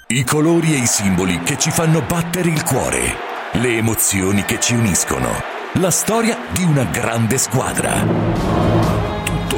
I 0.08 0.24
colori 0.24 0.72
e 0.72 0.78
i 0.78 0.86
simboli 0.86 1.40
che 1.40 1.58
ci 1.58 1.70
fanno 1.70 2.00
battere 2.00 2.48
il 2.48 2.62
cuore, 2.62 3.14
le 3.52 3.76
emozioni 3.76 4.44
che 4.44 4.58
ci 4.58 4.74
uniscono, 4.74 5.28
la 5.74 5.90
storia 5.90 6.38
di 6.52 6.62
una 6.62 6.84
grande 6.84 7.36
squadra. 7.36 8.65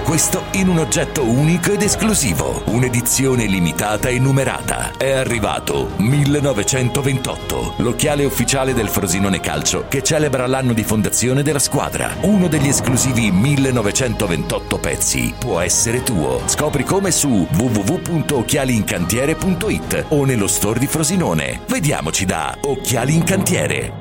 Questo 0.09 0.45
in 0.53 0.69
un 0.69 0.79
oggetto 0.79 1.23
unico 1.23 1.71
ed 1.71 1.83
esclusivo. 1.83 2.63
Un'edizione 2.69 3.45
limitata 3.45 4.09
e 4.09 4.19
numerata. 4.19 4.93
È 4.97 5.11
arrivato 5.11 5.91
1928, 5.99 7.75
l'occhiale 7.77 8.25
ufficiale 8.25 8.73
del 8.73 8.89
Frosinone 8.89 9.39
Calcio 9.39 9.85
che 9.87 10.03
celebra 10.03 10.47
l'anno 10.47 10.73
di 10.73 10.83
fondazione 10.83 11.43
della 11.43 11.59
squadra. 11.59 12.11
Uno 12.23 12.49
degli 12.49 12.69
esclusivi 12.69 13.31
1928 13.31 14.79
pezzi 14.79 15.35
può 15.39 15.61
essere 15.61 16.03
tuo. 16.03 16.41
Scopri 16.47 16.85
come 16.85 17.11
su 17.11 17.47
www.occhialincantiere.it 17.53 20.07
o 20.09 20.25
nello 20.25 20.47
store 20.47 20.79
di 20.79 20.87
Frosinone. 20.87 21.61
Vediamoci 21.67 22.25
da 22.25 22.57
Occhiali 22.63 23.15
in 23.15 23.25
Cantiere. 23.25 23.93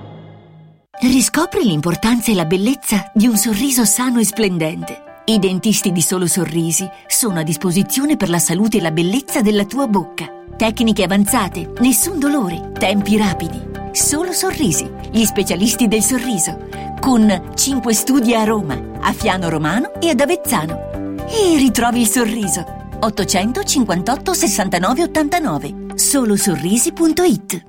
Riscopri 1.02 1.66
l'importanza 1.66 2.32
e 2.32 2.36
la 2.36 2.46
bellezza 2.46 3.12
di 3.14 3.28
un 3.28 3.36
sorriso 3.36 3.84
sano 3.84 4.22
e 4.22 4.24
splendente. 4.24 5.02
I 5.30 5.40
dentisti 5.40 5.92
di 5.92 6.02
Solo 6.02 6.26
Sorrisi 6.26 6.90
sono 7.06 7.40
a 7.40 7.44
disposizione 7.44 8.16
per 8.16 8.30
la 8.30 8.40
salute 8.40 8.78
e 8.78 8.82
la 8.82 8.92
bellezza 8.92 9.42
della 9.42 9.66
tua 9.66 9.86
bocca. 9.86 10.26
Tecniche 10.56 11.04
avanzate, 11.04 11.74
nessun 11.80 12.18
dolore, 12.18 12.72
tempi 12.80 13.18
rapidi. 13.18 13.62
Solo 13.92 14.32
Sorrisi, 14.32 14.90
gli 15.12 15.26
specialisti 15.26 15.90
del 15.90 16.02
sorriso, 16.02 16.70
con 17.02 17.52
5 17.54 17.94
studi 17.94 18.36
a 18.36 18.46
Roma, 18.46 18.82
a 19.02 19.12
Fiano 19.12 19.50
Romano 19.50 20.00
e 20.00 20.12
ad 20.12 20.22
Avezzano. 20.22 21.26
E 21.28 21.58
ritrovi 21.58 22.00
il 22.00 22.08
sorriso. 22.08 22.64
858 23.02 24.34
69 24.34 25.04
89 25.04 25.76
solosorrisi.it 25.94 27.66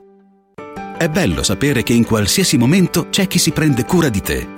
È 0.97 1.09
bello 1.09 1.43
sapere 1.43 1.83
che 1.83 1.93
in 1.93 2.05
qualsiasi 2.05 2.57
momento 2.57 3.09
c'è 3.09 3.27
chi 3.27 3.41
si 3.41 3.51
prende 3.51 3.85
cura 3.85 4.09
di 4.09 4.21
te. 4.21 4.58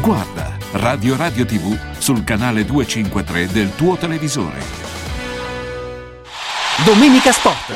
Guarda 0.00 0.56
Radio 0.72 1.14
Radio 1.14 1.44
TV 1.44 1.78
sul 1.98 2.24
canale 2.24 2.64
253 2.64 3.48
del 3.48 3.74
tuo 3.76 3.96
televisore. 3.96 4.58
Domenica 6.86 7.30
Sport. 7.30 7.74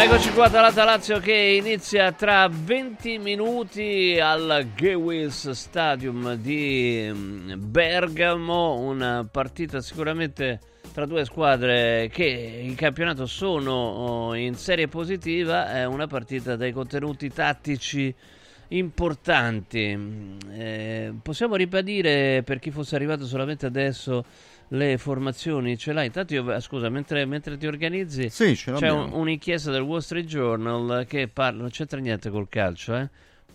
Eccoci 0.00 0.32
qua 0.32 0.48
dall'Atalanta 0.48 0.84
Lazio 0.84 1.20
che 1.20 1.32
inizia 1.32 2.10
tra 2.10 2.48
20 2.50 3.18
minuti 3.18 4.18
al 4.20 4.66
Gewils 4.74 5.48
Stadium 5.50 6.34
di 6.34 7.08
mm, 7.08 7.52
Bergamo, 7.56 8.80
una 8.80 9.24
partita 9.30 9.80
sicuramente 9.80 10.58
tra 10.92 11.06
due 11.06 11.24
squadre 11.24 12.08
che 12.12 12.24
in 12.62 12.74
campionato 12.74 13.26
sono 13.26 13.72
oh, 13.72 14.34
in 14.34 14.54
serie 14.54 14.88
positiva, 14.88 15.72
è 15.72 15.84
una 15.84 16.06
partita 16.06 16.56
dai 16.56 16.72
contenuti 16.72 17.30
tattici 17.30 18.14
importanti. 18.68 20.36
Eh, 20.50 21.12
possiamo 21.22 21.56
ribadire 21.56 22.42
per 22.44 22.58
chi 22.58 22.70
fosse 22.70 22.96
arrivato 22.96 23.26
solamente 23.26 23.66
adesso 23.66 24.24
le 24.68 24.98
formazioni 24.98 25.78
ce 25.78 25.92
l'hai? 25.92 26.06
Intanto 26.06 26.34
io, 26.34 26.60
scusa, 26.60 26.88
mentre, 26.88 27.24
mentre 27.24 27.56
ti 27.56 27.66
organizzi, 27.66 28.28
Sì, 28.28 28.54
c'è 28.54 28.90
un- 28.90 29.12
un'inchiesta 29.12 29.70
del 29.70 29.80
Wall 29.82 30.00
Street 30.00 30.26
Journal 30.26 31.06
che 31.06 31.28
parla, 31.28 31.60
non 31.60 31.70
c'entra 31.70 31.98
niente 32.00 32.28
col 32.30 32.48
calcio, 32.48 32.94
eh? 32.96 33.08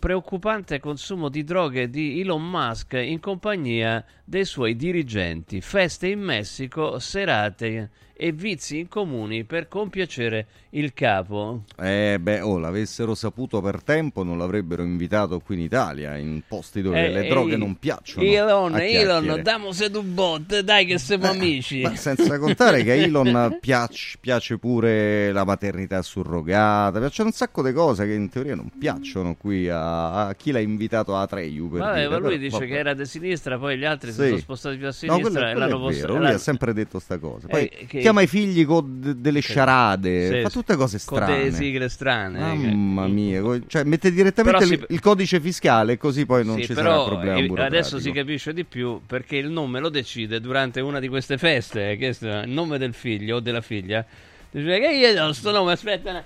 Preoccupante 0.04 0.82
consumo 0.82 1.30
di 1.30 1.46
droghe 1.46 1.90
di 1.90 2.20
Elon 2.20 2.44
Musk 2.44 2.92
in 2.92 3.22
compagnia 3.22 4.04
dei 4.26 4.44
suoi 4.44 4.76
dirigenti. 4.76 5.62
Feste 5.62 6.10
in 6.10 6.20
Messico, 6.20 7.00
serate 7.00 7.90
e 8.12 8.34
vizi 8.34 8.80
in 8.80 8.90
comuni 8.90 9.46
per 9.46 9.70
compiacere 9.70 10.48
il 10.76 10.92
capo. 10.94 11.64
Eh 11.80 12.18
beh, 12.20 12.42
oh, 12.42 12.58
l'avessero 12.58 13.14
saputo 13.14 13.62
per 13.62 13.84
tempo 13.84 14.24
non 14.24 14.38
l'avrebbero 14.40 14.82
invitato 14.82 15.40
qui 15.40 15.56
in 15.56 15.62
Italia, 15.62 16.16
in 16.18 16.42
posti 16.48 16.82
dove 16.82 17.06
Eh, 17.06 17.10
le 17.12 17.26
eh, 17.26 17.30
droghe 17.30 17.58
non 17.58 17.76
piacciono. 17.78 18.26
Elon, 18.26 18.76
Elon, 18.80 19.22
chiacchiere. 19.22 19.42
damo 19.44 19.72
se 19.72 19.90
tu 19.92 20.02
bot, 20.02 20.60
dai 20.62 20.86
che 20.86 20.98
siamo 20.98 21.28
amici. 21.30 21.82
Ma 21.82 21.96
senza 21.96 22.40
contare 22.40 22.84
che 22.84 22.92
a 22.92 22.96
Elon 23.06 23.58
piace, 23.62 24.18
piace 24.20 24.58
pure 24.58 25.32
la 25.32 25.44
maternità 25.46 26.02
surrogata, 26.02 26.98
piacciono 27.00 27.30
un 27.30 27.36
sacco 27.36 27.62
di 27.62 27.72
cose 27.72 28.06
che 28.06 28.14
in 28.14 28.30
teoria 28.30 28.56
non 28.56 28.70
piacciono 28.78 29.36
qui 29.36 29.70
a, 29.70 30.28
a 30.28 30.34
chi 30.34 30.52
l'ha 30.52 30.60
invitato 30.60 31.16
a 31.16 31.22
Atreyu. 31.22 31.70
Per 31.70 31.80
Vabbè, 31.82 31.94
dire, 31.98 32.10
ma 32.10 32.18
lui 32.18 32.28
però, 32.30 32.38
dice 32.42 32.50
vabbè. 32.58 32.66
che 32.68 32.78
era 32.78 32.94
di 32.96 33.06
sinistra, 33.06 33.60
poi 33.60 33.78
gli 33.78 33.86
altri 33.86 34.12
si 34.12 34.22
Sì. 34.22 34.28
sono 34.30 34.38
spostati 34.40 34.78
più 34.78 34.86
a 34.86 34.88
No, 34.88 34.94
sinistra 34.94 35.22
quello, 35.30 35.40
e 35.50 35.54
l'hanno 35.54 35.78
è 35.78 35.80
posto- 35.80 36.08
lui 36.08 36.20
l'hanno- 36.20 36.36
ha 36.36 36.40
sempre 36.40 36.74
detto 36.74 36.98
sta 37.00 37.20
cosa. 37.20 37.48
Poi 37.48 37.66
Eh, 37.66 37.86
che- 37.88 38.00
chiama 38.00 38.22
i 38.22 38.28
figli 38.28 38.66
con 38.66 39.00
de- 39.00 39.22
delle 39.22 39.42
Sì. 39.42 39.50
sciarade, 39.52 40.28
Sì, 40.28 40.42
fa 40.42 40.50
sì. 40.50 40.54
Tutte 40.64 40.76
cose 40.78 41.00
Con 41.06 41.18
strane. 41.20 41.38
delle 41.38 41.52
sigle 41.52 41.90
strane. 41.90 42.40
eh, 42.40 42.56
Mamma 42.56 43.08
mia, 43.08 43.42
co- 43.42 43.66
cioè 43.68 43.84
mette 43.84 44.12
direttamente 44.12 44.66
si- 44.66 44.84
il 44.90 45.00
codice 45.00 45.40
fiscale 45.40 45.98
così 45.98 46.26
poi 46.26 46.44
non 46.46 46.56
Sì, 46.58 46.66
ci 46.66 46.74
sarà 46.74 47.04
problema 47.04 47.62
eh, 47.62 47.66
adesso 47.66 48.00
si 48.00 48.12
capisce 48.12 48.54
di 48.54 48.64
più 48.64 49.02
perché 49.06 49.38
il 49.38 49.50
nome 49.50 49.80
lo 49.80 49.90
decide 49.90 50.40
durante 50.40 50.80
una 50.82 51.00
di 51.00 51.08
queste 51.08 51.38
feste. 51.38 51.92
eh, 51.92 51.98
è 51.98 52.44
il 52.44 52.50
nome 52.50 52.78
del 52.78 52.94
figlio 52.94 53.38
o 53.38 53.40
della 53.40 53.62
figlia. 53.62 54.06
Dice 54.52 54.80
che 54.80 54.88
io 54.94 55.14
do 55.16 55.34
sto 55.34 55.52
nome, 55.52 55.72
aspetta. 55.72 56.24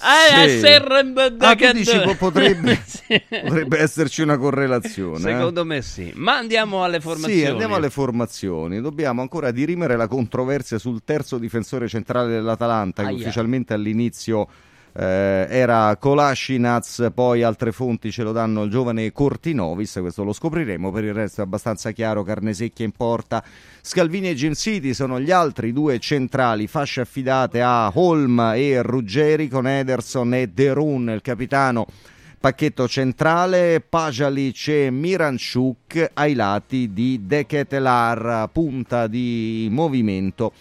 Ah, 0.00 0.46
Sì. 0.48 0.60
Ah, 1.38 1.54
tu 1.56 1.72
dici 1.72 1.98
po- 2.00 2.14
potrebbe, 2.16 2.80
Sì. 2.86 3.20
potrebbe 3.42 3.78
esserci 3.80 4.22
una 4.22 4.36
correlazione. 4.36 5.18
eh? 5.18 5.34
Secondo 5.34 5.64
me 5.64 5.82
sì. 5.82 6.12
Ma 6.14 6.36
andiamo 6.36 6.84
alle 6.84 7.00
formazioni. 7.00 7.40
Sì, 7.40 7.46
andiamo 7.46 7.74
alle 7.74 7.90
formazioni. 7.90 8.80
Dobbiamo 8.80 9.20
ancora 9.22 9.50
dirimere 9.50 9.96
la 9.96 10.06
controversia 10.06 10.78
sul 10.78 11.02
terzo 11.04 11.38
difensore 11.38 11.88
centrale 11.88 12.30
dell'Atalanta, 12.32 13.02
che 13.02 13.08
Aia. 13.08 13.18
ufficialmente 13.18 13.74
all'inizio 13.74 14.46
eh, 14.98 15.46
era 15.50 15.94
Kolasinac, 15.96 17.10
poi 17.10 17.42
altre 17.42 17.70
fonti 17.70 18.10
ce 18.10 18.22
lo 18.22 18.32
danno 18.32 18.62
il 18.62 18.70
giovane 18.70 19.12
Cortinovis, 19.12 19.98
questo 20.00 20.24
lo 20.24 20.32
scopriremo, 20.32 20.90
per 20.90 21.04
il 21.04 21.12
resto 21.12 21.42
è 21.42 21.44
abbastanza 21.44 21.90
chiaro, 21.90 22.22
Carnesecchia 22.22 22.84
in 22.84 22.92
porta, 22.92 23.44
Scalvini 23.82 24.30
e 24.30 24.34
Gensiti 24.34 24.94
sono 24.94 25.20
gli 25.20 25.30
altri 25.30 25.72
due 25.72 25.98
centrali, 25.98 26.66
fasce 26.66 27.02
affidate 27.02 27.60
a 27.60 27.90
Holm 27.92 28.52
e 28.54 28.80
Ruggeri 28.80 29.48
con 29.48 29.68
Ederson 29.68 30.32
e 30.34 30.48
Derun, 30.48 31.10
il 31.10 31.20
capitano 31.20 31.86
pacchetto 32.38 32.86
centrale 32.86 33.80
Pajalic 33.80 34.68
e 34.68 34.90
Miranchuk 34.90 36.10
ai 36.14 36.34
lati 36.34 36.92
di 36.92 37.20
De 37.24 37.44
Ketelar, 37.44 38.48
punta 38.52 39.06
di 39.08 39.68
movimento 39.70 40.52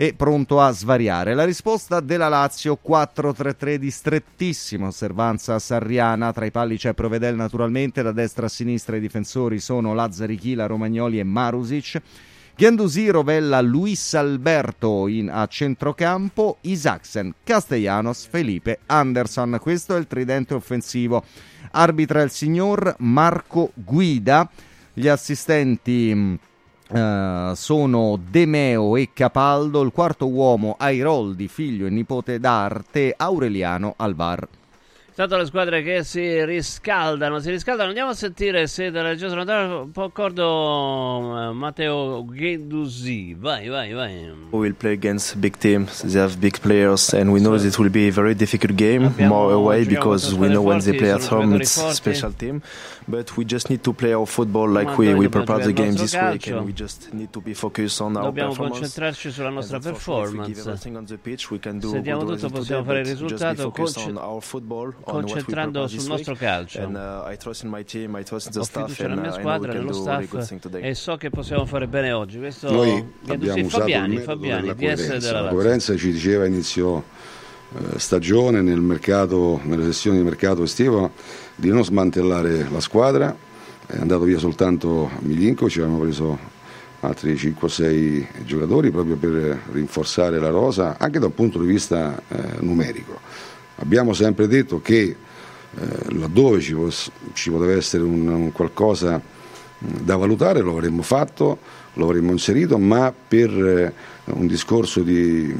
e 0.00 0.14
pronto 0.14 0.62
a 0.62 0.70
svariare. 0.70 1.34
La 1.34 1.44
risposta 1.44 2.00
della 2.00 2.28
Lazio 2.28 2.78
4-3-3 2.82 3.74
di 3.74 3.90
strettissima 3.90 4.86
osservanza 4.86 5.58
sarriana, 5.58 6.32
tra 6.32 6.46
i 6.46 6.50
palli 6.50 6.78
c'è 6.78 6.94
Provedel 6.94 7.36
naturalmente, 7.36 8.00
da 8.00 8.10
destra 8.10 8.46
a 8.46 8.48
sinistra 8.48 8.96
i 8.96 9.00
difensori 9.00 9.60
sono 9.60 9.92
Lazzari 9.92 10.36
Chila, 10.36 10.64
Romagnoli 10.64 11.18
e 11.18 11.24
Marusic. 11.24 12.00
Ghiandusì, 12.56 13.10
Rovella, 13.10 13.60
Luis 13.60 14.14
Alberto 14.14 15.06
in, 15.06 15.28
a 15.28 15.46
centrocampo, 15.46 16.56
Isaacsen, 16.62 17.34
Castellanos, 17.44 18.26
Felipe, 18.26 18.78
Anderson. 18.86 19.58
Questo 19.60 19.96
è 19.96 19.98
il 19.98 20.06
tridente 20.06 20.54
offensivo. 20.54 21.22
Arbitra 21.72 22.22
il 22.22 22.30
signor 22.30 22.94
Marco 23.00 23.70
Guida. 23.74 24.48
Gli 24.94 25.08
assistenti 25.08 26.38
eh, 26.92 27.52
sono 27.54 28.18
Demeo 28.30 28.96
e 28.96 29.10
Capaldo. 29.12 29.82
Il 29.82 29.92
quarto 29.92 30.28
uomo 30.28 30.76
Airoldi, 30.78 31.48
figlio 31.48 31.86
e 31.86 31.90
nipote 31.90 32.38
d'arte, 32.38 33.14
Aureliano 33.16 33.94
Alvar. 33.96 34.46
Intanto 35.10 35.36
le 35.36 35.44
squadre 35.44 35.82
che 35.82 36.02
si 36.02 36.44
riscaldano, 36.44 37.40
si 37.40 37.50
riscaldano. 37.50 37.88
Andiamo 37.88 38.10
a 38.10 38.14
sentire 38.14 38.66
se 38.68 38.90
dalla 38.90 39.08
regia 39.08 39.28
sono 39.28 39.42
un 39.82 39.90
po' 39.90 40.02
d'accordo 40.02 41.50
eh, 41.50 41.52
Matteo 41.52 42.24
Gendouzi. 42.32 43.34
Vai, 43.34 43.68
vai, 43.68 43.92
vai. 43.92 44.14
We 44.50 44.58
will 44.58 44.74
play 44.74 44.94
against 44.94 45.36
big 45.36 45.56
teams. 45.58 46.00
They 46.02 46.18
have 46.22 46.38
big 46.38 46.58
players, 46.60 47.12
and 47.12 47.30
we 47.30 47.40
know 47.40 47.56
that 47.56 47.66
it 47.66 47.76
will 47.78 47.90
be 47.90 48.08
a 48.08 48.12
very 48.12 48.34
difficult 48.34 48.74
game, 48.76 49.06
Abbiamo- 49.06 49.34
more 49.34 49.52
away 49.52 49.84
because 49.84 50.32
we 50.34 50.48
know 50.48 50.62
when 50.62 50.80
squadre 50.80 50.90
they 50.92 50.98
play 50.98 51.10
at 51.12 51.20
forti, 51.22 51.34
home 51.44 51.56
it's 51.60 51.76
a 51.76 51.80
forti. 51.80 51.94
special 51.96 52.32
team. 52.34 52.62
But 53.06 53.36
we 53.36 53.44
just 53.44 53.68
need 53.68 53.80
to 53.82 53.92
play 53.92 54.12
our 54.14 54.26
football 54.26 54.70
like 54.70 54.96
we, 54.96 55.12
we 55.12 55.26
dobbiamo 55.26 55.44
prepare 55.44 55.64
the 55.64 55.72
games 55.72 55.96
this 56.00 56.12
nostro 56.14 56.30
week, 56.30 56.42
calcio. 56.42 56.56
and 56.58 56.66
we 56.66 56.72
just 56.72 57.08
need 57.12 57.30
to 57.32 57.40
be 57.40 57.54
focused 57.54 58.00
on 58.00 58.14
our 58.16 58.24
Dobbiamo 58.26 58.54
concentrarci 58.54 59.32
sulla 59.32 59.48
nostra 59.48 59.76
And 59.78 59.84
performance. 59.84 60.62
Se 60.78 62.00
diamo 62.00 62.24
tutto 62.24 62.48
possiamo 62.50 62.84
fare 62.84 63.00
il 63.00 63.06
but 63.06 63.18
just 63.18 63.42
be 63.42 63.48
risultato 63.50 63.62
focused 63.72 64.06
on 64.06 64.16
our 64.16 64.40
football, 64.40 64.94
concentrando 65.10 65.86
sul 65.86 66.04
nostro 66.06 66.34
calcio. 66.34 66.80
Uh, 66.80 66.96
Ho 67.26 67.30
fiducia 68.64 69.08
nella 69.08 69.20
mia 69.20 69.30
uh, 69.30 69.34
we 69.34 69.40
squadra, 69.40 69.72
nello 69.72 69.92
staff 69.92 70.74
e 70.74 70.94
so 70.94 71.16
che 71.16 71.30
possiamo 71.30 71.66
fare 71.66 71.86
bene 71.86 72.12
oggi. 72.12 72.38
Questo 72.38 72.70
Noi 72.70 73.04
abbiamo 73.26 73.64
usato 73.64 73.80
Fabiani, 73.80 74.14
il 74.14 74.18
metodo 74.20 74.38
Fabiani, 74.38 74.60
della 74.60 74.74
coerenza. 74.74 75.18
della 75.18 75.40
La 75.40 75.50
coerenza 75.50 75.96
ci 75.96 76.12
diceva 76.12 76.44
a 76.44 76.46
inizio 76.46 77.04
eh, 77.72 77.98
stagione, 77.98 78.62
nel 78.62 78.80
mercato, 78.80 79.60
nelle 79.64 79.84
sessioni 79.84 80.18
di 80.18 80.24
mercato 80.24 80.62
estivo, 80.62 81.12
di 81.54 81.68
non 81.68 81.84
smantellare 81.84 82.68
la 82.70 82.80
squadra. 82.80 83.36
È 83.86 83.98
andato 83.98 84.22
via 84.22 84.38
soltanto 84.38 85.10
Milinkovic, 85.20 85.76
avevamo 85.78 86.00
preso 86.00 86.38
altri 87.00 87.36
5 87.36 87.66
o 87.66 87.70
6 87.70 88.28
giocatori 88.44 88.90
proprio 88.90 89.16
per 89.16 89.58
rinforzare 89.72 90.38
la 90.38 90.50
rosa, 90.50 90.96
anche 90.98 91.18
dal 91.18 91.32
punto 91.32 91.60
di 91.60 91.66
vista 91.66 92.20
eh, 92.28 92.56
numerico. 92.60 93.20
Abbiamo 93.80 94.12
sempre 94.12 94.46
detto 94.46 94.80
che 94.80 95.02
eh, 95.02 96.14
laddove 96.14 96.60
ci, 96.60 96.76
ci 97.32 97.50
poteva 97.50 97.72
essere 97.72 98.02
un, 98.02 98.26
un 98.28 98.52
qualcosa 98.52 99.20
da 99.80 100.16
valutare 100.16 100.60
lo 100.60 100.72
avremmo 100.72 101.02
fatto, 101.02 101.58
lo 101.94 102.04
avremmo 102.04 102.32
inserito, 102.32 102.78
ma 102.78 103.12
per 103.12 103.50
eh, 103.50 103.92
un 104.32 104.46
discorso 104.46 105.00
di, 105.00 105.54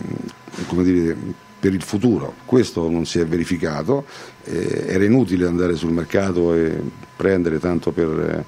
come 0.67 0.85
dire, 0.85 1.17
per 1.59 1.73
il 1.73 1.83
futuro. 1.83 2.35
Questo 2.45 2.89
non 2.91 3.07
si 3.07 3.19
è 3.19 3.27
verificato, 3.27 4.05
eh, 4.45 4.85
era 4.89 5.05
inutile 5.05 5.47
andare 5.47 5.75
sul 5.75 5.93
mercato 5.93 6.55
e 6.55 6.79
prendere 7.17 7.59
tanto 7.59 7.93
per, 7.93 8.45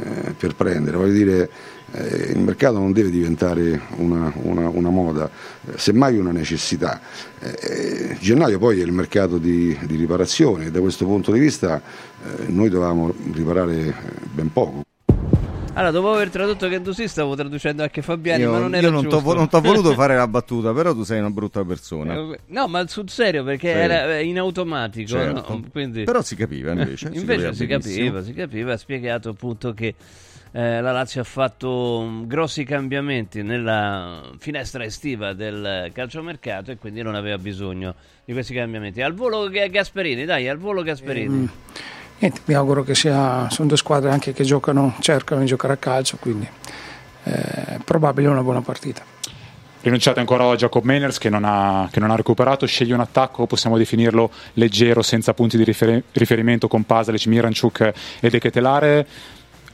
eh, 0.00 0.34
per 0.36 0.54
prendere, 0.54 0.96
voglio 0.96 1.12
dire 1.12 1.50
il 2.32 2.38
mercato 2.38 2.78
non 2.78 2.92
deve 2.92 3.10
diventare 3.10 3.80
una, 3.96 4.32
una- 4.42 4.68
una 4.68 4.88
moda, 4.90 5.28
eh, 5.68 5.78
semmai 5.78 6.16
una 6.18 6.32
necessità. 6.32 7.00
Eh, 7.40 8.16
gennaio 8.20 8.58
poi 8.58 8.80
è 8.80 8.84
il 8.84 8.92
mercato 8.92 9.38
di, 9.38 9.76
di 9.82 9.96
riparazione 9.96 10.66
e 10.66 10.70
da 10.70 10.80
questo 10.80 11.04
punto 11.04 11.32
di 11.32 11.38
vista 11.40 11.80
eh, 11.80 12.44
noi 12.48 12.68
dovevamo 12.70 13.12
riparare 13.32 13.76
eh, 13.86 13.94
ben 14.32 14.52
poco. 14.52 14.82
Allora, 15.74 15.90
dopo 15.90 16.12
aver 16.12 16.28
tradotto 16.28 16.68
Gendouzi, 16.68 17.08
stavo 17.08 17.34
traducendo 17.34 17.82
anche 17.82 18.02
Fabiani, 18.02 18.42
Io, 18.42 18.50
ma 18.50 18.58
non 18.58 18.72
io 18.72 18.76
era 18.76 18.90
non 18.90 19.04
t'ho 19.04 19.20
giusto. 19.22 19.32
non 19.34 19.48
t'ho 19.48 19.60
voluto 19.62 19.92
fare 19.94 20.14
la 20.16 20.28
battuta, 20.28 20.70
però 20.74 20.92
tu 20.92 21.02
sei 21.02 21.18
una 21.20 21.30
brutta 21.30 21.64
persona. 21.64 22.12
Eh, 22.14 22.38
No, 22.48 22.68
ma 22.68 22.86
sul 22.88 23.08
serio, 23.08 23.42
perché 23.42 23.72
Sì. 23.72 23.78
era 23.78 24.18
eh, 24.18 24.24
in 24.24 24.38
automatico. 24.38 25.08
Certo. 25.08 25.46
no? 25.54 25.64
Quindi... 25.72 26.04
Però 26.04 26.20
si 26.20 26.36
capiva 26.36 26.72
invece. 26.72 27.10
si 27.10 27.18
Invece 27.18 27.42
capiva 27.42 27.52
si 27.54 27.66
benissimo. 27.66 28.04
capiva, 28.04 28.22
si 28.22 28.32
capiva, 28.34 28.72
ha 28.74 28.76
spiegato 28.76 29.28
appunto 29.30 29.72
che 29.72 29.94
eh, 30.52 30.80
la 30.80 30.92
Lazio 30.92 31.20
ha 31.20 31.24
fatto 31.24 32.00
mh, 32.00 32.26
grossi 32.26 32.64
cambiamenti 32.64 33.42
nella 33.42 34.20
finestra 34.38 34.84
estiva 34.84 35.32
del 35.32 35.90
calciomercato 35.92 36.70
e 36.70 36.76
quindi 36.76 37.02
non 37.02 37.14
aveva 37.14 37.38
bisogno 37.38 37.94
di 38.24 38.32
questi 38.32 38.54
cambiamenti. 38.54 39.02
Al 39.02 39.14
volo 39.14 39.48
Ga- 39.48 39.66
Gasperini, 39.66 40.24
dai, 40.24 40.48
al 40.48 40.58
volo 40.58 40.82
Gasperini. 40.82 41.34
Mm. 41.34 41.46
Niente, 42.18 42.40
mi 42.44 42.54
auguro 42.54 42.84
che 42.84 42.94
sia, 42.94 43.48
sono 43.50 43.66
due 43.66 43.76
squadre 43.76 44.10
anche 44.10 44.32
che 44.32 44.44
giocano, 44.44 44.94
cercano 45.00 45.40
di 45.40 45.46
giocare 45.46 45.72
a 45.72 45.76
calcio, 45.76 46.18
quindi 46.18 46.48
eh, 47.24 47.78
probabile 47.84 48.28
una 48.28 48.42
buona 48.42 48.60
partita. 48.60 49.02
Rinunciate 49.80 50.20
ancora 50.20 50.48
a 50.48 50.54
Jacob 50.54 50.84
Meiners 50.84 51.18
che 51.18 51.28
non, 51.28 51.42
ha, 51.44 51.88
che 51.90 51.98
non 51.98 52.12
ha 52.12 52.14
recuperato, 52.14 52.64
sceglie 52.66 52.94
un 52.94 53.00
attacco, 53.00 53.46
possiamo 53.46 53.76
definirlo 53.76 54.30
leggero, 54.52 55.02
senza 55.02 55.34
punti 55.34 55.56
di 55.56 55.64
riferi- 55.64 56.00
riferimento 56.12 56.68
con 56.68 56.84
Pasalic, 56.84 57.26
Miranchuk 57.26 57.92
e 58.20 58.30
De 58.30 58.38
Ketelare. 58.38 59.06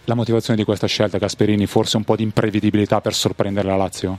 La 0.08 0.14
motivazione 0.14 0.58
di 0.58 0.64
questa 0.64 0.86
scelta, 0.86 1.18
Gasperini, 1.18 1.66
forse 1.66 1.98
un 1.98 2.04
po' 2.04 2.16
di 2.16 2.22
imprevedibilità 2.22 3.02
per 3.02 3.12
sorprendere 3.12 3.68
la 3.68 3.76
Lazio? 3.76 4.18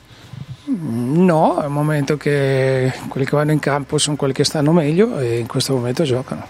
Mm, 0.70 1.26
No, 1.26 1.60
è 1.60 1.66
un 1.66 1.74
momento 1.74 2.16
che 2.16 2.94
quelli 3.08 3.26
che 3.26 3.36
vanno 3.36 3.54
in 3.54 3.58
campo 3.58 3.98
sono 3.98 4.16
quelli 4.16 4.34
che 4.34 4.44
stanno 4.44 4.72
meglio 4.72 5.18
e 5.18 5.40
in 5.40 5.48
questo 5.48 5.74
momento 5.74 6.04
giocano. 6.04 6.46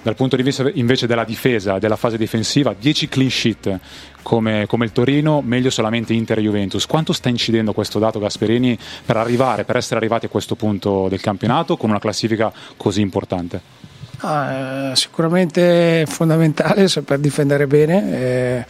Dal 0.00 0.14
punto 0.14 0.36
di 0.36 0.44
vista 0.44 0.70
invece 0.74 1.08
della 1.08 1.24
difesa, 1.24 1.80
della 1.80 1.96
fase 1.96 2.16
difensiva, 2.16 2.72
10 2.72 3.08
clean 3.08 3.30
sheet 3.30 3.80
come, 4.22 4.66
come 4.68 4.84
il 4.84 4.92
Torino, 4.92 5.42
meglio 5.42 5.70
solamente 5.70 6.12
Inter 6.12 6.38
e 6.38 6.42
Juventus. 6.42 6.86
Quanto 6.86 7.12
sta 7.12 7.28
incidendo 7.28 7.72
questo 7.72 7.98
dato 7.98 8.20
Gasperini 8.20 8.78
per 9.04 9.16
arrivare, 9.16 9.64
per 9.64 9.74
essere 9.74 9.96
arrivati 9.96 10.26
a 10.26 10.28
questo 10.28 10.54
punto 10.54 11.08
del 11.08 11.20
campionato 11.20 11.76
con 11.76 11.90
una 11.90 11.98
classifica 11.98 12.52
così 12.76 13.00
importante? 13.00 13.77
Ah, 14.20 14.90
eh, 14.90 14.96
sicuramente 14.96 16.04
fondamentale 16.08 16.88
saper 16.88 17.18
difendere 17.18 17.66
bene, 17.66 18.12
eh, 18.12 18.66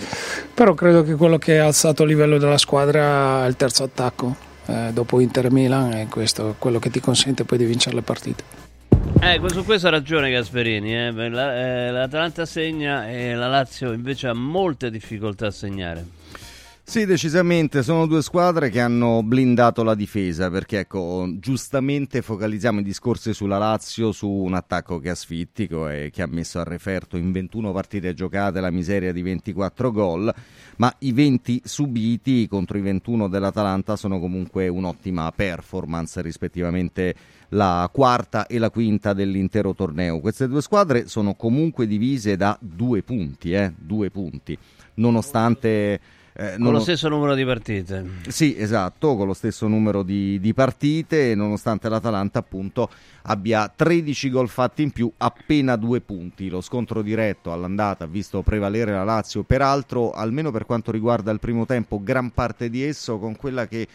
però 0.53 0.75
credo 0.75 1.03
che 1.03 1.15
quello 1.15 1.39
che 1.39 1.59
ha 1.59 1.67
alzato 1.67 2.03
il 2.03 2.11
livello 2.11 2.39
della 2.39 2.59
squadra 2.59 3.45
è 3.45 3.49
il 3.49 3.57
terzo 3.57 3.85
attacco 3.85 4.37
eh, 4.67 4.91
dopo 4.93 5.21
Inter 5.21 5.51
Milan 5.51 5.93
e 5.95 6.07
questo 6.09 6.51
è 6.51 6.55
quello 6.59 6.79
che 6.79 6.91
ti 6.91 7.01
consente 7.01 7.45
poi 7.45 7.59
di 7.59 7.65
vincere 7.65 7.95
le 7.97 8.03
partite. 8.03 8.45
Eh, 9.21 9.41
su 9.47 9.65
questo 9.65 9.87
ha 9.89 9.91
ragione 9.91 10.31
Gasperini. 10.31 10.95
eh. 10.95 11.07
Eh, 11.09 11.91
L'Atalanta 11.91 12.45
segna 12.45 13.09
e 13.09 13.35
la 13.35 13.49
Lazio 13.49 13.93
invece 13.93 14.29
ha 14.29 14.35
molte 14.35 14.91
difficoltà 14.91 15.47
a 15.47 15.51
segnare. 15.51 16.05
Sì, 16.89 17.05
decisamente 17.05 17.83
sono 17.83 18.07
due 18.07 18.23
squadre 18.23 18.71
che 18.71 18.81
hanno 18.81 19.23
blindato 19.23 19.83
la 19.83 19.95
difesa 19.95 20.49
perché 20.49 20.79
ecco, 20.79 21.29
giustamente 21.39 22.23
focalizziamo 22.23 22.81
i 22.81 22.83
discorsi 22.83 23.35
sulla 23.35 23.59
Lazio 23.59 24.11
su 24.11 24.27
un 24.27 24.55
attacco 24.55 24.99
che 24.99 25.09
è 25.09 25.11
asfittico 25.11 25.87
e 25.91 26.09
che 26.11 26.23
ha 26.23 26.27
messo 26.27 26.59
a 26.59 26.65
referto 26.65 27.19
in 27.19 27.31
21 27.31 27.73
partite 27.73 28.15
giocate 28.15 28.61
la 28.61 28.71
miseria 28.71 29.13
di 29.13 29.21
24 29.21 29.93
gol, 29.93 30.35
ma 30.77 30.91
i 31.01 31.13
20 31.13 31.61
subiti 31.63 32.49
contro 32.49 32.79
i 32.79 32.81
21 32.81 33.29
dell'Atalanta 33.29 33.95
sono 33.95 34.19
comunque 34.19 34.67
un'ottima 34.69 35.31
performance 35.37 36.23
rispettivamente 36.23 37.15
la 37.51 37.87
quarta 37.93 38.47
e 38.47 38.59
la 38.59 38.71
quinta 38.71 39.13
dell'intero 39.13 39.75
torneo. 39.75 40.21
Queste 40.21 40.49
due 40.49 40.63
squadre 40.63 41.07
sono 41.07 41.35
comunque 41.35 41.87
divise 41.87 42.39
da 42.39 42.57
due 42.59 43.03
punti, 43.03 43.53
eh, 43.53 43.75
due 43.77 44.09
punti, 44.11 44.57
nonostante... 44.95 46.17
eh, 46.41 46.55
Con 46.57 46.73
lo 46.73 46.79
stesso 46.79 47.09
numero 47.09 47.35
di 47.35 47.45
partite. 47.45 48.05
sì, 48.29 48.55
esatto, 48.57 49.17
con 49.17 49.27
lo 49.27 49.35
stesso 49.35 49.67
numero 49.67 50.05
di, 50.05 50.39
di 50.39 50.55
partite, 50.55 51.35
nonostante 51.35 51.89
l'Atalanta 51.89 52.39
appunto 52.39 52.89
abbia 53.23 53.71
13 53.75 54.31
gol 54.31 54.49
fatti 54.49 54.83
in 54.83 54.93
più, 54.93 55.11
appena 55.17 55.75
due 55.75 56.01
punti. 56.01 56.49
Lo 56.49 56.61
scontro 56.61 57.03
diretto 57.03 57.53
all'andata 57.53 58.05
ha 58.05 58.07
visto 58.07 58.43
prevalere 58.43 58.93
la 58.93 59.03
Lazio, 59.03 59.43
peraltro, 59.43 60.13
almeno 60.13 60.53
per 60.53 60.65
quanto 60.65 60.93
riguarda 60.93 61.33
il 61.33 61.41
primo 61.41 61.67
tempo, 61.67 62.01
gran 62.03 62.31
parte 62.31 62.71
di 62.71 62.85
esso 62.85 63.19
con 63.19 63.35
quella 63.35 63.67
che 63.67 63.87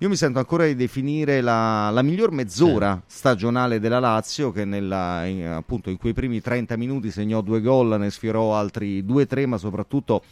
io 0.00 0.08
mi 0.08 0.14
sento 0.14 0.38
ancora 0.38 0.64
di 0.64 0.76
definire 0.76 1.40
la, 1.40 1.90
la 1.90 2.02
miglior 2.02 2.30
mezz'ora 2.30 3.02
stagionale 3.04 3.80
della 3.80 3.98
Lazio, 3.98 4.52
che 4.52 4.64
nella- 4.64 5.24
in, 5.26 5.44
appunto 5.44 5.90
in 5.90 5.96
quei 5.96 6.12
primi 6.12 6.40
30 6.40 6.76
minuti 6.76 7.10
segnò 7.10 7.40
due 7.40 7.60
gol, 7.60 7.98
ne 7.98 8.08
sfiorò 8.08 8.54
altri 8.54 9.04
due 9.04 9.26
tre, 9.26 9.44
ma 9.46 9.58
soprattutto 9.58 10.22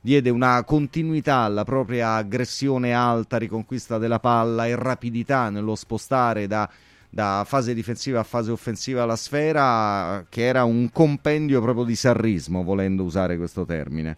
diede 0.00 0.30
una 0.30 0.62
continuità 0.64 1.36
alla 1.36 1.64
propria 1.64 2.14
aggressione 2.14 2.92
alta, 2.92 3.36
riconquista 3.36 3.98
della 3.98 4.18
palla 4.18 4.66
e 4.66 4.74
rapidità 4.74 5.50
nello 5.50 5.74
spostare 5.74 6.46
da, 6.46 6.68
da 7.08 7.44
fase 7.46 7.74
difensiva 7.74 8.20
a 8.20 8.24
fase 8.24 8.50
offensiva 8.50 9.04
la 9.04 9.16
sfera, 9.16 10.24
che 10.28 10.44
era 10.44 10.64
un 10.64 10.90
compendio 10.90 11.60
proprio 11.60 11.84
di 11.84 11.94
sarrismo, 11.94 12.62
volendo 12.62 13.02
usare 13.02 13.36
questo 13.36 13.64
termine. 13.66 14.16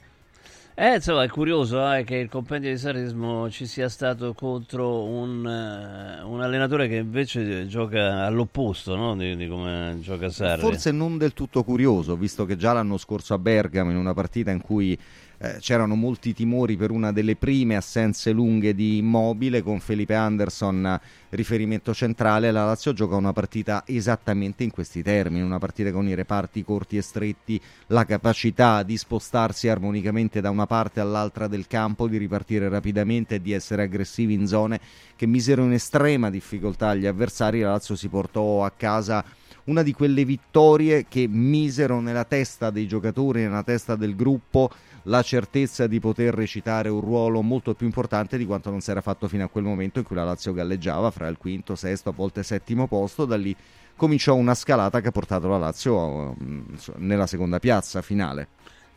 Eh, 0.74 0.94
insomma, 0.94 1.22
è 1.22 1.28
curioso 1.28 1.92
eh, 1.92 2.02
che 2.02 2.16
il 2.16 2.30
compendio 2.30 2.70
di 2.70 2.78
Sarismo 2.78 3.50
ci 3.50 3.66
sia 3.66 3.90
stato 3.90 4.32
contro 4.32 5.04
un, 5.04 5.46
eh, 5.46 6.22
un 6.22 6.40
allenatore 6.40 6.88
che 6.88 6.96
invece 6.96 7.66
gioca 7.66 8.24
all'opposto 8.24 8.96
no? 8.96 9.14
di, 9.14 9.36
di 9.36 9.46
come 9.48 9.98
gioca 10.00 10.30
Sarri. 10.30 10.62
Forse 10.62 10.90
non 10.90 11.18
del 11.18 11.34
tutto 11.34 11.62
curioso, 11.62 12.16
visto 12.16 12.46
che 12.46 12.56
già 12.56 12.72
l'anno 12.72 12.96
scorso 12.96 13.34
a 13.34 13.38
Bergamo, 13.38 13.90
in 13.90 13.98
una 13.98 14.14
partita 14.14 14.50
in 14.50 14.62
cui 14.62 14.98
eh, 15.42 15.56
c'erano 15.58 15.96
molti 15.96 16.32
timori 16.32 16.76
per 16.76 16.92
una 16.92 17.10
delle 17.10 17.34
prime 17.34 17.74
assenze 17.74 18.30
lunghe 18.30 18.76
di 18.76 18.98
Immobile, 18.98 19.60
con 19.64 19.80
Felipe 19.80 20.14
Anderson 20.14 20.86
eh, 20.86 21.00
riferimento 21.30 21.92
centrale, 21.92 22.52
la 22.52 22.64
Lazio 22.64 22.92
gioca 22.92 23.16
una 23.16 23.32
partita 23.32 23.82
esattamente 23.84 24.62
in 24.62 24.70
questi 24.70 25.02
termini, 25.02 25.42
una 25.42 25.58
partita 25.58 25.90
con 25.90 26.06
i 26.06 26.14
reparti 26.14 26.62
corti 26.62 26.96
e 26.96 27.02
stretti, 27.02 27.60
la 27.88 28.04
capacità 28.04 28.84
di 28.84 28.96
spostarsi 28.96 29.66
armonicamente 29.66 30.40
da 30.40 30.50
una 30.50 30.66
parte 30.66 31.00
all'altra 31.00 31.48
del 31.48 31.66
campo, 31.66 32.06
di 32.06 32.18
ripartire 32.18 32.68
rapidamente 32.68 33.34
e 33.34 33.42
di 33.42 33.50
essere 33.50 33.82
aggressivi 33.82 34.34
in 34.34 34.46
zone 34.46 34.78
che 35.16 35.26
misero 35.26 35.64
in 35.64 35.72
estrema 35.72 36.30
difficoltà 36.30 36.90
agli 36.90 37.06
avversari, 37.06 37.62
la 37.62 37.72
Lazio 37.72 37.96
si 37.96 38.06
portò 38.06 38.64
a 38.64 38.70
casa 38.70 39.24
una 39.64 39.82
di 39.82 39.92
quelle 39.92 40.24
vittorie 40.24 41.06
che 41.08 41.26
misero 41.28 42.00
nella 42.00 42.24
testa 42.24 42.70
dei 42.70 42.86
giocatori, 42.86 43.42
nella 43.42 43.62
testa 43.62 43.94
del 43.94 44.16
gruppo, 44.16 44.70
la 45.04 45.22
certezza 45.22 45.86
di 45.86 45.98
poter 45.98 46.34
recitare 46.34 46.88
un 46.88 47.00
ruolo 47.00 47.42
molto 47.42 47.74
più 47.74 47.86
importante 47.86 48.36
di 48.36 48.46
quanto 48.46 48.70
non 48.70 48.80
si 48.80 48.90
era 48.90 49.00
fatto 49.00 49.28
fino 49.28 49.44
a 49.44 49.48
quel 49.48 49.64
momento 49.64 49.98
in 49.98 50.04
cui 50.04 50.16
la 50.16 50.24
Lazio 50.24 50.52
galleggiava 50.52 51.10
fra 51.10 51.28
il 51.28 51.38
quinto, 51.38 51.74
sesto, 51.74 52.10
a 52.10 52.12
volte 52.12 52.42
settimo 52.42 52.86
posto. 52.86 53.24
Da 53.24 53.36
lì 53.36 53.54
cominciò 53.96 54.34
una 54.34 54.54
scalata 54.54 55.00
che 55.00 55.08
ha 55.08 55.12
portato 55.12 55.48
la 55.48 55.58
Lazio 55.58 56.36
mm, 56.42 56.60
nella 56.96 57.26
seconda 57.26 57.58
piazza 57.58 58.02
finale. 58.02 58.48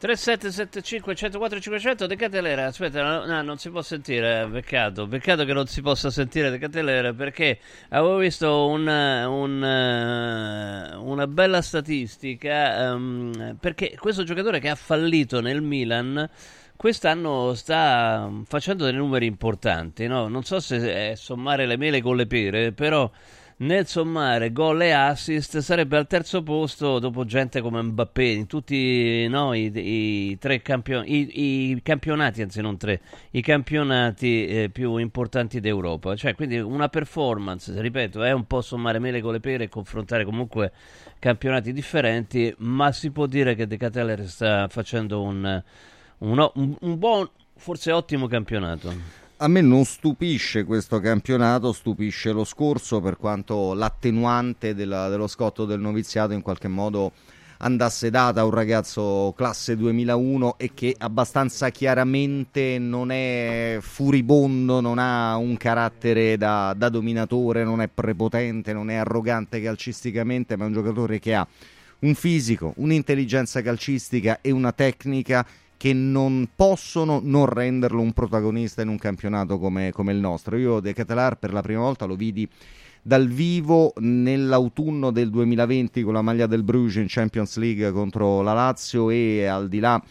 3775 0.06 1.16
104 1.16 1.60
500 1.60 2.06
De 2.06 2.16
Catelera 2.16 2.68
aspetta 2.68 3.02
no, 3.02 3.26
no, 3.26 3.42
non 3.42 3.58
si 3.58 3.72
può 3.72 3.82
sentire 3.82 4.48
peccato 4.52 5.08
peccato 5.08 5.46
che 5.46 5.54
non 5.54 5.66
si 5.66 5.82
possa 5.82 6.12
sentire 6.12 6.52
De 6.52 6.60
Catelera 6.60 7.12
perché 7.12 7.58
avevo 7.90 8.18
visto 8.18 8.68
un, 8.68 8.86
un, 8.86 9.64
eh, 9.64 10.96
una 10.96 11.26
bella 11.26 11.64
statistica 11.64 12.92
ehm, 12.92 13.58
perché 13.60 13.96
questo 13.98 14.22
giocatore 14.22 14.60
che 14.60 14.70
ha 14.70 14.76
fallito 14.76 15.42
nel 15.42 15.64
Milan 15.64 16.30
quest'anno 16.76 17.56
sta 17.56 18.30
facendo 18.46 18.84
dei 18.84 18.94
numeri 18.94 19.26
importanti 19.26 20.06
no? 20.06 20.28
non 20.28 20.44
so 20.44 20.60
se 20.60 20.78
è 20.94 21.16
sommare 21.16 21.66
le 21.66 21.78
mele 21.78 22.04
con 22.04 22.16
le 22.16 22.28
pere 22.28 22.74
però 22.74 23.10
nel 23.58 23.88
sommare 23.88 24.52
gol 24.52 24.82
e 24.82 24.92
assist 24.92 25.60
sarebbe 25.60 25.96
al 25.96 26.08
terzo 26.08 26.44
posto 26.44 27.00
dopo 27.00 27.24
gente 27.24 27.62
come 27.62 27.82
Mbappé 27.82 28.24
in 28.24 28.48
tutti 28.48 29.26
no, 29.30 29.54
i, 29.54 29.72
i 29.74 30.38
tre 30.38 30.62
campion- 30.62 31.06
i, 31.08 31.72
i 31.72 31.82
campionati, 31.82 32.42
anzi 32.42 32.60
non 32.60 32.78
tre, 32.78 33.00
i 33.32 33.42
campionati 33.42 34.46
eh, 34.46 34.70
più 34.70 34.98
importanti 34.98 35.62
d'Europa. 35.62 36.16
Cioè, 36.16 36.36
quindi 36.36 36.58
una 36.58 36.90
performance, 36.90 37.80
ripeto, 37.80 38.24
è 38.24 38.32
un 38.32 38.46
po' 38.46 38.62
sommare 38.62 39.00
mele 39.00 39.22
con 39.22 39.32
le 39.32 39.40
pere 39.40 39.66
e 39.66 39.70
confrontare 39.70 40.26
comunque 40.26 40.72
campionati 41.20 41.72
differenti, 41.72 42.54
ma 42.58 42.92
si 42.92 43.12
può 43.12 43.26
dire 43.26 43.56
che 43.56 43.68
De 43.68 43.78
Cateller 43.78 44.28
sta 44.28 44.68
facendo 44.68 45.22
un, 45.22 45.64
un, 46.18 46.52
un, 46.56 46.76
un 46.82 46.98
buon, 46.98 47.30
forse 47.56 47.92
ottimo 47.94 48.28
campionato. 48.28 49.24
A 49.38 49.50
me 49.50 49.60
non 49.60 49.84
stupisce 49.84 50.64
questo 50.64 51.02
campionato, 51.02 51.74
stupisce 51.74 52.32
lo 52.32 52.46
scorso 52.46 53.02
per 53.02 53.18
quanto 53.18 53.74
l'attenuante 53.74 54.74
della- 54.74 55.10
dello 55.10 55.28
scotto 55.28 55.66
del 55.66 55.82
noviziato 55.82 56.32
in 56.32 56.42
qualche 56.42 56.70
modo 56.70 57.12
andasse 57.58 58.10
data 58.10 58.40
a 58.40 58.46
un 58.46 58.52
ragazzo 58.52 59.34
classe 59.36 59.76
2001 59.76 60.58
e 60.58 60.72
che 60.74 60.96
abbastanza 60.98 61.70
chiaramente 61.70 62.80
non 62.80 63.12
è 63.12 63.80
furibondo, 63.82 64.80
non 64.80 65.00
ha 65.00 65.36
un 65.36 65.58
carattere 65.58 66.38
da, 66.38 66.74
da 66.74 66.88
dominatore, 66.88 67.66
non 67.66 67.82
è 67.82 67.90
prepotente, 67.90 68.72
non 68.72 68.90
è 68.90 68.96
arrogante 68.96 69.62
calcisticamente, 69.62 70.56
ma 70.56 70.64
è 70.64 70.68
un 70.68 70.74
giocatore 70.74 71.20
che 71.20 71.36
ha 71.36 71.46
un 72.00 72.16
fisico, 72.16 72.74
un'intelligenza 72.78 73.62
calcistica 73.62 74.40
e 74.40 74.52
una 74.52 74.72
tecnica 74.72 75.46
che 75.86 75.94
non 75.94 76.48
possono 76.56 77.20
non 77.24 77.46
renderlo 77.46 78.02
un 78.02 78.12
protagonista 78.12 78.82
in 78.82 78.88
un 78.88 78.98
campionato 78.98 79.60
come, 79.60 79.92
come 79.92 80.14
il 80.14 80.18
nostro. 80.18 80.58
Io 80.58 80.80
De 80.80 80.94
Ketelar 80.94 81.38
per 81.38 81.54
la 81.54 81.62
prima 81.62 81.82
volta 81.82 82.06
lo 82.06 82.16
vidi 82.16 82.50
dal 83.04 83.28
vivo 83.28 83.94
nell'autunno 83.98 85.12
del 85.12 85.30
2020 85.30 86.02
con 86.02 86.14
la 86.14 86.24
maglia 86.24 86.48
del 86.48 86.64
Bruges 86.64 86.96
in 86.96 87.06
Champions 87.08 87.58
League 87.58 87.92
contro 87.92 88.42
la 88.42 88.54
Lazio 88.54 89.12
e 89.12 89.46
al 89.46 89.70
di 89.70 89.78
là 89.78 90.02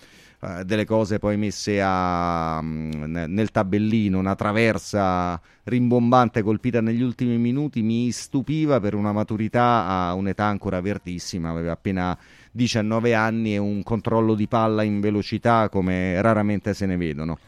eh, 0.44 0.64
delle 0.64 0.84
cose 0.84 1.18
poi 1.18 1.36
messe 1.36 1.80
a, 1.82 2.60
mm, 2.62 3.14
nel 3.26 3.50
tabellino, 3.50 4.18
una 4.18 4.36
traversa 4.36 5.40
rimbombante 5.64 6.42
colpita 6.42 6.80
negli 6.80 7.02
ultimi 7.02 7.38
minuti 7.38 7.82
mi 7.82 8.12
stupiva 8.12 8.78
per 8.78 8.94
una 8.94 9.10
maturità 9.10 9.86
a 9.86 10.14
un'età 10.14 10.44
ancora 10.44 10.80
verdissima, 10.80 11.50
aveva 11.50 11.72
appena 11.72 12.16
19 12.56 13.14
anni 13.14 13.54
e 13.54 13.58
un 13.58 13.82
controllo 13.82 14.36
di 14.36 14.46
palla 14.46 14.84
in 14.84 15.00
velocità 15.00 15.68
come 15.68 16.22
raramente 16.22 16.72
se 16.72 16.86
ne 16.86 16.96
vedono. 16.96 17.38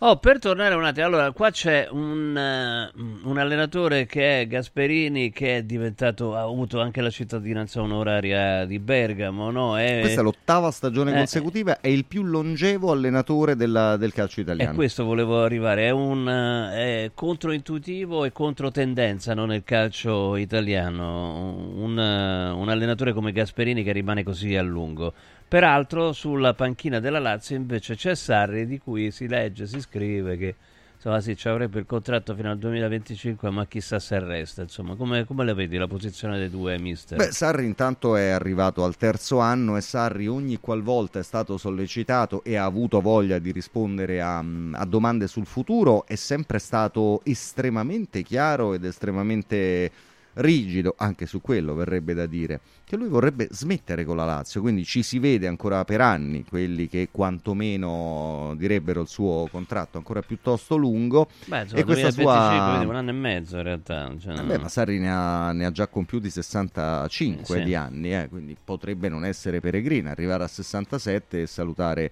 Oh, 0.00 0.18
per 0.18 0.38
tornare 0.38 0.74
un 0.74 0.84
attimo, 0.84 1.06
allora 1.06 1.30
qua 1.32 1.50
c'è 1.50 1.88
un, 1.90 2.36
uh, 2.36 3.28
un, 3.30 3.38
allenatore 3.38 4.04
che 4.04 4.42
è 4.42 4.46
Gasperini, 4.46 5.30
che 5.30 5.56
è 5.56 5.62
diventato, 5.62 6.36
ha 6.36 6.42
avuto 6.42 6.82
anche 6.82 7.00
la 7.00 7.08
cittadinanza 7.08 7.80
onoraria 7.80 8.66
di 8.66 8.78
Bergamo, 8.78 9.50
no? 9.50 9.78
È, 9.78 10.00
Questa 10.00 10.20
è 10.20 10.22
l'ottava 10.22 10.70
stagione 10.70 11.12
eh, 11.12 11.14
consecutiva, 11.14 11.80
è 11.80 11.88
il 11.88 12.04
più 12.04 12.24
longevo 12.24 12.90
allenatore 12.92 13.56
della, 13.56 13.96
del 13.96 14.12
calcio 14.12 14.40
italiano. 14.40 14.70
E 14.70 14.74
questo 14.74 15.02
volevo 15.02 15.42
arrivare, 15.42 15.86
è 15.86 15.90
un 15.90 16.26
uh, 16.26 16.74
è 16.74 17.10
controintuitivo 17.14 18.26
e 18.26 18.32
controtendenza 18.32 19.32
no, 19.32 19.46
nel 19.46 19.64
calcio 19.64 20.36
italiano, 20.36 21.72
un, 21.74 21.96
uh, 21.96 22.58
un 22.58 22.68
allenatore 22.68 23.14
come 23.14 23.32
Gasperini 23.32 23.82
che 23.82 23.92
rimane 23.92 24.22
così 24.22 24.54
a 24.56 24.62
lungo. 24.62 25.14
Peraltro 25.48 26.12
sulla 26.12 26.54
panchina 26.54 26.98
della 26.98 27.20
Lazio 27.20 27.54
invece 27.54 27.94
c'è 27.94 28.16
Sarri 28.16 28.66
di 28.66 28.78
cui 28.78 29.12
si 29.12 29.28
legge, 29.28 29.68
si 29.68 29.78
scrive 29.88 30.36
che 30.36 30.54
insomma 30.94 31.20
sì, 31.20 31.36
ci 31.36 31.48
avrebbe 31.48 31.78
il 31.78 31.86
contratto 31.86 32.34
fino 32.34 32.50
al 32.50 32.58
2025 32.58 33.50
ma 33.50 33.66
chissà 33.66 33.98
se 33.98 34.18
resta 34.18 34.62
insomma 34.62 34.94
come, 34.94 35.24
come 35.24 35.44
la 35.44 35.54
vedi 35.54 35.76
la 35.76 35.86
posizione 35.86 36.38
dei 36.38 36.50
due 36.50 36.78
mister? 36.78 37.18
Beh 37.18 37.32
Sarri 37.32 37.64
intanto 37.64 38.16
è 38.16 38.28
arrivato 38.28 38.82
al 38.84 38.96
terzo 38.96 39.38
anno 39.38 39.76
e 39.76 39.80
Sarri 39.80 40.26
ogni 40.26 40.58
qualvolta 40.58 41.18
è 41.18 41.22
stato 41.22 41.56
sollecitato 41.58 42.42
e 42.42 42.56
ha 42.56 42.64
avuto 42.64 43.00
voglia 43.00 43.38
di 43.38 43.52
rispondere 43.52 44.20
a, 44.20 44.38
a 44.38 44.84
domande 44.84 45.28
sul 45.28 45.46
futuro 45.46 46.06
è 46.06 46.16
sempre 46.16 46.58
stato 46.58 47.20
estremamente 47.24 48.22
chiaro 48.22 48.74
ed 48.74 48.84
estremamente 48.84 49.90
rigido, 50.36 50.94
anche 50.96 51.26
su 51.26 51.40
quello 51.40 51.74
verrebbe 51.74 52.14
da 52.14 52.26
dire, 52.26 52.60
che 52.84 52.96
lui 52.96 53.08
vorrebbe 53.08 53.48
smettere 53.50 54.04
con 54.04 54.16
la 54.16 54.24
Lazio, 54.24 54.60
quindi 54.60 54.84
ci 54.84 55.02
si 55.02 55.18
vede 55.18 55.46
ancora 55.46 55.84
per 55.84 56.00
anni 56.00 56.44
quelli 56.44 56.88
che 56.88 57.08
quantomeno 57.10 58.54
direbbero 58.56 59.00
il 59.00 59.08
suo 59.08 59.48
contratto 59.50 59.98
ancora 59.98 60.22
piuttosto 60.22 60.76
lungo. 60.76 61.28
Beh, 61.46 61.62
insomma, 61.62 61.80
e 61.80 61.84
questa 61.84 62.10
sua... 62.10 62.82
un 62.84 62.96
anno 62.96 63.10
e 63.10 63.14
mezzo 63.14 63.56
in 63.56 63.62
realtà. 63.62 64.12
Cioè, 64.18 64.42
Beh, 64.42 64.58
ma 64.58 64.68
Sarri 64.68 64.98
ne 64.98 65.10
ha, 65.10 65.52
ne 65.52 65.64
ha, 65.64 65.70
già 65.70 65.86
compiuti 65.86 66.30
65 66.30 67.56
eh, 67.56 67.58
sì. 67.58 67.64
di 67.64 67.74
anni, 67.74 68.14
eh, 68.14 68.28
quindi 68.28 68.56
potrebbe 68.62 69.08
non 69.08 69.24
essere 69.24 69.60
peregrino, 69.60 70.10
arrivare 70.10 70.44
a 70.44 70.48
67 70.48 71.42
e 71.42 71.46
salutare, 71.46 72.10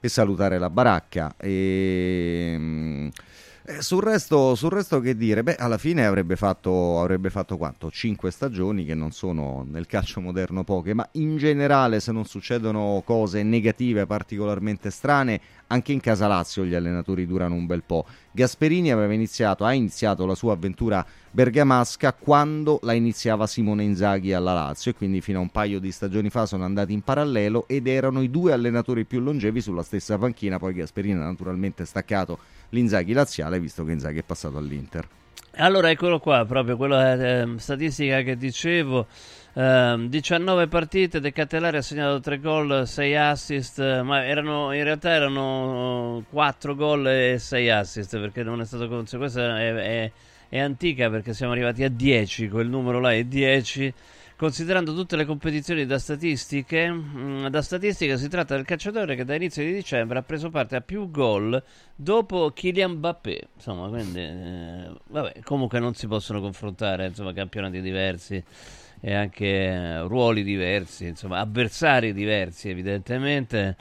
e 0.00 0.08
salutare 0.08 0.58
la 0.58 0.70
baracca. 0.70 1.34
E... 1.36 3.10
Eh, 3.70 3.82
sul, 3.82 4.02
resto, 4.02 4.54
sul, 4.54 4.70
resto, 4.70 4.98
che 4.98 5.14
dire? 5.14 5.42
Beh, 5.42 5.56
alla 5.56 5.76
fine 5.76 6.06
avrebbe 6.06 6.36
fatto, 6.36 7.02
avrebbe 7.02 7.28
fatto 7.28 7.58
quanto? 7.58 7.90
Cinque 7.90 8.30
stagioni 8.30 8.86
che 8.86 8.94
non 8.94 9.10
sono 9.10 9.62
nel 9.68 9.84
calcio 9.84 10.22
moderno 10.22 10.64
poche, 10.64 10.94
ma 10.94 11.06
in 11.12 11.36
generale 11.36 12.00
se 12.00 12.10
non 12.10 12.24
succedono 12.24 13.02
cose 13.04 13.42
negative 13.42 14.06
particolarmente 14.06 14.88
strane, 14.88 15.38
anche 15.68 15.92
in 15.92 16.00
casa 16.00 16.26
Lazio 16.26 16.64
gli 16.64 16.74
allenatori 16.74 17.26
durano 17.26 17.54
un 17.54 17.66
bel 17.66 17.82
po'. 17.84 18.06
Gasperini 18.32 18.90
iniziato, 18.90 19.64
ha 19.64 19.72
iniziato 19.72 20.26
la 20.26 20.34
sua 20.34 20.52
avventura 20.54 21.04
bergamasca 21.30 22.12
quando 22.12 22.78
la 22.82 22.92
iniziava 22.92 23.46
Simone 23.46 23.84
Inzaghi 23.84 24.32
alla 24.32 24.52
Lazio 24.52 24.90
e 24.90 24.94
quindi 24.94 25.20
fino 25.20 25.38
a 25.38 25.42
un 25.42 25.50
paio 25.50 25.78
di 25.78 25.92
stagioni 25.92 26.30
fa 26.30 26.46
sono 26.46 26.64
andati 26.64 26.92
in 26.92 27.02
parallelo 27.02 27.66
ed 27.68 27.86
erano 27.86 28.22
i 28.22 28.30
due 28.30 28.52
allenatori 28.52 29.04
più 29.04 29.20
longevi 29.20 29.60
sulla 29.60 29.82
stessa 29.82 30.18
panchina, 30.18 30.58
poi 30.58 30.74
Gasperini 30.74 31.20
ha 31.20 31.24
naturalmente 31.24 31.84
staccato 31.84 32.38
l'Inzaghi 32.70 33.12
laziale 33.12 33.60
visto 33.60 33.84
che 33.84 33.92
Inzaghi 33.92 34.18
è 34.18 34.24
passato 34.24 34.56
all'Inter. 34.58 35.08
Allora 35.60 35.90
eccolo 35.90 36.20
qua, 36.20 36.44
proprio 36.44 36.76
quella 36.76 37.14
eh, 37.14 37.54
statistica 37.56 38.22
che 38.22 38.36
dicevo. 38.36 39.06
Uh, 39.54 40.06
19 40.08 40.68
partite, 40.68 41.20
De 41.20 41.32
Cattelari 41.32 41.78
ha 41.78 41.82
segnato 41.82 42.20
3 42.20 42.38
gol, 42.38 42.86
6 42.86 43.16
assist, 43.16 44.00
ma 44.02 44.24
erano, 44.24 44.72
in 44.72 44.84
realtà 44.84 45.10
erano 45.10 46.24
4 46.30 46.74
gol 46.76 47.08
e 47.08 47.38
6 47.38 47.70
assist 47.70 48.18
perché 48.20 48.42
non 48.42 48.60
è 48.60 48.64
stato 48.64 48.86
conseguito. 48.88 49.18
Questa 49.18 49.58
è, 49.58 49.74
è, 49.74 50.12
è, 50.48 50.60
antica 50.60 51.10
perché 51.10 51.32
siamo 51.32 51.52
arrivati 51.52 51.82
a 51.82 51.88
10, 51.88 52.48
quel 52.48 52.68
numero 52.68 53.00
là 53.00 53.12
è 53.12 53.24
10. 53.24 53.94
Considerando 54.36 54.94
tutte 54.94 55.16
le 55.16 55.24
competizioni 55.24 55.84
da 55.84 55.98
statistiche, 55.98 56.88
mm, 56.92 57.46
da 57.48 57.60
statistiche 57.60 58.16
si 58.16 58.28
tratta 58.28 58.54
del 58.54 58.64
calciatore 58.64 59.16
che 59.16 59.24
da 59.24 59.34
inizio 59.34 59.64
di 59.64 59.72
dicembre 59.72 60.18
ha 60.18 60.22
preso 60.22 60.50
parte 60.50 60.76
a 60.76 60.80
più 60.80 61.10
gol 61.10 61.60
dopo 61.96 62.52
Kylian 62.52 62.92
Mbappé. 62.92 63.48
Insomma, 63.56 63.88
quindi, 63.88 64.20
eh, 64.20 64.90
vabbè, 65.08 65.40
comunque 65.42 65.80
non 65.80 65.94
si 65.94 66.06
possono 66.06 66.40
confrontare, 66.40 67.06
insomma, 67.06 67.32
campionati 67.32 67.80
diversi 67.80 68.44
e 69.00 69.14
anche 69.14 69.46
eh, 69.46 70.00
ruoli 70.02 70.42
diversi, 70.42 71.06
insomma, 71.06 71.38
avversari 71.38 72.12
diversi 72.12 72.68
evidentemente. 72.68 73.76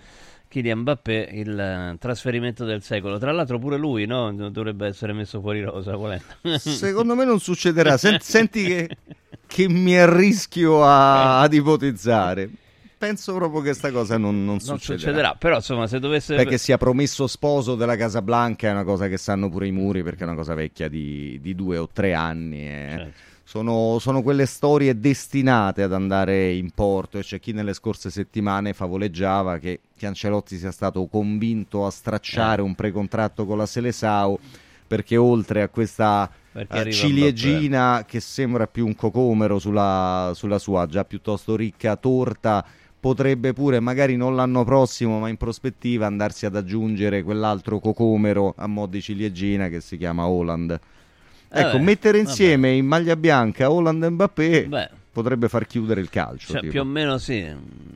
Kylian 0.47 0.80
Mbappé 0.80 1.30
il 1.34 1.59
eh, 1.59 1.97
trasferimento 1.99 2.63
del 2.63 2.82
secolo. 2.82 3.18
Tra 3.18 3.32
l'altro 3.32 3.59
pure 3.59 3.78
lui 3.78 4.05
no? 4.05 4.32
dovrebbe 4.49 4.88
essere 4.88 5.13
messo 5.13 5.41
fuori 5.41 5.61
rosa. 5.61 5.93
Secondo 6.57 7.15
me 7.15 7.26
non 7.26 7.39
succederà. 7.39 7.97
Senti 8.20 8.63
che, 8.63 8.97
che, 9.45 9.68
mi 9.68 9.97
arrischio 9.97 10.84
a, 10.84 11.41
ad 11.41 11.53
ipotizzare. 11.53 12.49
Penso 12.97 13.36
proprio 13.36 13.59
che 13.59 13.68
questa 13.68 13.91
cosa 13.91 14.18
non, 14.18 14.38
non, 14.38 14.45
non 14.45 14.59
succederà. 14.59 14.97
succederà. 14.97 15.36
Però 15.38 15.57
insomma 15.57 15.86
se 15.86 15.99
dovesse... 15.99 16.36
Perché 16.36 16.57
sia 16.57 16.78
promesso 16.78 17.28
sposo 17.28 17.76
della 17.76 17.95
Casa 17.95 18.22
Blanca 18.22 18.70
è 18.70 18.72
una 18.72 18.86
cosa 18.86 19.07
che 19.07 19.18
sanno 19.18 19.49
pure 19.49 19.68
i 19.68 19.72
muri 19.72 20.01
perché 20.01 20.22
è 20.22 20.28
una 20.28 20.36
cosa 20.36 20.55
vecchia 20.55 20.88
di, 20.88 21.39
di 21.41 21.53
due 21.53 21.78
o 21.78 21.89
tre 21.91 22.13
anni. 22.13 22.68
Eh. 22.68 22.93
Certo 22.97 23.36
sono, 23.48 23.98
sono, 24.00 24.22
quelle 24.24 24.45
storie 24.45 25.00
destinate 25.00 25.82
ad 25.82 25.93
andare 25.93 26.52
in 26.52 26.72
porto 26.72 27.18
e 27.18 27.22
c'è 27.22 27.39
chi 27.39 27.54
nelle 27.54 27.74
scorse 27.74 28.10
settimane 28.10 28.74
favoleggiava 28.74 29.58
che 29.58 29.80
Cancelotti 29.98 30.58
sia 30.58 30.72
stato 30.72 31.06
convinto 31.06 31.86
a 31.86 31.89
stracciare 31.89 32.62
eh. 32.62 32.66
un 32.66 32.76
precontratto 32.76 33.45
con 33.45 33.58
la 33.58 33.66
Selesau 33.66 34.38
perché 34.86 35.16
oltre 35.16 35.62
a 35.62 35.70
questa 35.70 36.30
uh, 36.52 36.89
ciliegina 36.89 38.04
che 38.06 38.20
sembra 38.20 38.68
più 38.68 38.86
un 38.86 38.95
cocomero 38.95 39.60
sulla, 39.60 40.34
sulla 40.36 40.60
sua 40.60 40.86
già 40.86 41.06
piuttosto 41.06 41.56
ricca 41.56 41.95
torta 41.95 42.66
potrebbe 43.00 43.54
pure, 43.54 43.80
magari 43.80 44.18
non 44.18 44.36
l'anno 44.36 44.66
prossimo, 44.66 45.20
ma 45.20 45.30
in 45.30 45.38
prospettiva 45.38 46.06
andarsi 46.06 46.45
ad 46.45 46.58
aggiungere 46.58 47.24
quell'altro 47.24 47.80
cocomero 47.80 48.54
a 48.58 48.68
mo' 48.68 48.88
di 48.88 49.02
ciliegina 49.02 49.70
che 49.70 49.80
si 49.80 49.95
chiama 49.95 50.28
Holland. 50.28 50.78
Ecco, 51.50 51.72
vabbè, 51.72 51.84
mettere 51.84 52.20
insieme 52.20 52.68
vabbè. 52.68 52.80
in 52.80 52.86
maglia 52.86 53.16
bianca 53.16 53.72
Holland 53.72 54.04
e 54.04 54.10
Mbappé 54.10 54.66
Beh. 54.68 54.89
potrebbe 55.12 55.48
far 55.48 55.66
chiudere 55.66 56.02
il 56.02 56.10
calcio. 56.10 56.54
Cioè, 56.54 56.68
più 56.68 56.82
o 56.82 56.84
meno 56.84 57.18
sì. 57.18 57.45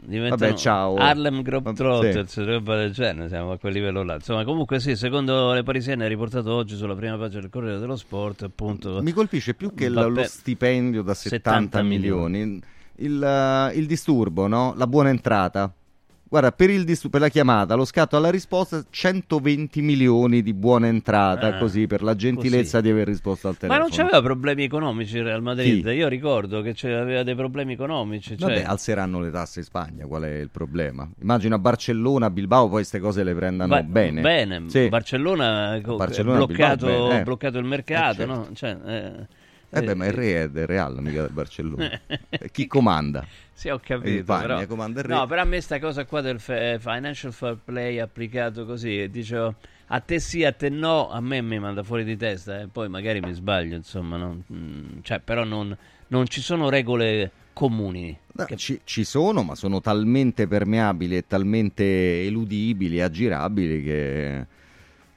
Vabbè, 0.05 0.53
ciao. 0.53 0.95
Harlem 0.95 1.41
Globetrotters, 1.41 2.31
sì. 2.31 2.43
roba 2.43 2.77
del 2.77 2.91
genere, 2.91 3.27
siamo 3.27 3.51
a 3.51 3.57
quel 3.57 3.73
livello 3.73 4.03
là. 4.03 4.15
Insomma, 4.15 4.43
comunque 4.43 4.79
sì, 4.79 4.95
secondo 4.95 5.53
le 5.53 5.63
parisienne 5.63 6.07
riportato 6.07 6.53
oggi 6.53 6.75
sulla 6.75 6.95
prima 6.95 7.17
pagina 7.17 7.41
del 7.41 7.49
Corriere 7.49 7.79
dello 7.79 7.95
Sport, 7.95 8.43
appunto... 8.43 9.01
Mi 9.01 9.11
colpisce 9.11 9.53
più 9.53 9.73
che 9.73 9.89
Mbappé, 9.89 10.09
lo 10.09 10.23
stipendio 10.23 11.01
da 11.01 11.13
70, 11.13 11.49
70 11.49 11.81
milioni. 11.81 12.39
milioni. 12.39 12.61
Il, 12.95 13.71
uh, 13.73 13.77
il 13.77 13.85
disturbo, 13.87 14.47
no? 14.47 14.73
La 14.75 14.85
buona 14.85 15.09
entrata 15.09 15.73
Guarda, 16.31 16.53
per, 16.53 16.69
il 16.69 16.85
per 17.09 17.19
la 17.19 17.27
chiamata, 17.27 17.75
lo 17.75 17.83
scatto 17.83 18.15
alla 18.15 18.29
risposta, 18.29 18.81
120 18.89 19.81
milioni 19.81 20.41
di 20.41 20.53
buona 20.53 20.87
entrata, 20.87 21.47
ah, 21.47 21.57
così, 21.57 21.87
per 21.87 22.03
la 22.03 22.15
gentilezza 22.15 22.77
così. 22.77 22.83
di 22.83 22.89
aver 22.89 23.07
risposto 23.07 23.49
al 23.49 23.57
telefono. 23.57 23.83
Ma 23.83 23.85
non 23.85 23.93
c'aveva 23.93 24.21
problemi 24.21 24.63
economici 24.63 25.17
il 25.17 25.25
Real 25.25 25.41
Madrid? 25.41 25.83
Chi? 25.83 25.89
Io 25.89 26.07
ricordo 26.07 26.61
che 26.61 26.73
aveva 26.95 27.23
dei 27.23 27.35
problemi 27.35 27.73
economici. 27.73 28.37
Cioè... 28.37 28.47
Vabbè, 28.47 28.63
alzeranno 28.63 29.19
le 29.19 29.29
tasse 29.29 29.59
in 29.59 29.65
Spagna, 29.65 30.05
qual 30.05 30.23
è 30.23 30.35
il 30.35 30.49
problema? 30.49 31.05
Immagino 31.21 31.55
a 31.55 31.59
Barcellona, 31.59 32.27
a 32.27 32.29
Bilbao, 32.29 32.61
poi 32.61 32.75
queste 32.75 32.99
cose 32.99 33.25
le 33.25 33.35
prendano 33.35 33.67
ba- 33.67 33.83
bene. 33.83 34.21
Bene, 34.21 34.63
sì. 34.67 34.87
Barcellona, 34.87 35.81
Barcellona 35.83 36.37
bloccato, 36.37 36.85
Bilbao, 36.85 37.07
bene, 37.09 37.19
eh. 37.19 37.23
bloccato, 37.23 37.57
il 37.57 37.65
mercato, 37.65 38.21
eh, 38.21 38.25
certo. 38.25 38.33
no? 38.33 38.49
Cioè, 38.53 39.27
eh 39.73 39.79
eh 39.79 39.83
beh, 39.83 39.95
ma 39.95 40.05
il 40.05 40.13
re 40.13 40.43
è 40.43 40.49
del 40.49 40.67
Real, 40.67 41.01
mica 41.01 41.21
del 41.21 41.31
Barcellona. 41.31 42.01
Chi 42.51 42.67
comanda? 42.67 43.25
Sì, 43.53 43.69
ho 43.69 43.79
capito. 43.81 44.23
Pagna, 44.25 44.65
però... 44.65 45.19
No, 45.19 45.27
però 45.27 45.41
a 45.41 45.45
me 45.45 45.61
sta 45.61 45.79
cosa 45.79 46.05
qua 46.05 46.21
del 46.21 46.39
financial 46.39 47.31
fair 47.31 47.57
play 47.63 47.99
applicato 47.99 48.65
così, 48.65 49.09
dicevo 49.09 49.55
a 49.93 49.99
te 49.99 50.19
sì, 50.19 50.43
a 50.45 50.53
te 50.53 50.69
no, 50.69 51.09
a 51.09 51.19
me 51.19 51.41
mi 51.41 51.59
manda 51.59 51.83
fuori 51.83 52.05
di 52.05 52.15
testa 52.15 52.59
e 52.59 52.63
eh. 52.63 52.67
poi 52.67 52.87
magari 52.87 53.19
mi 53.19 53.33
sbaglio, 53.33 53.75
insomma, 53.75 54.15
non, 54.15 54.41
mm, 54.51 54.99
cioè, 55.01 55.19
però 55.19 55.43
non, 55.43 55.75
non, 56.07 56.27
ci 56.27 56.39
sono 56.39 56.69
regole 56.69 57.29
comuni. 57.51 58.17
No, 58.33 58.45
che... 58.45 58.55
ci, 58.55 58.79
ci, 58.85 59.03
sono, 59.03 59.43
ma 59.43 59.55
sono 59.55 59.81
talmente 59.81 60.47
permeabili 60.47 61.17
e 61.17 61.27
talmente 61.27 62.23
eludibili, 62.25 63.01
aggirabili 63.01 63.83
che 63.83 64.45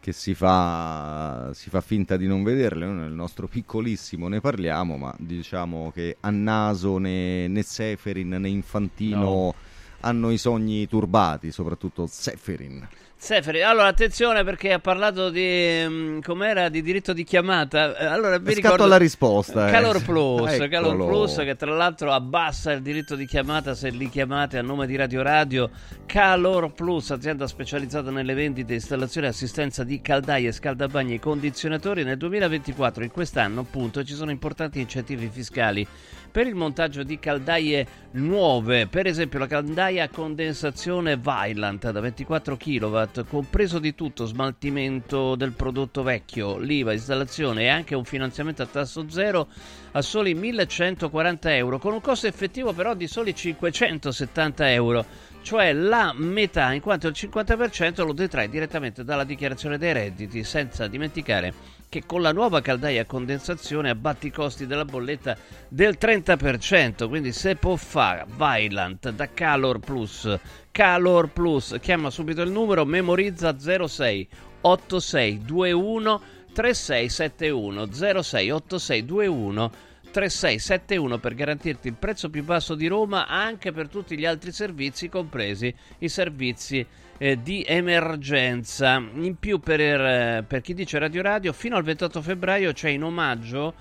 che 0.04 0.12
si 0.12 0.34
fa, 0.34 1.48
si 1.54 1.70
fa, 1.70 1.80
finta 1.80 2.18
di 2.18 2.26
non 2.26 2.42
vederle, 2.42 2.84
noi 2.84 2.96
nel 2.96 3.12
nostro 3.12 3.48
piccolissimo 3.48 4.28
ne 4.28 4.38
parliamo, 4.38 4.98
ma 4.98 5.14
diciamo 5.18 5.90
che 5.94 6.18
a 6.20 6.28
naso 6.28 6.98
né, 6.98 7.48
né 7.48 7.62
Seferin 7.62 8.28
né 8.28 8.48
Infantino 8.50 9.22
no. 9.22 9.54
hanno 10.00 10.30
i 10.30 10.36
sogni 10.36 10.86
turbati, 10.86 11.50
soprattutto 11.50 12.06
Seferin. 12.06 12.86
Seferi, 13.24 13.62
allora 13.62 13.86
attenzione 13.86 14.44
perché 14.44 14.70
ha 14.74 14.80
parlato 14.80 15.30
di 15.30 15.82
mm, 15.82 16.18
com'era 16.20 16.68
di 16.68 16.82
diritto 16.82 17.14
di 17.14 17.24
chiamata. 17.24 17.96
Eh, 17.96 18.04
Allora 18.04 18.36
vi 18.36 18.52
ricordo 18.52 18.84
alla 18.84 18.98
risposta, 18.98 19.66
eh. 19.66 19.70
Calor 19.70 20.02
Plus, 20.04 20.50
Eccolo. 20.50 20.68
Calor 20.68 20.96
Plus 21.06 21.36
che 21.36 21.56
tra 21.56 21.74
l'altro 21.74 22.12
abbassa 22.12 22.72
il 22.72 22.82
diritto 22.82 23.14
di 23.14 23.24
chiamata 23.24 23.74
se 23.74 23.88
li 23.88 24.10
chiamate 24.10 24.58
a 24.58 24.62
nome 24.62 24.86
di 24.86 24.94
Radio 24.96 25.22
Radio. 25.22 25.70
Calor 26.04 26.74
Plus, 26.74 27.12
azienda 27.12 27.46
specializzata 27.46 28.10
nelle 28.10 28.34
vendite, 28.34 28.74
installazione 28.74 29.28
e 29.28 29.30
assistenza 29.30 29.84
di 29.84 30.02
caldaie, 30.02 30.52
scaldabagni 30.52 31.14
e 31.14 31.18
condizionatori. 31.18 32.04
Nel 32.04 32.18
2024, 32.18 33.04
in 33.04 33.10
quest'anno 33.10 33.60
appunto, 33.60 34.04
ci 34.04 34.12
sono 34.12 34.32
importanti 34.32 34.80
incentivi 34.80 35.30
fiscali 35.32 35.86
per 36.34 36.48
il 36.48 36.56
montaggio 36.56 37.04
di 37.04 37.20
caldaie 37.20 37.86
nuove, 38.14 38.88
per 38.88 39.06
esempio 39.06 39.38
la 39.38 39.46
caldaia 39.46 40.02
a 40.02 40.08
condensazione 40.08 41.16
Vylant 41.16 41.88
da 41.92 42.00
24 42.00 42.56
kW, 42.56 43.13
compreso 43.22 43.78
di 43.78 43.94
tutto, 43.94 44.24
smaltimento 44.24 45.36
del 45.36 45.52
prodotto 45.52 46.02
vecchio, 46.02 46.58
l'IVA, 46.58 46.92
installazione 46.92 47.62
e 47.62 47.68
anche 47.68 47.94
un 47.94 48.04
finanziamento 48.04 48.62
a 48.62 48.66
tasso 48.66 49.08
zero 49.08 49.46
a 49.92 50.02
soli 50.02 50.34
1140 50.34 51.54
euro, 51.54 51.78
con 51.78 51.92
un 51.92 52.00
costo 52.00 52.26
effettivo 52.26 52.72
però 52.72 52.94
di 52.94 53.06
soli 53.06 53.32
570 53.32 54.72
euro, 54.72 55.06
cioè 55.42 55.72
la 55.72 56.12
metà, 56.16 56.72
in 56.72 56.80
quanto 56.80 57.06
il 57.06 57.14
50% 57.16 58.04
lo 58.04 58.12
detrai 58.12 58.48
direttamente 58.48 59.04
dalla 59.04 59.24
dichiarazione 59.24 59.78
dei 59.78 59.92
redditi, 59.92 60.42
senza 60.42 60.88
dimenticare 60.88 61.52
che 61.88 62.04
con 62.06 62.22
la 62.22 62.32
nuova 62.32 62.60
caldaia 62.60 63.02
a 63.02 63.06
condensazione 63.06 63.88
abbatti 63.88 64.26
i 64.26 64.32
costi 64.32 64.66
della 64.66 64.84
bolletta 64.84 65.36
del 65.68 65.96
30%, 66.00 67.06
quindi 67.08 67.30
se 67.30 67.54
può 67.54 67.76
fare 67.76 68.24
Vylant 68.36 69.10
da 69.10 69.28
Calor 69.32 69.78
Plus, 69.78 70.38
Calor 70.74 71.28
Plus, 71.28 71.76
chiama 71.80 72.10
subito 72.10 72.42
il 72.42 72.50
numero, 72.50 72.84
memorizza 72.84 73.56
06 73.56 74.28
8621 74.62 76.20
3671 76.52 77.92
06 77.92 78.50
8621 78.50 79.70
3671 80.10 81.18
per 81.18 81.34
garantirti 81.36 81.86
il 81.86 81.94
prezzo 81.94 82.28
più 82.28 82.42
basso 82.42 82.74
di 82.74 82.88
Roma 82.88 83.28
anche 83.28 83.70
per 83.70 83.88
tutti 83.88 84.18
gli 84.18 84.26
altri 84.26 84.50
servizi, 84.50 85.08
compresi 85.08 85.72
i 85.98 86.08
servizi 86.08 86.84
eh, 87.18 87.40
di 87.40 87.64
emergenza. 87.64 88.96
In 88.96 89.36
più 89.38 89.60
per, 89.60 89.80
eh, 89.80 90.44
per 90.44 90.60
chi 90.60 90.74
dice 90.74 90.98
Radio 90.98 91.22
Radio, 91.22 91.52
fino 91.52 91.76
al 91.76 91.84
28 91.84 92.20
febbraio 92.20 92.72
c'è 92.72 92.88
in 92.88 93.04
omaggio 93.04 93.74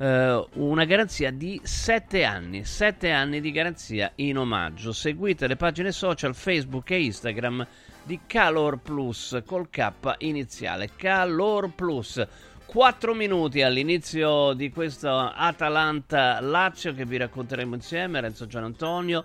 eh, 0.00 0.46
una 0.54 0.84
garanzia 0.86 1.30
di 1.30 1.60
7 1.62 2.24
anni, 2.24 2.64
7 2.64 3.10
anni 3.10 3.40
di 3.42 3.52
garanzia 3.52 4.10
in 4.16 4.38
omaggio. 4.38 4.92
Seguite 4.92 5.46
le 5.46 5.56
pagine 5.56 5.92
social 5.92 6.34
Facebook 6.34 6.90
e 6.90 7.04
Instagram 7.04 7.66
di 8.02 8.20
Calor 8.26 8.78
Plus 8.78 9.42
col 9.44 9.68
K 9.68 9.92
iniziale. 10.18 10.90
Calor 10.96 11.74
Plus. 11.74 12.26
4 12.64 13.14
minuti 13.14 13.62
all'inizio 13.62 14.52
di 14.52 14.70
questo 14.70 15.10
Atalanta-Lazio 15.10 16.94
che 16.94 17.04
vi 17.04 17.16
racconteremo 17.16 17.74
insieme, 17.74 18.20
Renzo 18.20 18.46
Gian 18.46 18.62
Antonio, 18.62 19.24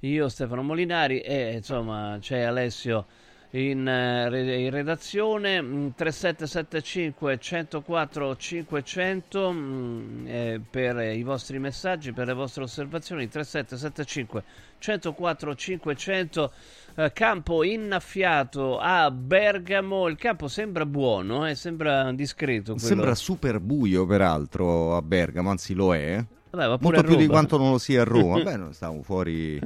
io 0.00 0.28
Stefano 0.30 0.62
Molinari 0.62 1.20
e 1.20 1.52
insomma 1.52 2.16
c'è 2.18 2.40
Alessio 2.40 3.06
in, 3.50 3.88
eh, 3.88 4.64
in 4.64 4.70
redazione 4.70 5.60
mm, 5.62 5.88
3775 5.94 7.38
104 7.38 8.36
500 8.36 9.52
mm, 9.52 10.26
eh, 10.26 10.60
per 10.68 10.96
i 10.98 11.22
vostri 11.22 11.58
messaggi, 11.58 12.12
per 12.12 12.26
le 12.26 12.34
vostre 12.34 12.64
osservazioni 12.64 13.28
3775 13.28 14.44
104 14.78 15.54
500 15.54 16.52
eh, 16.96 17.12
campo 17.12 17.62
innaffiato 17.64 18.78
a 18.78 19.10
Bergamo 19.10 20.08
il 20.08 20.16
campo 20.16 20.48
sembra 20.48 20.84
buono 20.84 21.46
e 21.46 21.54
sembra 21.54 22.12
discreto 22.12 22.72
quello. 22.74 22.86
Sembra 22.86 23.14
super 23.14 23.60
buio, 23.60 24.04
peraltro, 24.04 24.94
a 24.94 25.02
Bergamo, 25.02 25.50
anzi 25.50 25.74
lo 25.74 25.94
è. 25.94 26.22
Vabbè, 26.50 26.78
Molto 26.80 27.02
più 27.02 27.16
di 27.16 27.26
quanto 27.26 27.58
non 27.58 27.72
lo 27.72 27.78
sia 27.78 28.02
a 28.02 28.04
Roma. 28.04 28.40
Beh, 28.42 28.72
stiamo 28.72 29.02
fuori. 29.02 29.60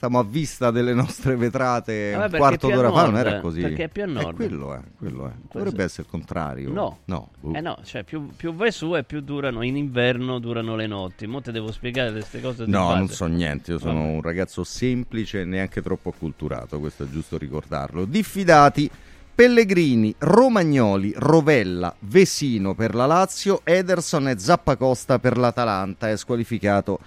Stiamo 0.00 0.18
a 0.18 0.24
vista 0.24 0.70
delle 0.70 0.94
nostre 0.94 1.36
vetrate 1.36 2.12
Vabbè, 2.12 2.32
un 2.32 2.38
quarto 2.38 2.70
è 2.70 2.72
d'ora 2.72 2.90
fa, 2.90 3.02
non 3.02 3.12
nord, 3.12 3.26
era 3.26 3.40
così. 3.40 3.60
perché 3.60 3.84
è 3.84 3.88
più 3.88 4.02
a 4.04 4.06
nord. 4.06 4.40
Eh, 4.40 4.46
quello 4.46 4.74
è, 4.74 4.80
quello 4.96 5.26
è. 5.26 5.30
Dovrebbe 5.52 5.84
essere 5.84 6.04
il 6.04 6.08
contrario. 6.08 6.70
No, 6.72 7.00
no. 7.04 7.28
boh. 7.38 7.52
Eh 7.52 7.60
no, 7.60 7.76
cioè 7.84 8.02
più, 8.02 8.30
più 8.34 8.54
vai 8.54 8.72
su 8.72 8.96
e 8.96 9.04
più 9.04 9.20
durano, 9.20 9.60
in 9.60 9.76
inverno 9.76 10.38
durano 10.38 10.74
le 10.74 10.86
notti. 10.86 11.26
Mo 11.26 11.42
te 11.42 11.52
devo 11.52 11.70
spiegare 11.70 12.12
queste 12.12 12.40
cose 12.40 12.64
No, 12.64 12.86
base. 12.86 12.96
non 12.98 13.08
so 13.08 13.26
niente, 13.26 13.72
io 13.72 13.78
sono 13.78 13.98
Vabbè. 13.98 14.12
un 14.14 14.22
ragazzo 14.22 14.64
semplice 14.64 15.42
e 15.42 15.44
neanche 15.44 15.82
troppo 15.82 16.08
acculturato, 16.08 16.78
questo 16.80 17.02
è 17.02 17.06
giusto 17.10 17.36
ricordarlo. 17.36 18.06
Diffidati, 18.06 18.90
Pellegrini, 19.34 20.14
Romagnoli, 20.16 21.12
Rovella, 21.14 21.94
Vesino 21.98 22.74
per 22.74 22.94
la 22.94 23.04
Lazio, 23.04 23.60
Ederson 23.64 24.28
e 24.28 24.38
Zappacosta 24.38 25.18
per 25.18 25.36
l'Atalanta, 25.36 26.08
è 26.08 26.16
squalificato 26.16 27.00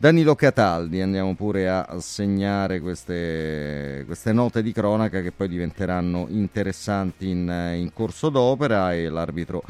Danilo 0.00 0.36
Cataldi. 0.36 1.00
Andiamo 1.00 1.34
pure 1.34 1.68
a 1.68 1.84
segnare 1.98 2.78
queste, 2.78 4.04
queste 4.06 4.32
note 4.32 4.62
di 4.62 4.70
cronaca 4.70 5.20
che 5.20 5.32
poi 5.32 5.48
diventeranno 5.48 6.26
interessanti 6.28 7.30
in, 7.30 7.72
in 7.74 7.90
corso 7.92 8.28
d'opera 8.28 8.94
e 8.94 9.08
l'arbitro 9.08 9.60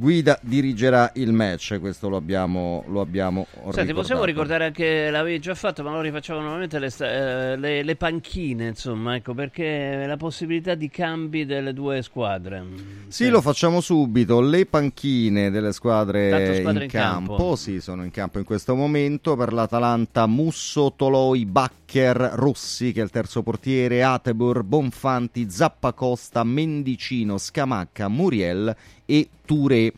Guida 0.00 0.38
dirigerà 0.42 1.10
il 1.16 1.32
match, 1.32 1.80
questo 1.80 2.08
lo 2.08 2.14
abbiamo, 2.16 2.84
lo 2.86 3.00
abbiamo 3.00 3.48
Senti, 3.70 3.92
possiamo 3.92 4.22
ricordato. 4.22 4.26
ricordare 4.26 4.64
anche, 4.66 5.10
l'avevi 5.10 5.40
già 5.40 5.56
fatto, 5.56 5.82
ma 5.82 5.90
lo 5.90 6.00
rifacciamo 6.00 6.40
nuovamente, 6.40 6.78
le, 6.78 6.92
eh, 7.00 7.56
le- 7.56 7.82
le 7.82 7.96
panchine, 7.96 8.68
insomma, 8.68 9.16
ecco, 9.16 9.34
perché 9.34 10.04
la 10.06 10.16
possibilità 10.16 10.76
di 10.76 10.88
cambi 10.88 11.44
delle 11.46 11.72
due 11.72 12.02
squadre. 12.02 12.64
Sì, 13.08 13.28
lo 13.28 13.40
facciamo 13.40 13.80
subito. 13.80 14.40
Le 14.40 14.66
panchine 14.66 15.50
delle 15.50 15.72
squadre, 15.72 16.30
Tanto 16.30 16.50
in, 16.52 16.56
squadre 16.58 16.84
in 16.84 16.90
campo. 16.90 17.34
campo. 17.34 17.56
sì, 17.56 17.80
sono 17.80 18.04
in 18.04 18.12
campo 18.12 18.38
in 18.38 18.44
questo 18.44 18.76
momento. 18.76 19.34
Per 19.34 19.52
l'Atalanta, 19.52 20.26
Musso, 20.26 20.92
Toloi, 20.94 21.44
Bacher, 21.44 22.34
Rossi, 22.34 22.92
che 22.92 23.00
è 23.00 23.02
il 23.02 23.10
terzo 23.10 23.42
portiere, 23.42 24.04
Atebor, 24.04 24.62
Bonfanti, 24.62 25.50
Zappacosta, 25.50 26.44
Mendicino, 26.44 27.36
Scamacca, 27.36 28.06
Muriel 28.06 28.76
e 29.10 29.28
Touré. 29.46 29.90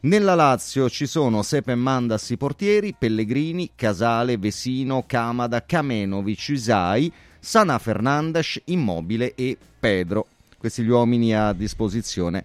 Nella 0.00 0.34
Lazio 0.34 0.90
ci 0.90 1.06
sono 1.06 1.42
Sepe 1.42 1.74
Mandas 1.74 2.28
i 2.30 2.36
portieri, 2.36 2.94
Pellegrini, 2.98 3.70
Casale, 3.74 4.36
Vesino, 4.36 5.04
Camada, 5.06 5.64
Kamenovic, 5.64 6.48
Isai, 6.48 7.10
Sana 7.38 7.78
Fernandes, 7.78 8.60
Immobile 8.64 9.34
e 9.34 9.56
Pedro. 9.78 10.26
Questi 10.58 10.82
gli 10.82 10.90
uomini 10.90 11.34
a 11.34 11.52
disposizione 11.52 12.44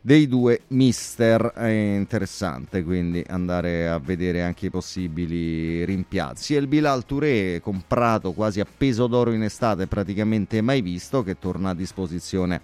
dei 0.00 0.28
due 0.28 0.62
mister. 0.68 1.52
È 1.54 1.66
interessante 1.66 2.84
quindi 2.84 3.24
andare 3.26 3.88
a 3.88 3.98
vedere 3.98 4.42
anche 4.42 4.66
i 4.66 4.70
possibili 4.70 5.84
rimpiazzi. 5.84 6.54
E 6.54 6.58
il 6.58 6.66
Bilal 6.66 7.04
Touré, 7.04 7.60
comprato 7.60 8.32
quasi 8.32 8.60
a 8.60 8.66
peso 8.66 9.06
d'oro 9.06 9.32
in 9.32 9.42
estate, 9.42 9.86
praticamente 9.86 10.60
mai 10.60 10.82
visto, 10.82 11.22
che 11.22 11.38
torna 11.38 11.70
a 11.70 11.74
disposizione 11.74 12.60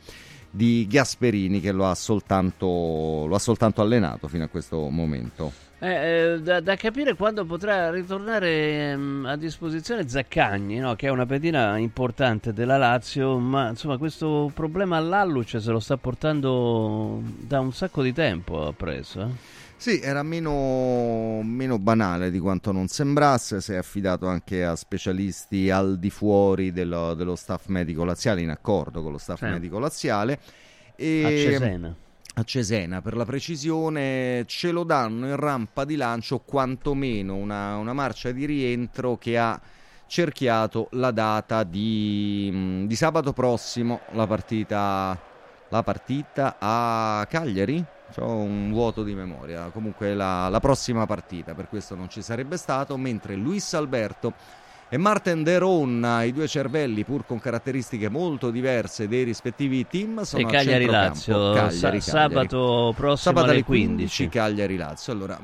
di 0.54 0.86
Gasperini 0.88 1.60
che 1.60 1.72
lo 1.72 1.86
ha 1.86 1.96
soltanto, 1.96 3.26
lo 3.26 3.34
ha 3.34 3.38
soltanto 3.40 3.82
allenato 3.82 4.28
fino 4.28 4.44
a 4.44 4.48
questo 4.48 4.88
momento. 4.88 5.50
Eh, 5.80 6.34
eh, 6.34 6.40
da, 6.40 6.60
da 6.60 6.76
capire 6.76 7.14
quando 7.14 7.44
potrà 7.44 7.90
ritornare 7.90 8.92
ehm, 8.92 9.26
a 9.26 9.36
disposizione 9.36 10.08
Zaccagni, 10.08 10.78
no? 10.78 10.94
che 10.94 11.08
è 11.08 11.10
una 11.10 11.26
pedina 11.26 11.76
importante 11.76 12.52
della 12.52 12.76
Lazio, 12.76 13.36
ma 13.38 13.70
insomma 13.70 13.98
questo 13.98 14.50
problema 14.54 14.96
all'alluce 14.96 15.60
se 15.60 15.72
lo 15.72 15.80
sta 15.80 15.96
portando 15.96 17.20
da 17.40 17.58
un 17.58 17.72
sacco 17.72 18.02
di 18.02 18.12
tempo 18.12 18.64
appresso. 18.66 19.20
eh. 19.22 19.53
Sì, 19.84 20.00
era 20.00 20.22
meno, 20.22 21.42
meno 21.42 21.78
banale 21.78 22.30
di 22.30 22.38
quanto 22.38 22.72
non 22.72 22.88
sembrasse, 22.88 23.60
si 23.60 23.74
è 23.74 23.76
affidato 23.76 24.26
anche 24.26 24.64
a 24.64 24.76
specialisti 24.76 25.68
al 25.68 25.98
di 25.98 26.08
fuori 26.08 26.72
dello, 26.72 27.12
dello 27.12 27.36
staff 27.36 27.66
medico 27.66 28.02
laziale, 28.02 28.40
in 28.40 28.48
accordo 28.48 29.02
con 29.02 29.12
lo 29.12 29.18
staff 29.18 29.40
Sì. 29.40 29.44
medico 29.44 29.78
laziale. 29.78 30.40
E 30.96 31.22
A 31.22 31.28
Cesena. 31.28 31.96
A 32.32 32.42
Cesena, 32.44 33.02
per 33.02 33.14
la 33.14 33.26
precisione, 33.26 34.44
ce 34.46 34.70
lo 34.70 34.84
danno 34.84 35.26
in 35.26 35.36
rampa 35.36 35.84
di 35.84 35.96
lancio 35.96 36.38
quantomeno 36.38 37.34
una, 37.34 37.76
una 37.76 37.92
marcia 37.92 38.32
di 38.32 38.46
rientro 38.46 39.18
che 39.18 39.36
ha 39.36 39.60
cerchiato 40.06 40.88
la 40.92 41.10
data 41.10 41.62
di, 41.62 42.50
mh, 42.50 42.86
di 42.86 42.96
sabato 42.96 43.34
prossimo, 43.34 44.00
la 44.14 44.26
partita, 44.26 45.14
la 45.68 45.82
partita 45.82 46.56
a 46.58 47.26
Cagliari. 47.28 47.84
Ho 48.20 48.34
un 48.36 48.70
vuoto 48.70 49.02
di 49.02 49.14
memoria. 49.14 49.70
Comunque 49.72 50.14
la, 50.14 50.48
la 50.48 50.60
prossima 50.60 51.06
partita, 51.06 51.54
per 51.54 51.68
questo 51.68 51.94
non 51.94 52.08
ci 52.08 52.22
sarebbe 52.22 52.56
stato. 52.56 52.96
Mentre 52.96 53.34
Luis 53.34 53.74
Alberto 53.74 54.32
e 54.88 54.96
Martin 54.96 55.42
De 55.42 55.58
Ron, 55.58 56.20
i 56.24 56.32
due 56.32 56.46
cervelli, 56.46 57.02
pur 57.04 57.26
con 57.26 57.40
caratteristiche 57.40 58.08
molto 58.08 58.50
diverse 58.50 59.08
dei 59.08 59.24
rispettivi 59.24 59.86
team, 59.88 60.22
sono 60.22 60.42
E 60.42 60.46
a 60.46 60.48
Cagliari 60.50 60.84
Cagliari, 60.84 61.16
sa- 61.16 61.52
Cagliari. 61.54 62.00
sabato 62.00 62.92
prossimo 62.94 63.16
Sabato 63.16 63.44
alle 63.46 63.54
alle 63.54 63.64
15, 63.64 63.96
15. 63.96 64.28
Cagliari 64.28 64.76
Lazio. 64.76 65.12
Allora 65.12 65.36